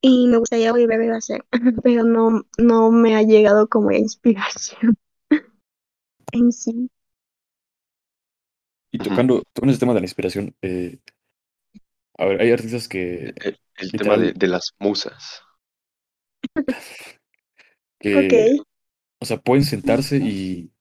y 0.03 0.27
me 0.29 0.37
gustaría 0.37 0.71
volver 0.71 1.11
a 1.11 1.17
hacer, 1.17 1.47
pero 1.83 2.05
no, 2.05 2.43
no 2.59 2.91
me 2.91 3.17
ha 3.17 3.23
llegado 3.23 3.69
como 3.69 3.91
la 3.93 3.99
inspiración 3.99 4.99
en 6.33 6.53
sí. 6.53 6.91
Y 8.93 8.99
tocando, 8.99 9.45
tocando 9.55 9.71
ese 9.71 9.81
tema 9.81 9.95
de 9.95 10.01
la 10.01 10.07
inspiración, 10.07 10.55
eh, 10.61 10.99
a 12.19 12.25
ver, 12.27 12.41
hay 12.41 12.51
artistas 12.53 12.89
que, 12.89 13.35
El, 13.37 13.59
el 13.77 13.91
Literal. 13.93 13.99
tema 13.99 14.17
de, 14.19 14.33
de 14.33 14.49
las 14.49 14.73
musas. 14.79 15.43
que, 18.01 18.15
Ok. 18.15 18.67
o 19.21 19.25
sea, 19.27 19.39
pueden 19.39 19.65
sentarse 19.65 20.19
y 20.19 20.73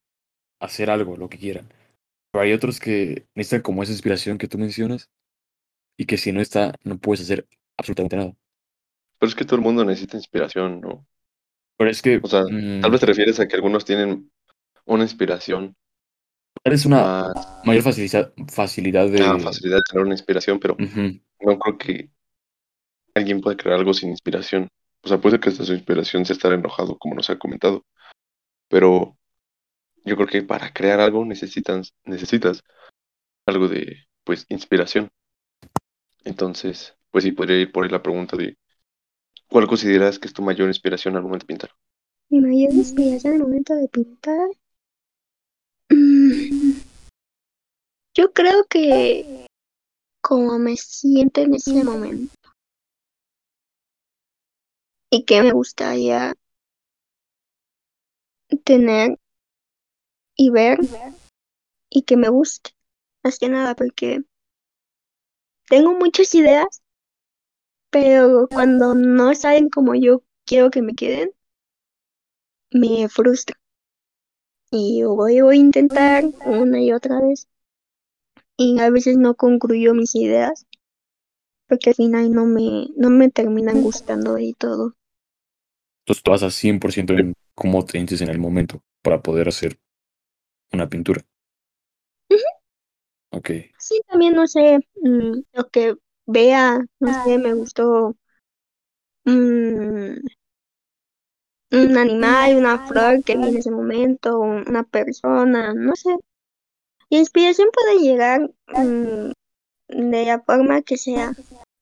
hacer 0.60 0.90
algo, 0.90 1.18
lo 1.18 1.30
que 1.30 1.38
quieran. 1.40 1.74
Pero 2.32 2.44
hay 2.44 2.54
otros 2.54 2.80
que 2.80 3.28
necesitan 3.36 3.64
como 3.64 3.84
esa 3.84 3.94
inspiración 3.94 4.38
que 4.38 4.48
tú 4.48 4.58
mencionas 4.58 5.10
y 5.98 6.06
que 6.06 6.18
si 6.18 6.32
no 6.32 6.42
está, 6.42 6.76
no 6.84 7.00
puedes 7.00 7.22
hacer 7.24 7.48
absolutamente 7.78 8.18
nada. 8.18 8.34
Pero 9.20 9.30
es 9.30 9.36
que 9.36 9.46
todo 9.46 9.56
el 9.58 9.62
mundo 9.62 9.86
necesita 9.86 10.18
inspiración, 10.18 10.82
¿no? 10.82 11.06
Pero 11.78 11.90
es 11.92 12.02
que 12.02 12.22
O 12.22 12.28
sea, 12.28 12.44
mm, 12.44 12.82
tal 12.82 12.92
vez 12.92 13.00
te 13.02 13.06
refieres 13.08 13.40
a 13.40 13.48
que 13.48 13.56
algunos 13.56 13.86
tienen 13.86 14.32
una 14.86 15.04
inspiración 15.04 15.76
tal 16.64 16.72
vez 16.72 16.86
una 16.86 17.26
más 17.34 17.48
mayor 17.64 17.84
facilidad, 17.84 18.34
facilidad 18.52 19.10
de... 19.10 19.22
ah, 19.24 19.40
facilidad 19.40 19.78
de 19.78 19.84
tener 19.90 20.06
una 20.06 20.14
inspiración, 20.16 20.60
pero. 20.60 20.76
No 21.46 21.60
creo 21.60 21.78
que 21.78 22.10
alguien 23.14 23.42
pueda 23.42 23.56
crear 23.56 23.78
algo 23.80 23.94
sin 23.94 24.10
inspiración. 24.10 24.68
O 25.04 25.08
sea, 25.08 25.20
puede 25.20 25.34
ser 25.34 25.40
que 25.40 25.50
hasta 25.50 25.64
su 25.64 25.74
inspiración 25.74 26.26
sea 26.26 26.34
estar 26.34 26.52
enojado, 26.52 26.98
como 26.98 27.16
nos 27.16 27.30
ha 27.30 27.38
comentado. 27.38 27.86
Pero 28.68 29.16
yo 30.04 30.16
creo 30.16 30.28
que 30.28 30.42
para 30.42 30.74
crear 30.74 31.00
algo 31.00 31.24
necesitas, 31.24 31.94
necesitas 32.04 32.64
algo 33.46 33.68
de, 33.68 34.08
pues, 34.24 34.46
inspiración. 34.50 35.10
Entonces, 36.24 36.96
pues 37.12 37.24
sí, 37.24 37.32
podría 37.32 37.62
ir 37.62 37.72
por 37.72 37.84
ahí 37.84 37.92
la 37.92 38.02
pregunta 38.02 38.36
de 38.36 38.58
¿cuál 39.48 39.68
consideras 39.68 40.18
que 40.18 40.28
es 40.28 40.34
tu 40.34 40.42
mayor 40.42 40.68
inspiración 40.68 41.16
al 41.16 41.22
momento 41.22 41.44
de 41.44 41.48
pintar? 41.48 41.70
Mi 42.30 42.42
mayor 42.42 42.74
inspiración 42.74 43.34
al 43.34 43.40
momento 43.40 43.76
de 43.76 43.88
pintar. 43.88 44.50
Mm, 45.90 46.80
Yo 48.16 48.34
creo 48.34 48.66
que 48.66 49.46
como 50.28 50.58
me 50.58 50.76
siento 50.76 51.42
en 51.42 51.54
ese 51.54 51.84
momento 51.84 52.34
y 55.12 55.24
que 55.24 55.44
me 55.44 55.52
gustaría 55.52 56.34
tener 58.64 59.20
y 60.36 60.50
ver 60.50 60.80
y 61.92 62.02
que 62.02 62.18
me 62.18 62.30
guste. 62.30 62.72
Más 63.24 63.38
que 63.38 63.50
nada 63.50 63.76
porque 63.76 64.24
tengo 65.70 65.94
muchas 65.94 66.34
ideas, 66.34 66.82
pero 67.92 68.48
cuando 68.48 68.96
no 68.96 69.36
salen 69.36 69.70
como 69.70 69.94
yo 69.94 70.24
quiero 70.48 70.72
que 70.72 70.82
me 70.82 70.96
queden, 70.96 71.30
me 72.72 73.08
frustra. 73.10 73.56
Y 74.72 75.02
yo 75.02 75.16
voy, 75.16 75.42
voy 75.42 75.58
a 75.58 75.62
intentar 75.62 76.24
una 76.46 76.82
y 76.82 76.92
otra 76.92 77.22
vez. 77.22 77.48
Y 78.58 78.80
a 78.82 78.90
veces 78.90 79.16
no 79.18 79.36
concluyo 79.36 79.94
mis 79.94 80.14
ideas, 80.14 80.66
porque 81.68 81.92
al 81.92 81.96
final 81.96 82.32
no 82.32 82.46
me, 82.48 82.88
no 82.98 83.12
me 83.12 83.30
terminan 83.30 83.80
gustando 83.84 84.40
y 84.40 84.54
todo. 84.56 84.96
Entonces 86.04 86.24
tú 86.24 86.32
vas 86.32 86.44
a 86.44 86.52
100% 86.52 87.14
en 87.14 87.34
cómo 87.54 87.84
te 87.86 87.94
sientes 87.94 88.22
en 88.22 88.30
el 88.30 88.40
momento 88.40 88.82
para 89.04 89.22
poder 89.22 89.48
hacer 89.50 89.78
una 90.74 90.90
pintura. 90.90 91.24
Ok. 93.32 93.50
Sí, 93.78 94.02
también 94.08 94.34
no 94.34 94.48
sé, 94.48 94.80
mm, 95.02 95.42
lo 95.54 95.70
que 95.70 95.96
vea, 96.26 96.80
no 97.00 97.14
sé, 97.14 97.38
me 97.38 97.54
gustó 97.54 98.16
mm, 99.26 100.20
un 101.72 101.96
animal, 101.98 102.56
una 102.58 102.80
flor 102.80 103.24
que 103.24 103.38
vi 103.38 103.50
en 103.50 103.58
ese 103.58 103.70
momento, 103.70 104.40
un- 104.40 104.68
una 104.68 104.84
persona, 104.84 105.74
no 105.76 105.96
sé. 105.96 106.10
La 107.10 107.20
inspiración 107.20 107.70
puede 107.72 108.00
llegar 108.00 108.52
mm, 108.68 109.32
de 109.90 110.26
la 110.26 110.42
forma 110.42 110.82
que 110.82 110.98
sea. 110.98 111.34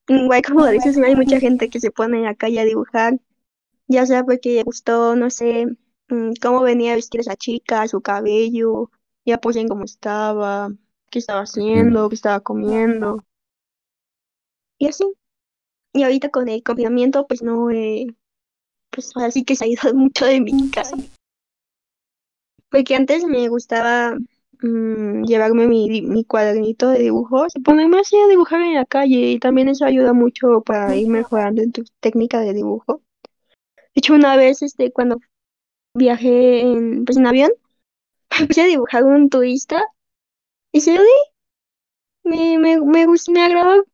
Igual 0.07 0.41
como 0.41 0.67
dices, 0.67 0.97
hay 0.97 1.15
mucha 1.15 1.39
gente 1.39 1.69
que 1.69 1.79
se 1.79 1.91
pone 1.91 2.17
en 2.17 2.23
la 2.23 2.35
calle 2.35 2.59
a 2.59 2.65
dibujar, 2.65 3.19
ya 3.87 4.05
sea 4.05 4.23
porque 4.23 4.55
le 4.55 4.63
gustó, 4.63 5.15
no 5.15 5.29
sé, 5.29 5.65
mm, 6.09 6.33
cómo 6.41 6.61
venía 6.61 6.93
a 6.93 6.95
vestir 6.95 7.21
esa 7.21 7.35
chica, 7.35 7.87
su 7.87 8.01
cabello, 8.01 8.91
ya 9.25 9.37
pues 9.37 9.55
en 9.55 9.69
cómo 9.69 9.85
estaba, 9.85 10.69
qué 11.09 11.19
estaba 11.19 11.41
haciendo, 11.41 12.09
qué 12.09 12.15
estaba 12.15 12.41
comiendo, 12.41 13.23
y 14.83 14.87
así. 14.87 15.05
Y 15.93 16.03
ahorita 16.03 16.29
con 16.29 16.49
el 16.49 16.61
confinamiento, 16.61 17.25
pues 17.25 17.41
no, 17.41 17.69
eh, 17.71 18.07
pues 18.89 19.15
ahora 19.15 19.31
sí 19.31 19.45
que 19.45 19.55
se 19.55 19.63
ha 19.63 19.67
ido 19.67 19.81
mucho 19.93 20.25
de 20.25 20.41
mi 20.41 20.69
casa. 20.71 20.97
Porque 22.69 22.95
antes 22.95 23.23
me 23.23 23.47
gustaba 23.47 24.17
mm, 24.63 25.23
llevarme 25.25 25.67
mi, 25.67 26.01
mi 26.01 26.25
cuadernito 26.25 26.89
de 26.89 26.99
dibujos 26.99 27.55
y 27.55 27.59
ponerme 27.61 27.99
así 27.99 28.17
a 28.17 28.27
dibujar 28.27 28.61
en 28.61 28.73
la 28.75 28.85
calle 28.85 29.31
y 29.31 29.39
también 29.39 29.69
eso 29.69 29.85
ayuda 29.85 30.13
mucho 30.13 30.61
para 30.61 30.95
ir 30.95 31.07
mejorando 31.07 31.61
en 31.61 31.71
tu 31.71 31.83
técnica 31.99 32.39
de 32.39 32.53
dibujo. 32.53 33.01
De 33.77 33.99
hecho, 33.99 34.15
una 34.15 34.35
vez 34.35 34.61
este, 34.63 34.91
cuando 34.91 35.19
viajé 35.95 36.61
en, 36.61 37.05
pues, 37.05 37.17
en 37.17 37.27
avión, 37.27 37.51
empecé 38.39 38.63
a 38.63 38.65
dibujar 38.65 39.03
un 39.03 39.29
turista 39.29 39.83
y 40.71 40.81
se 40.81 40.95
lo 40.95 41.01
di 41.01 41.33
me, 42.23 42.57
me, 42.57 42.79
me, 42.79 43.05
me 43.07 43.43
agradó. 43.43 43.85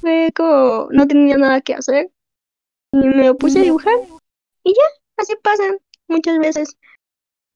Fue 0.00 0.32
como, 0.34 0.88
no 0.90 1.06
tenía 1.06 1.36
nada 1.36 1.60
que 1.60 1.74
hacer. 1.74 2.10
Y 2.92 2.98
me 2.98 3.34
puse 3.34 3.60
a 3.60 3.62
dibujar. 3.62 3.94
Y 4.64 4.72
ya, 4.72 4.82
así 5.18 5.34
pasan 5.42 5.78
muchas 6.08 6.38
veces. 6.38 6.76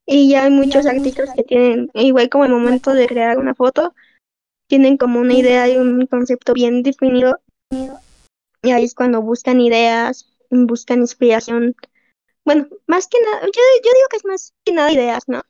Y 0.06 0.30
ya 0.30 0.44
hay 0.44 0.50
muchos 0.50 0.86
artistas 0.86 1.30
que 1.34 1.42
tienen, 1.42 1.90
igual 1.94 2.28
como 2.28 2.44
el 2.44 2.52
momento 2.52 2.94
de 2.94 3.08
crear 3.08 3.38
una 3.38 3.54
foto, 3.54 3.92
tienen 4.68 4.96
como 4.96 5.20
una 5.20 5.34
idea 5.34 5.68
y 5.68 5.76
un 5.76 6.06
concepto 6.06 6.54
bien 6.54 6.82
definido. 6.84 7.40
Y 8.62 8.70
ahí 8.70 8.84
es 8.84 8.94
cuando 8.94 9.20
buscan 9.20 9.60
ideas, 9.60 10.32
buscan 10.50 11.00
inspiración. 11.00 11.74
Bueno, 12.44 12.68
más 12.86 13.08
que 13.08 13.18
nada, 13.20 13.46
yo, 13.46 13.60
yo 13.84 13.90
digo 13.92 14.08
que 14.10 14.16
es 14.16 14.24
más 14.24 14.54
que 14.64 14.72
nada 14.72 14.92
ideas, 14.92 15.24
¿no? 15.26 15.42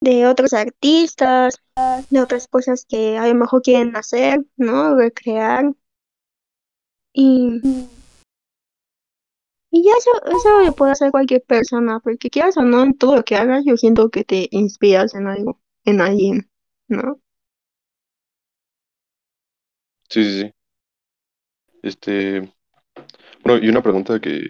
De 0.00 0.26
otros 0.26 0.52
artistas, 0.52 1.60
de 2.10 2.20
otras 2.20 2.46
cosas 2.48 2.84
que 2.88 3.18
a 3.18 3.26
lo 3.26 3.34
mejor 3.34 3.62
quieren 3.62 3.96
hacer, 3.96 4.44
¿no? 4.56 4.96
Recrear. 4.96 5.72
Y, 7.12 7.60
y 9.72 9.82
ya 9.84 9.92
eso, 9.96 10.10
eso 10.38 10.60
lo 10.60 10.74
puede 10.74 10.92
hacer 10.92 11.10
cualquier 11.10 11.42
persona, 11.42 11.98
porque 12.00 12.28
quieras 12.28 12.58
o 12.58 12.62
no, 12.62 12.82
en 12.82 12.92
todo 12.96 13.16
lo 13.16 13.24
que 13.24 13.36
hagas, 13.36 13.64
yo 13.64 13.78
siento 13.78 14.10
que 14.10 14.22
te 14.22 14.46
inspiras 14.50 15.14
en 15.14 15.26
algo, 15.26 15.60
en 15.86 16.02
alguien, 16.02 16.50
¿no? 16.88 17.18
Sí, 20.10 20.22
sí, 20.24 20.40
sí. 20.42 20.52
Este, 21.82 22.52
bueno, 23.42 23.64
y 23.64 23.70
una 23.70 23.82
pregunta 23.82 24.20
que, 24.20 24.40
que 24.40 24.42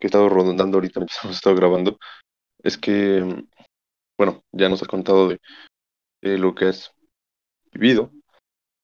he 0.00 0.06
estado 0.06 0.30
rondando 0.30 0.78
ahorita 0.78 1.00
hemos 1.24 1.36
estado 1.36 1.54
grabando, 1.54 1.98
es 2.62 2.78
que, 2.78 3.44
bueno, 4.16 4.42
ya 4.52 4.70
nos 4.70 4.80
has 4.80 4.88
contado 4.88 5.28
de 5.28 6.38
lo 6.38 6.54
que 6.54 6.64
has 6.64 6.92
vivido, 7.74 8.10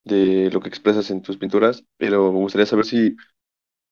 de 0.03 0.51
lo 0.51 0.61
que 0.61 0.69
expresas 0.69 1.09
en 1.09 1.23
tus 1.23 1.37
pinturas, 1.37 1.83
pero 1.97 2.31
me 2.31 2.39
gustaría 2.39 2.67
saber 2.67 2.85
si 2.85 3.15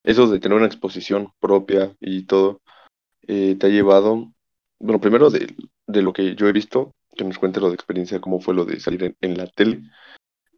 eso 0.08 0.26
de 0.28 0.39
tener 0.39 0.58
una 0.58 0.68
exposición 0.68 1.34
propia 1.41 1.93
y 1.99 2.24
todo, 2.24 2.62
eh, 3.28 3.58
te 3.60 3.68
ha 3.68 3.70
llevado, 3.70 4.32
bueno, 4.80 5.01
primero 5.01 5.30
de, 5.30 5.53
de 5.86 6.01
lo 6.01 6.14
que 6.14 6.34
yo 6.36 6.47
he 6.47 6.53
visto, 6.53 6.95
que 7.14 7.26
nos 7.26 7.38
cuente 7.38 7.60
lo 7.60 7.68
de 7.68 7.76
experiencia, 7.76 8.22
cómo 8.22 8.39
fue 8.39 8.53
lo 8.53 8.64
de 8.64 8.80
salir 8.80 9.18
en, 9.20 9.38
la 9.38 9.47
tele, 9.47 9.82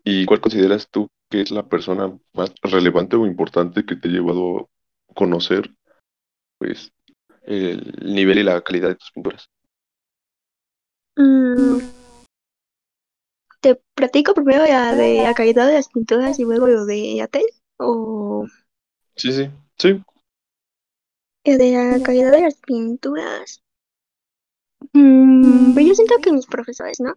y 0.03 0.25
cuál 0.25 0.39
consideras 0.39 0.87
tú 0.91 1.07
que 1.31 1.41
es 1.41 1.49
la 1.49 1.67
persona 1.67 2.15
más 2.33 2.53
relevante 2.61 3.15
o 3.15 3.25
importante 3.25 3.85
que 3.85 3.95
te 3.95 4.07
ha 4.07 4.11
llevado 4.11 4.69
a 5.09 5.13
conocer, 5.15 5.73
pues, 6.59 6.93
el 7.41 7.91
nivel 8.03 8.37
y 8.37 8.43
la 8.43 8.61
calidad 8.61 8.89
de 8.89 8.95
tus 8.95 9.11
pinturas. 9.11 9.49
Mm, 11.15 11.79
¿te 13.61 13.81
platico 13.95 14.35
primero 14.35 14.63
la 14.67 14.93
de 14.93 15.23
la 15.23 15.33
calidad 15.33 15.65
de 15.65 15.73
las 15.73 15.89
pinturas 15.89 16.37
y 16.37 16.43
luego 16.43 16.67
lo 16.67 16.85
de 16.85 17.15
Yatel? 17.15 17.45
¿O 17.77 18.45
Sí, 19.19 19.33
sí, 19.33 19.49
sí. 19.77 20.01
el 21.43 21.57
de 21.57 21.71
la 21.73 22.01
calidad 22.01 22.31
de 22.31 22.41
las 22.41 22.55
pinturas? 22.55 23.61
Mm, 24.93 25.73
pues 25.73 25.87
yo 25.87 25.93
siento 25.93 26.15
que 26.21 26.31
mis 26.31 26.45
profesores, 26.45 27.01
¿no? 27.01 27.15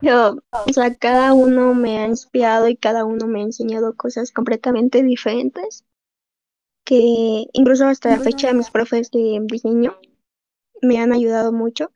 Pero, 0.00 0.42
o 0.50 0.72
sea, 0.72 0.92
cada 0.96 1.32
uno 1.32 1.72
me 1.72 1.98
ha 1.98 2.08
inspirado 2.08 2.66
y 2.66 2.76
cada 2.76 3.04
uno 3.04 3.28
me 3.28 3.40
ha 3.40 3.44
enseñado 3.44 3.94
cosas 3.94 4.32
completamente 4.32 5.04
diferentes, 5.04 5.84
que 6.84 7.46
incluso 7.52 7.86
hasta 7.86 8.10
la 8.10 8.20
fecha 8.20 8.52
mis 8.52 8.70
profes 8.70 9.12
de 9.12 9.38
diseño 9.44 9.96
me 10.82 10.98
han 10.98 11.12
ayudado 11.12 11.52
mucho. 11.52 11.92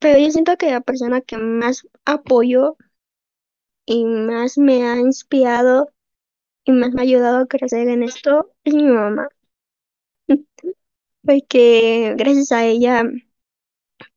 Pero 0.00 0.18
yo 0.18 0.30
siento 0.30 0.56
que 0.56 0.70
la 0.70 0.80
persona 0.80 1.20
que 1.20 1.36
más 1.36 1.86
apoyo 2.06 2.78
y 3.84 4.06
más 4.06 4.56
me 4.56 4.86
ha 4.86 4.96
inspirado 4.96 5.90
y 6.64 6.72
más 6.72 6.92
me 6.92 7.00
ha 7.00 7.04
ayudado 7.04 7.38
a 7.38 7.46
crecer 7.46 7.88
en 7.88 8.02
esto 8.02 8.52
es 8.64 8.74
mi 8.74 8.84
mamá. 8.84 9.28
Porque 11.22 12.14
gracias 12.16 12.52
a 12.52 12.64
ella 12.64 13.04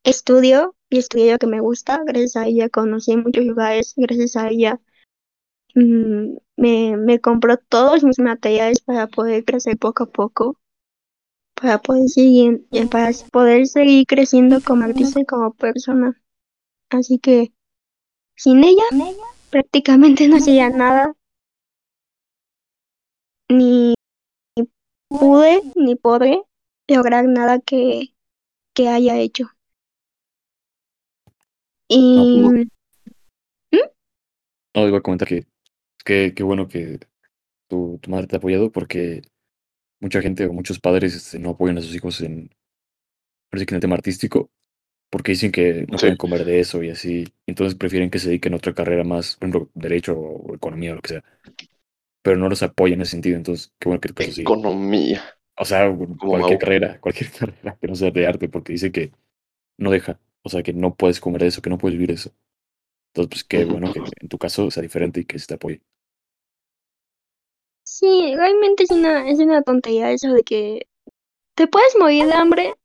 estudio 0.04 0.76
y 0.90 1.00
estudié 1.00 1.34
lo 1.34 1.40
que 1.40 1.48
me 1.48 1.60
gusta, 1.60 2.02
gracias 2.06 2.36
a 2.36 2.48
ella 2.48 2.70
conocí 2.70 3.16
muchos 3.18 3.46
lugares, 3.46 3.94
gracias 3.98 4.36
a 4.36 4.50
ella 4.50 4.80
mm, 5.76 6.36
me, 6.58 6.98
me 6.98 7.20
compró 7.20 7.58
todos 7.58 8.04
mis 8.04 8.20
materiales 8.20 8.82
para 8.82 9.08
poder 9.08 9.44
crecer 9.44 9.78
poco 9.78 10.04
a 10.04 10.12
poco, 10.12 10.60
para 11.56 11.82
poder 11.82 12.10
seguir, 12.10 12.66
para 12.92 13.12
poder 13.32 13.68
seguir 13.68 14.06
creciendo 14.06 14.62
como 14.62 14.84
artista 14.84 15.22
y 15.22 15.26
como 15.26 15.54
persona. 15.54 16.22
Así 16.90 17.20
que 17.20 17.54
sin 18.36 18.64
ella 18.64 18.84
prácticamente 19.50 20.28
no 20.28 20.40
sería 20.40 20.70
nada, 20.70 21.16
ni 23.50 23.94
pude 25.10 25.62
ni 25.76 25.96
podré 25.96 26.42
lograr 26.88 27.26
nada 27.26 27.60
que, 27.60 28.14
que 28.74 28.90
haya 28.90 29.18
hecho. 29.20 29.50
Y 31.90 32.16
No, 34.76 34.88
iba 34.88 34.98
a 34.98 35.02
comentar 35.02 35.28
que 35.28 35.46
que 36.06 36.34
qué 36.36 36.44
bueno 36.44 36.68
que 36.68 37.00
tu, 37.70 38.00
tu 38.02 38.12
madre 38.12 38.28
te 38.28 38.36
ha 38.36 38.40
apoyado 38.40 38.72
porque 38.72 39.22
mucha 40.02 40.22
gente 40.22 40.46
o 40.48 40.54
muchos 40.54 40.80
padres 40.80 41.16
este, 41.16 41.40
no 41.40 41.52
apoyan 41.52 41.78
a 41.78 41.82
sus 41.82 41.96
hijos 41.96 42.22
en, 42.22 42.50
parece 43.50 43.66
que 43.66 43.74
en 43.74 43.78
el 43.78 43.82
tema 43.82 43.96
artístico 43.96 44.50
porque 45.10 45.34
dicen 45.34 45.52
que 45.52 45.86
no 45.90 45.98
Sí. 45.98 46.02
pueden 46.02 46.18
comer 46.18 46.44
de 46.46 46.60
eso 46.60 46.84
y 46.84 46.90
así. 46.90 47.26
Entonces 47.48 47.78
prefieren 47.78 48.10
que 48.10 48.20
se 48.20 48.30
dediquen 48.30 48.54
a 48.54 48.58
otra 48.58 48.74
carrera 48.74 49.04
más, 49.04 49.38
por 49.38 49.50
ejemplo, 49.50 49.70
derecho 49.76 50.18
o 50.18 50.56
economía 50.56 50.94
o 50.94 50.96
lo 50.96 51.02
que 51.02 51.10
sea. 51.10 51.24
Pero 52.24 52.38
no 52.38 52.50
los 52.50 52.64
apoyan 52.64 52.96
en 53.00 53.04
ese 53.04 53.12
sentido. 53.12 53.38
Entonces, 53.38 53.74
qué 53.80 53.90
bueno 53.90 54.02
que 54.02 54.10
tu 54.10 54.16
caso 54.16 54.32
sí. 54.34 54.42
Economía. 54.42 55.24
O 55.58 55.66
sea, 55.66 55.88
Como 55.88 56.18
cualquier 56.18 56.60
carrera, 56.60 57.00
cualquier 57.02 57.32
carrera 57.40 57.78
que 57.80 57.88
no 57.88 57.96
sea 57.96 58.12
de 58.12 58.28
arte, 58.28 58.50
porque 58.50 58.74
dice 58.74 58.92
que 58.92 59.12
no 59.78 59.92
deja. 59.92 60.20
O 60.44 60.50
sea, 60.50 60.64
que 60.64 60.74
no 60.74 60.96
puedes 60.96 61.22
comer 61.22 61.42
de 61.42 61.48
eso, 61.50 61.62
que 61.62 61.70
no 61.72 61.80
puedes 61.80 61.96
vivir 61.96 62.10
de 62.10 62.16
eso. 62.16 62.32
Entonces, 63.14 63.30
pues 63.30 63.46
qué 63.46 63.66
bueno 63.66 63.94
que 63.94 64.02
en 64.22 64.30
tu 64.30 64.38
caso 64.40 64.72
sea 64.72 64.84
diferente 64.84 65.22
y 65.22 65.26
que 65.26 65.40
se 65.40 65.48
te 65.48 65.56
apoye. 65.56 65.82
sí, 67.84 68.34
realmente 68.36 68.84
es 68.84 68.92
una, 68.92 69.30
es 69.30 69.40
una 69.40 69.62
tontería 69.62 70.12
eso 70.12 70.34
de 70.34 70.44
que 70.44 70.88
te 71.56 71.68
puedes 71.68 71.96
morir 72.00 72.28
de 72.28 72.34
hambre, 72.34 72.76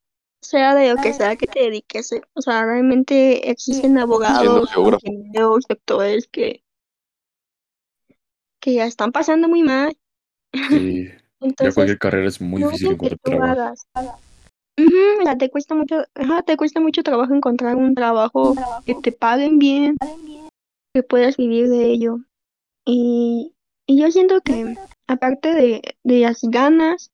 sea 0.43 0.75
de 0.75 0.91
lo 0.95 0.97
que 1.03 1.13
sea 1.15 1.37
que 1.37 1.47
te 1.47 1.61
dediques. 1.61 2.11
O 2.35 2.43
sea, 2.43 2.65
realmente 2.67 3.51
existen 3.51 3.99
abogados, 3.99 4.71
ingenieros, 4.77 5.67
doctores 5.69 6.29
que, 6.29 6.65
que 8.61 8.75
ya 8.75 8.87
están 8.87 9.13
pasando 9.13 9.49
muy 9.49 9.63
mal. 9.63 9.97
Sí, 10.53 11.05
ya 11.41 11.47
Entonces, 11.47 11.75
cualquier 11.75 11.99
carrera 11.99 12.29
es 12.29 12.41
muy 12.41 12.63
no 12.63 12.69
difícil 12.69 12.93
encontrar 12.93 13.19
trabajo. 13.23 13.53
hagas. 13.53 13.87
O 15.21 15.23
sea, 15.25 15.37
te 15.37 15.51
cuesta 15.51 15.75
mucho, 15.75 16.05
ajá, 16.15 16.43
te 16.43 16.57
cuesta 16.57 16.81
mucho 16.81 17.03
trabajo 17.03 17.35
encontrar 17.35 17.77
un 17.77 17.95
trabajo 17.95 18.55
que 18.87 18.95
te 18.95 19.13
paguen 19.13 19.59
bien, 19.59 19.97
que 20.95 21.03
puedas 21.03 21.37
vivir 21.37 21.69
de 21.69 21.87
ello. 21.87 22.19
Y, 22.87 23.55
y 23.87 24.01
yo 24.01 24.11
siento 24.11 24.41
que, 24.41 24.77
aparte 25.09 25.53
de, 25.53 25.83
de 26.05 26.21
las 26.21 26.41
ganas, 26.43 27.11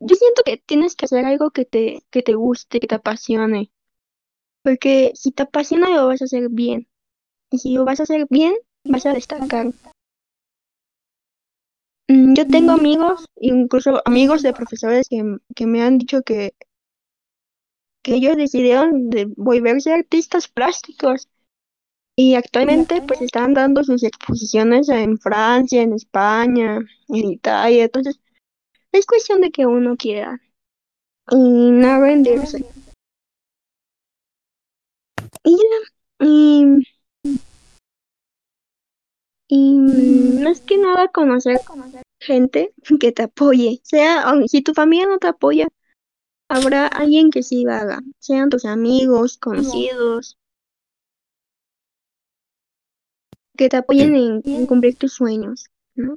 yo 0.00 0.16
siento 0.16 0.42
que 0.44 0.56
tienes 0.56 0.96
que 0.96 1.04
hacer 1.04 1.24
algo 1.24 1.50
que 1.50 1.64
te, 1.64 2.02
que 2.10 2.22
te 2.22 2.34
guste, 2.34 2.80
que 2.80 2.86
te 2.88 2.96
apasione. 2.96 3.70
Porque 4.62 5.12
si 5.14 5.30
te 5.30 5.44
apasiona, 5.44 5.90
lo 5.90 6.08
vas 6.08 6.22
a 6.22 6.24
hacer 6.24 6.48
bien. 6.50 6.88
Y 7.50 7.58
si 7.58 7.74
lo 7.74 7.84
vas 7.84 8.00
a 8.00 8.02
hacer 8.02 8.26
bien, 8.30 8.54
vas 8.84 9.06
a 9.06 9.12
destacar. 9.12 9.72
Mm, 12.08 12.34
Yo 12.34 12.46
tengo 12.46 12.72
amigos, 12.72 13.26
incluso 13.36 14.02
amigos 14.04 14.42
de 14.42 14.52
profesores 14.52 15.08
que, 15.08 15.22
que 15.54 15.66
me 15.66 15.82
han 15.82 15.98
dicho 15.98 16.22
que, 16.22 16.54
que 18.02 18.14
ellos 18.14 18.36
decidieron 18.36 19.10
de 19.10 19.26
volverse 19.36 19.92
artistas 19.92 20.48
plásticos. 20.48 21.28
Y 22.16 22.34
actualmente 22.34 23.00
pues 23.00 23.22
están 23.22 23.54
dando 23.54 23.82
sus 23.82 24.02
exposiciones 24.02 24.88
en 24.90 25.16
Francia, 25.16 25.80
en 25.80 25.94
España, 25.94 26.80
en 27.08 27.30
Italia. 27.30 27.84
Entonces, 27.84 28.20
es 28.92 29.06
cuestión 29.06 29.40
de 29.40 29.50
que 29.50 29.64
uno 29.64 29.96
quiera. 29.96 30.38
Y 31.30 31.70
no 31.70 32.00
rendirse. 32.00 32.64
Y. 35.44 35.56
Y, 36.22 36.64
y 39.50 39.78
más 39.78 40.62
que 40.62 40.78
nada 40.78 41.08
conocer 41.08 41.60
gente 42.20 42.74
que 43.00 43.12
te 43.12 43.24
apoye. 43.24 43.80
Sea, 43.84 44.24
si 44.48 44.62
tu 44.62 44.74
familia 44.74 45.06
no 45.08 45.18
te 45.18 45.28
apoya, 45.28 45.68
habrá 46.48 46.86
alguien 46.88 47.30
que 47.30 47.42
sí 47.44 47.64
lo 47.64 47.72
haga. 47.74 48.00
Sean 48.20 48.50
tus 48.50 48.64
amigos, 48.66 49.38
conocidos, 49.38 50.38
que 53.56 53.68
te 53.68 53.76
apoyen 53.76 54.16
en, 54.16 54.42
en 54.44 54.66
cumplir 54.66 54.96
tus 54.96 55.12
sueños, 55.12 55.66
¿no? 55.94 56.16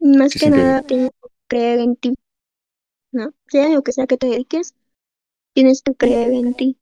Más 0.00 0.32
Sí, 0.32 0.38
que 0.38 0.48
sí, 0.48 0.52
que- 0.52 0.62
nada 0.64 0.82
tienes 0.82 1.10
que 1.22 1.28
creer 1.48 1.80
en 1.80 1.96
ti, 1.96 2.14
¿no? 3.12 3.32
Sea 3.48 3.68
lo 3.70 3.82
que 3.82 3.92
sea 3.92 4.06
que 4.06 4.18
te 4.18 4.28
dediques, 4.28 4.74
tienes 5.54 5.82
que 5.82 5.94
creer 5.96 6.32
en 6.34 6.54
ti. 6.54 6.78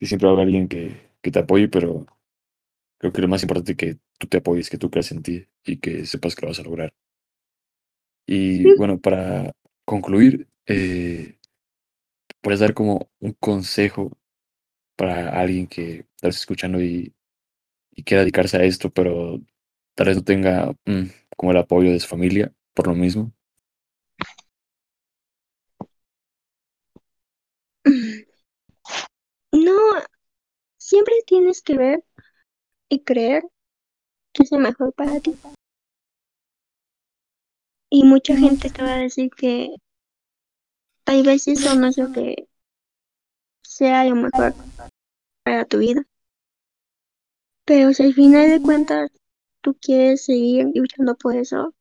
y 0.00 0.06
siempre 0.06 0.26
va 0.26 0.32
a 0.32 0.34
haber 0.36 0.46
alguien 0.46 0.68
que, 0.68 1.05
que 1.26 1.32
te 1.32 1.40
apoye, 1.40 1.68
pero 1.68 2.06
creo 2.98 3.12
que 3.12 3.22
lo 3.22 3.28
más 3.28 3.42
importante 3.42 3.72
es 3.72 3.78
que 3.78 3.98
tú 4.18 4.26
te 4.28 4.38
apoyes, 4.38 4.70
que 4.70 4.78
tú 4.78 4.90
creas 4.90 5.12
en 5.12 5.22
ti 5.22 5.46
y 5.64 5.78
que 5.78 6.06
sepas 6.06 6.34
que 6.36 6.42
lo 6.42 6.48
vas 6.50 6.60
a 6.60 6.64
lograr. 6.64 6.94
Y 8.26 8.72
bueno, 8.72 8.98
para 9.00 9.52
concluir, 9.84 10.48
eh, 10.66 11.38
puedes 12.40 12.60
dar 12.60 12.74
como 12.74 13.10
un 13.20 13.32
consejo 13.34 14.16
para 14.96 15.40
alguien 15.40 15.68
que 15.68 16.06
está 16.16 16.28
escuchando 16.28 16.82
y, 16.82 17.14
y 17.92 18.04
quiera 18.04 18.22
dedicarse 18.22 18.58
a 18.58 18.64
esto, 18.64 18.90
pero 18.90 19.40
tal 19.94 20.08
vez 20.08 20.16
no 20.18 20.24
tenga 20.24 20.72
mm, 20.86 21.04
como 21.36 21.52
el 21.52 21.58
apoyo 21.58 21.92
de 21.92 22.00
su 22.00 22.08
familia 22.08 22.52
por 22.74 22.88
lo 22.88 22.94
mismo. 22.94 23.32
No, 29.52 30.02
siempre 30.86 31.14
tienes 31.26 31.62
que 31.62 31.76
ver 31.76 32.04
y 32.88 33.02
creer 33.02 33.42
que 34.32 34.44
es 34.44 34.52
lo 34.52 34.58
mejor 34.58 34.92
para 34.92 35.18
ti. 35.18 35.34
Y 37.90 38.04
mucha 38.04 38.36
gente 38.36 38.70
te 38.70 38.82
va 38.82 38.94
a 38.94 38.98
decir 38.98 39.30
que 39.30 39.74
hay 41.04 41.22
veces 41.22 41.60
eso 41.60 41.74
no 41.74 41.88
es 41.88 41.98
lo 41.98 42.12
que 42.12 42.48
sea 43.62 44.04
lo 44.04 44.14
mejor 44.14 44.54
para 45.42 45.64
tu 45.64 45.78
vida. 45.78 46.06
Pero 47.64 47.92
si 47.92 48.04
al 48.04 48.14
final 48.14 48.48
de 48.48 48.62
cuentas 48.62 49.10
tú 49.62 49.76
quieres 49.80 50.24
seguir 50.24 50.68
luchando 50.72 51.16
por 51.16 51.34
eso, 51.34 51.74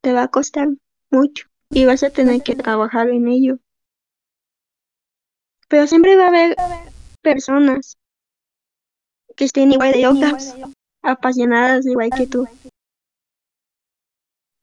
te 0.00 0.14
va 0.14 0.22
a 0.22 0.30
costar 0.30 0.68
mucho 1.10 1.48
y 1.68 1.84
vas 1.84 2.02
a 2.02 2.10
tener 2.10 2.42
que 2.42 2.56
trabajar 2.56 3.10
en 3.10 3.28
ello. 3.28 3.58
Pero 5.68 5.86
siempre 5.86 6.16
va 6.16 6.24
a 6.24 6.28
haber 6.28 6.56
personas 7.20 7.98
que 9.36 9.44
estén 9.44 9.72
igual 9.72 9.92
de 9.92 10.02
locas, 10.02 10.54
apasionadas 11.02 11.86
igual 11.86 12.10
que 12.10 12.26
tú. 12.26 12.46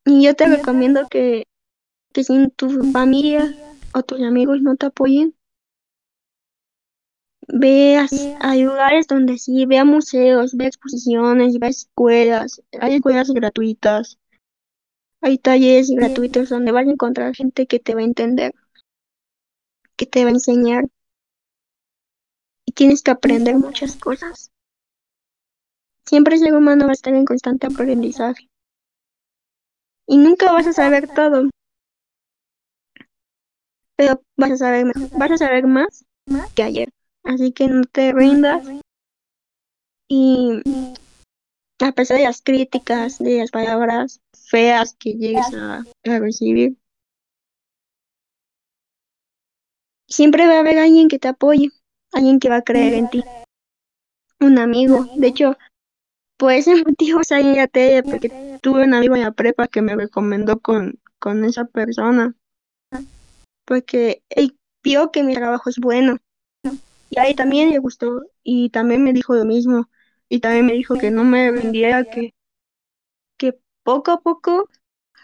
Y 0.06 0.24
yo 0.24 0.36
te 0.36 0.48
recomiendo 0.48 1.08
que, 1.10 1.46
que 2.14 2.24
si 2.24 2.50
tu 2.50 2.70
familia 2.92 3.56
o 3.94 4.04
tus 4.04 4.22
amigos 4.22 4.62
no 4.62 4.76
te 4.76 4.88
apoyen, 4.88 5.36
veas 7.48 8.12
a 8.40 8.56
lugares 8.56 9.08
donde 9.08 9.38
sí, 9.38 9.66
ve 9.66 9.78
a 9.78 9.86
museos, 9.86 10.56
ve 10.56 10.68
exposiciones, 10.68 11.60
ve 11.60 11.68
a 11.68 11.70
escuelas, 11.70 12.62
hay 12.80 12.96
escuelas 12.96 13.30
gratuitas, 13.30 14.18
hay 15.22 15.38
talleres 15.38 15.92
gratuitos 15.92 16.50
donde 16.50 16.72
vas 16.72 16.88
a 16.88 16.92
encontrar 16.92 17.36
gente 17.36 17.68
que 17.68 17.80
te 17.80 17.94
va 17.94 18.02
a 18.02 18.06
entender, 18.06 18.54
que 19.96 20.06
te 20.06 20.24
va 20.24 20.30
a 20.30 20.34
enseñar. 20.34 20.86
Y 22.66 22.74
tienes 22.74 23.02
que 23.02 23.12
aprender 23.12 23.56
muchas 23.58 23.96
cosas. 23.96 24.51
Siempre 26.06 26.36
el 26.36 26.42
ser 26.42 26.54
humano 26.54 26.86
va 26.86 26.92
a 26.92 26.94
estar 26.94 27.14
en 27.14 27.26
constante 27.26 27.68
aprendizaje. 27.68 28.50
Y 30.08 30.18
nunca 30.18 30.52
vas 30.52 30.68
a 30.68 30.74
saber 30.74 31.08
todo. 31.08 31.50
Pero 33.96 34.22
vas 34.36 34.52
a 34.52 34.58
saber, 34.58 34.88
vas 35.18 35.32
a 35.32 35.38
saber 35.38 35.68
más 35.68 36.06
que 36.56 36.64
ayer. 36.64 36.90
Así 37.24 37.52
que 37.52 37.68
no 37.68 37.84
te 37.84 38.12
rindas. 38.12 38.68
Y 40.10 40.62
a 41.80 41.92
pesar 41.94 42.18
de 42.18 42.24
las 42.24 42.42
críticas, 42.42 43.20
de 43.20 43.38
las 43.38 43.52
palabras 43.52 44.20
feas 44.34 44.96
que 44.96 45.14
llegues 45.14 45.54
a 45.54 45.84
recibir, 46.04 46.76
siempre 50.12 50.48
va 50.48 50.56
a 50.56 50.60
haber 50.60 50.78
alguien 50.78 51.08
que 51.08 51.20
te 51.20 51.30
apoye, 51.30 51.70
alguien 52.12 52.40
que 52.40 52.50
va 52.50 52.58
a 52.58 52.64
creer 52.64 52.94
en 52.96 53.10
ti. 53.10 53.24
Un 54.40 54.60
amigo. 54.60 55.08
De 55.16 55.28
hecho, 55.28 55.58
por 56.42 56.54
ese 56.54 56.76
motivo 56.76 57.24
salí 57.24 57.60
a 57.60 57.68
tele, 57.68 58.02
porque 58.02 58.58
tuve 58.64 58.84
un 58.84 58.96
amigo 58.96 59.16
en 59.16 59.22
la 59.22 59.32
prepa 59.32 59.68
que 59.68 59.84
me 59.84 59.96
recomendó 59.96 60.60
con, 60.60 61.00
con 61.20 61.46
esa 61.46 61.66
persona. 61.66 62.36
Porque 63.64 64.24
él 64.30 64.58
vio 64.82 65.12
que 65.12 65.22
mi 65.22 65.36
trabajo 65.36 65.70
es 65.70 65.78
bueno. 65.78 66.18
Y 67.12 67.20
a 67.20 67.28
él 67.28 67.36
también 67.36 67.70
le 67.70 67.78
gustó. 67.78 68.24
Y 68.42 68.72
también 68.72 69.04
me 69.04 69.14
dijo 69.14 69.36
lo 69.36 69.46
mismo. 69.46 69.88
Y 70.30 70.40
también 70.40 70.66
me 70.66 70.74
dijo 70.74 70.98
que 70.98 71.12
no 71.12 71.24
me 71.24 71.52
rindiera, 71.52 72.06
que, 72.06 72.34
que 73.38 73.60
poco 73.84 74.10
a 74.10 74.22
poco 74.22 74.68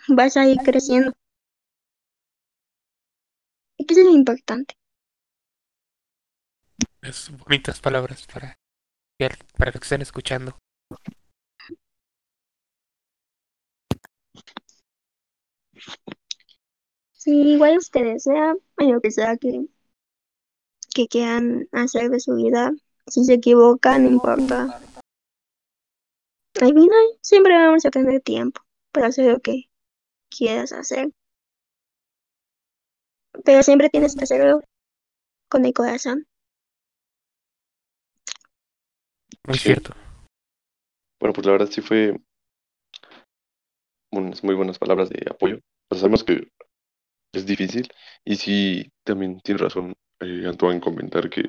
vas 0.10 0.38
a 0.38 0.48
ir 0.48 0.58
creciendo. 0.58 1.14
Y 3.76 3.88
que 3.88 3.96
es 3.96 4.06
lo 4.06 4.12
importante. 4.12 4.76
Es 7.02 7.32
bonitas 7.36 7.80
palabras 7.80 8.28
para, 8.32 8.56
para 9.58 9.72
los 9.72 9.80
que 9.82 9.86
están 9.86 10.04
escuchando. 10.04 10.56
Sí, 17.14 17.32
igual 17.54 17.78
ustedes, 17.78 18.24
sea 18.24 18.56
lo 18.78 19.02
que 19.02 19.12
sea 19.12 19.36
que, 19.38 19.66
que 20.94 21.08
quieran 21.08 21.68
hacer 21.74 22.10
de 22.10 22.20
su 22.20 22.36
vida, 22.36 22.72
si 23.08 23.26
se 23.26 23.34
equivocan, 23.34 24.04
no 24.04 24.10
importa. 24.12 24.80
Al 26.62 26.74
final 26.74 27.06
siempre 27.22 27.54
vamos 27.54 27.86
a 27.86 27.92
tener 27.92 28.22
tiempo 28.22 28.62
para 28.92 29.08
hacer 29.08 29.32
lo 29.32 29.40
que 29.40 29.66
quieras 30.30 30.72
hacer. 30.72 31.12
Pero 33.44 33.62
siempre 33.62 33.90
tienes 33.90 34.16
que 34.16 34.24
hacerlo 34.24 34.62
con 35.50 35.66
el 35.66 35.74
corazón. 35.74 36.28
Sí. 39.52 39.60
cierto. 39.60 39.94
Bueno, 41.20 41.34
pues 41.34 41.46
la 41.46 41.54
verdad 41.54 41.70
sí 41.70 41.82
fue 41.82 42.16
unas 44.12 44.44
muy 44.44 44.56
buenas 44.56 44.80
palabras 44.80 45.10
de 45.10 45.26
apoyo. 45.30 45.60
Sabemos 45.92 46.24
que 46.24 46.50
es 47.34 47.46
difícil 47.46 47.88
y 48.26 48.36
sí, 48.36 48.92
también 49.04 49.40
tiene 49.42 49.60
razón 49.60 49.96
eh, 50.20 50.46
Antoine 50.48 50.76
en 50.76 50.82
comentar 50.82 51.30
que 51.30 51.44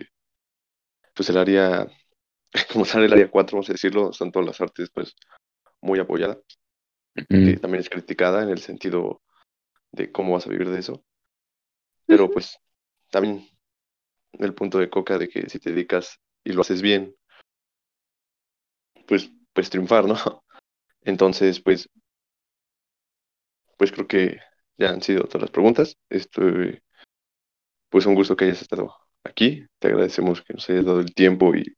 pues 1.14 1.28
el 1.30 1.36
área, 1.38 1.86
como 2.72 2.84
sale 2.84 3.06
el 3.06 3.12
área 3.12 3.30
4, 3.30 3.56
vamos 3.56 3.68
a 3.70 3.72
decirlo, 3.72 4.10
están 4.10 4.30
todas 4.30 4.46
las 4.46 4.60
artes 4.60 4.90
pues 4.92 5.14
muy 5.80 5.98
apoyada, 5.98 6.38
que 7.14 7.24
Mm, 7.28 7.60
también 7.60 7.80
es 7.80 7.90
criticada 7.90 8.42
en 8.42 8.50
el 8.50 8.60
sentido 8.60 9.22
de 9.92 10.12
cómo 10.12 10.34
vas 10.34 10.46
a 10.46 10.50
vivir 10.50 10.70
de 10.70 10.78
eso, 10.78 11.04
pero 12.06 12.30
pues 12.30 12.58
también 13.10 13.46
el 14.34 14.54
punto 14.54 14.78
de 14.78 14.90
Coca 14.90 15.18
de 15.18 15.28
que 15.28 15.48
si 15.48 15.58
te 15.58 15.70
dedicas 15.70 16.20
y 16.44 16.52
lo 16.52 16.60
haces 16.62 16.82
bien, 16.82 17.14
pues 19.06 19.30
puedes 19.58 19.70
triunfar, 19.70 20.04
¿no? 20.04 20.14
Entonces, 21.02 21.60
pues, 21.60 21.90
pues 23.76 23.90
creo 23.90 24.06
que 24.06 24.38
ya 24.76 24.90
han 24.90 25.02
sido 25.02 25.24
todas 25.24 25.42
las 25.42 25.50
preguntas. 25.50 25.96
Esto, 26.08 26.42
pues 27.88 28.06
un 28.06 28.14
gusto 28.14 28.36
que 28.36 28.44
hayas 28.44 28.62
estado 28.62 28.94
aquí. 29.24 29.66
Te 29.80 29.88
agradecemos 29.88 30.42
que 30.42 30.54
nos 30.54 30.70
hayas 30.70 30.84
dado 30.84 31.00
el 31.00 31.12
tiempo 31.12 31.56
y 31.56 31.74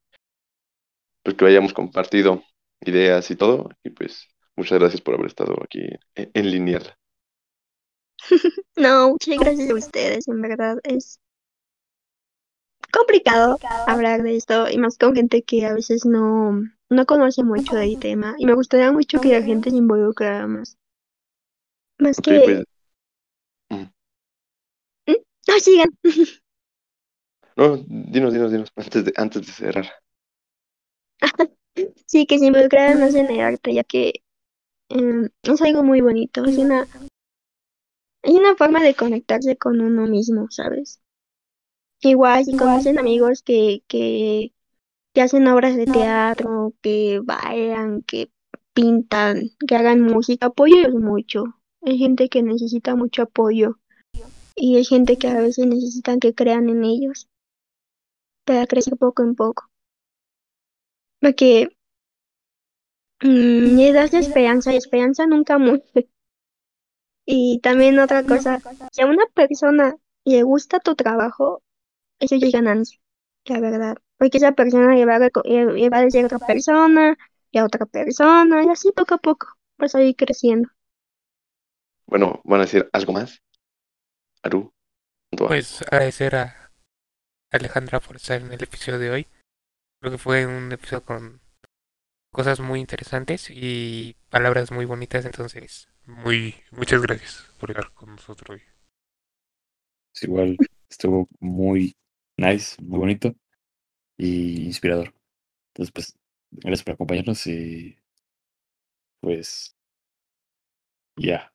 pues 1.23 1.35
que 1.35 1.45
hayamos 1.45 1.73
compartido 1.73 2.43
ideas 2.81 3.31
y 3.31 3.35
todo. 3.35 3.71
Y 3.83 3.89
pues 3.89 4.27
muchas 4.55 4.77
gracias 4.77 5.01
por 5.01 5.15
haber 5.15 5.25
estado 5.25 5.55
aquí 5.63 5.81
en, 6.13 6.29
en 6.35 6.51
Lineal. 6.51 6.95
No, 8.75 9.09
muchas 9.09 9.39
gracias 9.39 9.69
a 9.71 9.73
ustedes, 9.73 10.27
en 10.27 10.41
verdad 10.41 10.77
es 10.83 11.19
complicado 12.91 13.57
hablar 13.87 14.23
de 14.23 14.35
esto 14.35 14.69
y 14.69 14.77
más 14.77 14.97
con 14.97 15.15
gente 15.15 15.43
que 15.43 15.65
a 15.65 15.73
veces 15.73 16.05
no, 16.05 16.61
no 16.89 17.05
conoce 17.05 17.43
mucho 17.43 17.75
del 17.75 17.99
tema 17.99 18.35
y 18.37 18.45
me 18.45 18.53
gustaría 18.53 18.91
mucho 18.91 19.19
que 19.19 19.31
la 19.31 19.41
gente 19.41 19.69
se 19.69 19.77
involucrara 19.77 20.45
más. 20.47 20.77
Más 21.97 22.17
que... 22.17 22.41
pues, 22.41 22.63
mm. 23.69 23.91
No, 25.47 25.59
sigan. 25.59 25.89
no, 27.55 27.77
dinos, 27.77 28.33
dinos, 28.33 28.51
dinos, 28.51 28.71
antes 28.75 29.05
de, 29.05 29.13
antes 29.15 29.47
de 29.47 29.53
cerrar. 29.53 29.85
Sí, 32.05 32.25
que 32.25 32.37
se 32.37 32.47
involucraran 32.47 32.99
más 32.99 33.15
en 33.15 33.31
el 33.31 33.39
arte, 33.39 33.73
ya 33.73 33.85
que 33.85 34.23
em, 34.89 35.29
es 35.41 35.61
algo 35.61 35.83
muy 35.83 36.01
bonito, 36.01 36.43
es 36.43 36.57
una, 36.57 36.85
es 38.23 38.33
una 38.33 38.55
forma 38.57 38.83
de 38.83 38.93
conectarse 38.93 39.55
con 39.55 39.79
uno 39.79 40.05
mismo, 40.07 40.51
¿sabes? 40.51 41.00
Igual 42.01 42.45
si 42.45 42.57
conocen 42.57 42.97
amigos 42.97 43.43
que, 43.43 43.83
que, 43.87 44.53
que 45.13 45.21
hacen 45.21 45.47
obras 45.47 45.75
de 45.75 45.85
teatro, 45.85 46.73
que 46.81 47.21
bailan, 47.23 48.01
que 48.01 48.31
pintan, 48.73 49.51
que 49.67 49.75
hagan 49.75 50.01
música, 50.01 50.47
apóyenlos 50.47 50.95
mucho. 51.01 51.43
Hay 51.83 51.97
gente 51.97 52.29
que 52.29 52.41
necesita 52.43 52.95
mucho 52.95 53.23
apoyo 53.23 53.77
y 54.55 54.77
hay 54.77 54.85
gente 54.85 55.17
que 55.17 55.27
a 55.27 55.41
veces 55.41 55.67
necesitan 55.67 56.19
que 56.19 56.33
crean 56.33 56.69
en 56.69 56.83
ellos 56.83 57.27
para 58.45 58.67
crecer 58.67 58.97
poco 58.97 59.23
en 59.23 59.35
poco. 59.35 59.69
Porque 61.19 61.69
mm, 63.21 63.77
le 63.77 63.93
das 63.93 64.13
esperanza 64.13 64.73
y 64.73 64.77
esperanza 64.77 65.27
nunca 65.27 65.57
muere. 65.57 65.83
Y 67.23 67.59
también 67.59 67.99
otra 67.99 68.23
cosa, 68.25 68.59
si 68.91 69.01
a 69.01 69.05
una 69.05 69.25
persona 69.35 69.95
le 70.25 70.41
gusta 70.41 70.79
tu 70.79 70.95
trabajo, 70.95 71.61
eso 72.21 72.35
ya 72.37 72.47
es 72.47 72.53
ganancia, 72.53 72.99
la 73.45 73.59
verdad. 73.61 73.97
porque 74.17 74.37
esa 74.39 74.53
persona 74.53 74.95
le 74.95 75.05
va 75.05 75.17
a, 75.17 75.19
le- 75.19 75.89
va 75.89 75.97
a 75.99 76.01
decir 76.03 76.23
a 76.23 76.27
otra 76.27 76.39
persona 76.39 77.17
y 77.51 77.59
a 77.59 77.65
otra 77.65 77.85
persona 77.87 78.63
y 78.65 78.69
así 78.69 78.91
poco 78.93 79.15
a 79.15 79.19
poco 79.19 79.47
vas 79.77 79.95
a 79.95 80.03
ir 80.03 80.15
creciendo. 80.15 80.69
Bueno, 82.05 82.41
¿van 82.43 82.59
a 82.61 82.65
decir 82.65 82.87
algo 82.93 83.13
más? 83.13 83.41
Aru. 84.43 84.71
Pues 85.37 85.81
agradecer 85.83 86.35
a 86.35 86.71
Alejandra 87.51 87.99
por 87.99 88.17
estar 88.17 88.41
en 88.41 88.51
el 88.53 88.63
episodio 88.63 88.99
de 88.99 89.11
hoy. 89.11 89.27
Creo 90.01 90.13
que 90.13 90.19
fue 90.19 90.45
un 90.47 90.71
episodio 90.71 91.05
con 91.05 91.41
cosas 92.31 92.59
muy 92.59 92.79
interesantes 92.81 93.49
y 93.51 94.15
palabras 94.29 94.71
muy 94.71 94.85
bonitas, 94.85 95.25
entonces 95.25 95.89
muy 96.05 96.55
muchas 96.71 97.01
gracias 97.01 97.45
por 97.59 97.71
estar 97.71 97.91
con 97.93 98.15
nosotros 98.15 98.49
hoy. 98.51 98.63
Es 100.15 100.23
igual, 100.23 100.61
estuvo 100.89 101.27
muy 101.41 101.93
nice, 102.41 102.81
muy 102.81 102.99
bonito 102.99 103.35
y 104.17 104.65
inspirador. 104.65 105.13
Entonces, 105.69 105.91
pues, 105.93 106.19
gracias 106.51 106.83
por 106.83 106.93
acompañarnos 106.95 107.45
y 107.47 107.97
pues 109.21 109.75
ya. 111.15 111.53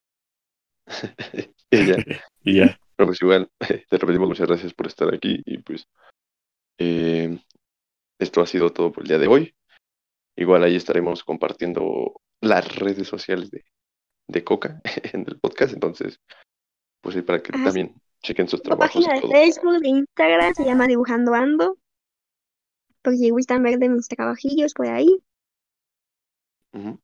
Y 1.70 1.86
ya. 1.86 1.96
y 2.44 2.56
ya. 2.56 2.80
Pero 2.96 3.08
pues 3.08 3.20
igual, 3.20 3.50
te 3.60 3.98
repetimos 3.98 4.28
muchas 4.28 4.48
gracias 4.48 4.72
por 4.72 4.86
estar 4.86 5.12
aquí 5.12 5.42
y 5.44 5.58
pues 5.58 5.86
eh, 6.78 7.38
esto 8.18 8.40
ha 8.40 8.46
sido 8.46 8.72
todo 8.72 8.90
por 8.92 9.02
el 9.02 9.08
día 9.08 9.18
de 9.18 9.26
hoy. 9.26 9.54
Igual 10.36 10.64
ahí 10.64 10.76
estaremos 10.76 11.24
compartiendo 11.24 12.20
las 12.40 12.76
redes 12.76 13.06
sociales 13.06 13.50
de, 13.50 13.64
de 14.28 14.44
Coca 14.44 14.80
en 15.12 15.26
el 15.26 15.38
podcast, 15.38 15.74
entonces 15.74 16.20
pues 17.02 17.16
ahí 17.16 17.22
para 17.22 17.42
que 17.42 17.50
Ah, 17.54 17.64
también 17.64 17.94
chequen 18.26 18.48
sus 18.48 18.60
La 18.68 18.76
trabajos 18.76 19.04
página 19.04 19.16
y 19.16 19.20
de 19.20 19.20
todo. 19.20 19.30
Facebook, 19.30 19.78
de 19.80 19.88
Instagram 19.88 20.54
se 20.54 20.64
llama 20.64 20.86
Dibujando 20.86 21.34
Ando. 21.34 21.78
Por 23.02 23.16
si 23.16 23.30
gustan 23.30 23.62
ver 23.62 23.78
de 23.78 23.88
mis 23.88 24.08
trabajillos 24.08 24.74
por 24.74 24.88
ahí. 24.88 25.22
Ujú. 26.72 26.98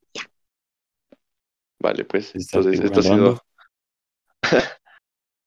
Vale, 1.80 2.04
pues 2.04 2.34
entonces 2.34 2.80
esto 2.80 3.00
ha 3.00 3.02
sido... 3.02 3.40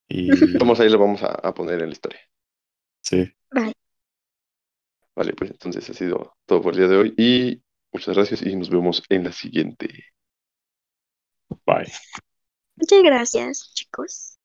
Y 0.08 0.28
Vamos 0.58 0.78
ahí 0.80 0.88
lo 0.88 0.98
vamos 1.00 1.22
a, 1.24 1.32
a 1.32 1.52
poner 1.52 1.80
en 1.80 1.86
la 1.88 1.92
historia. 1.92 2.20
sí, 3.02 3.32
Bye. 3.52 3.72
Vale, 5.16 5.32
pues 5.32 5.50
entonces 5.50 5.88
ha 5.90 5.94
sido 5.94 6.36
todo 6.46 6.62
por 6.62 6.74
el 6.74 6.78
día 6.80 6.88
de 6.88 6.96
hoy 6.96 7.14
y 7.16 7.62
muchas 7.92 8.14
gracias 8.14 8.42
y 8.42 8.54
nos 8.54 8.70
vemos 8.70 9.02
en 9.08 9.24
la 9.24 9.32
siguiente. 9.32 9.88
bye. 11.66 11.92
Muchas 12.76 13.02
gracias, 13.02 13.72
chicos. 13.74 14.35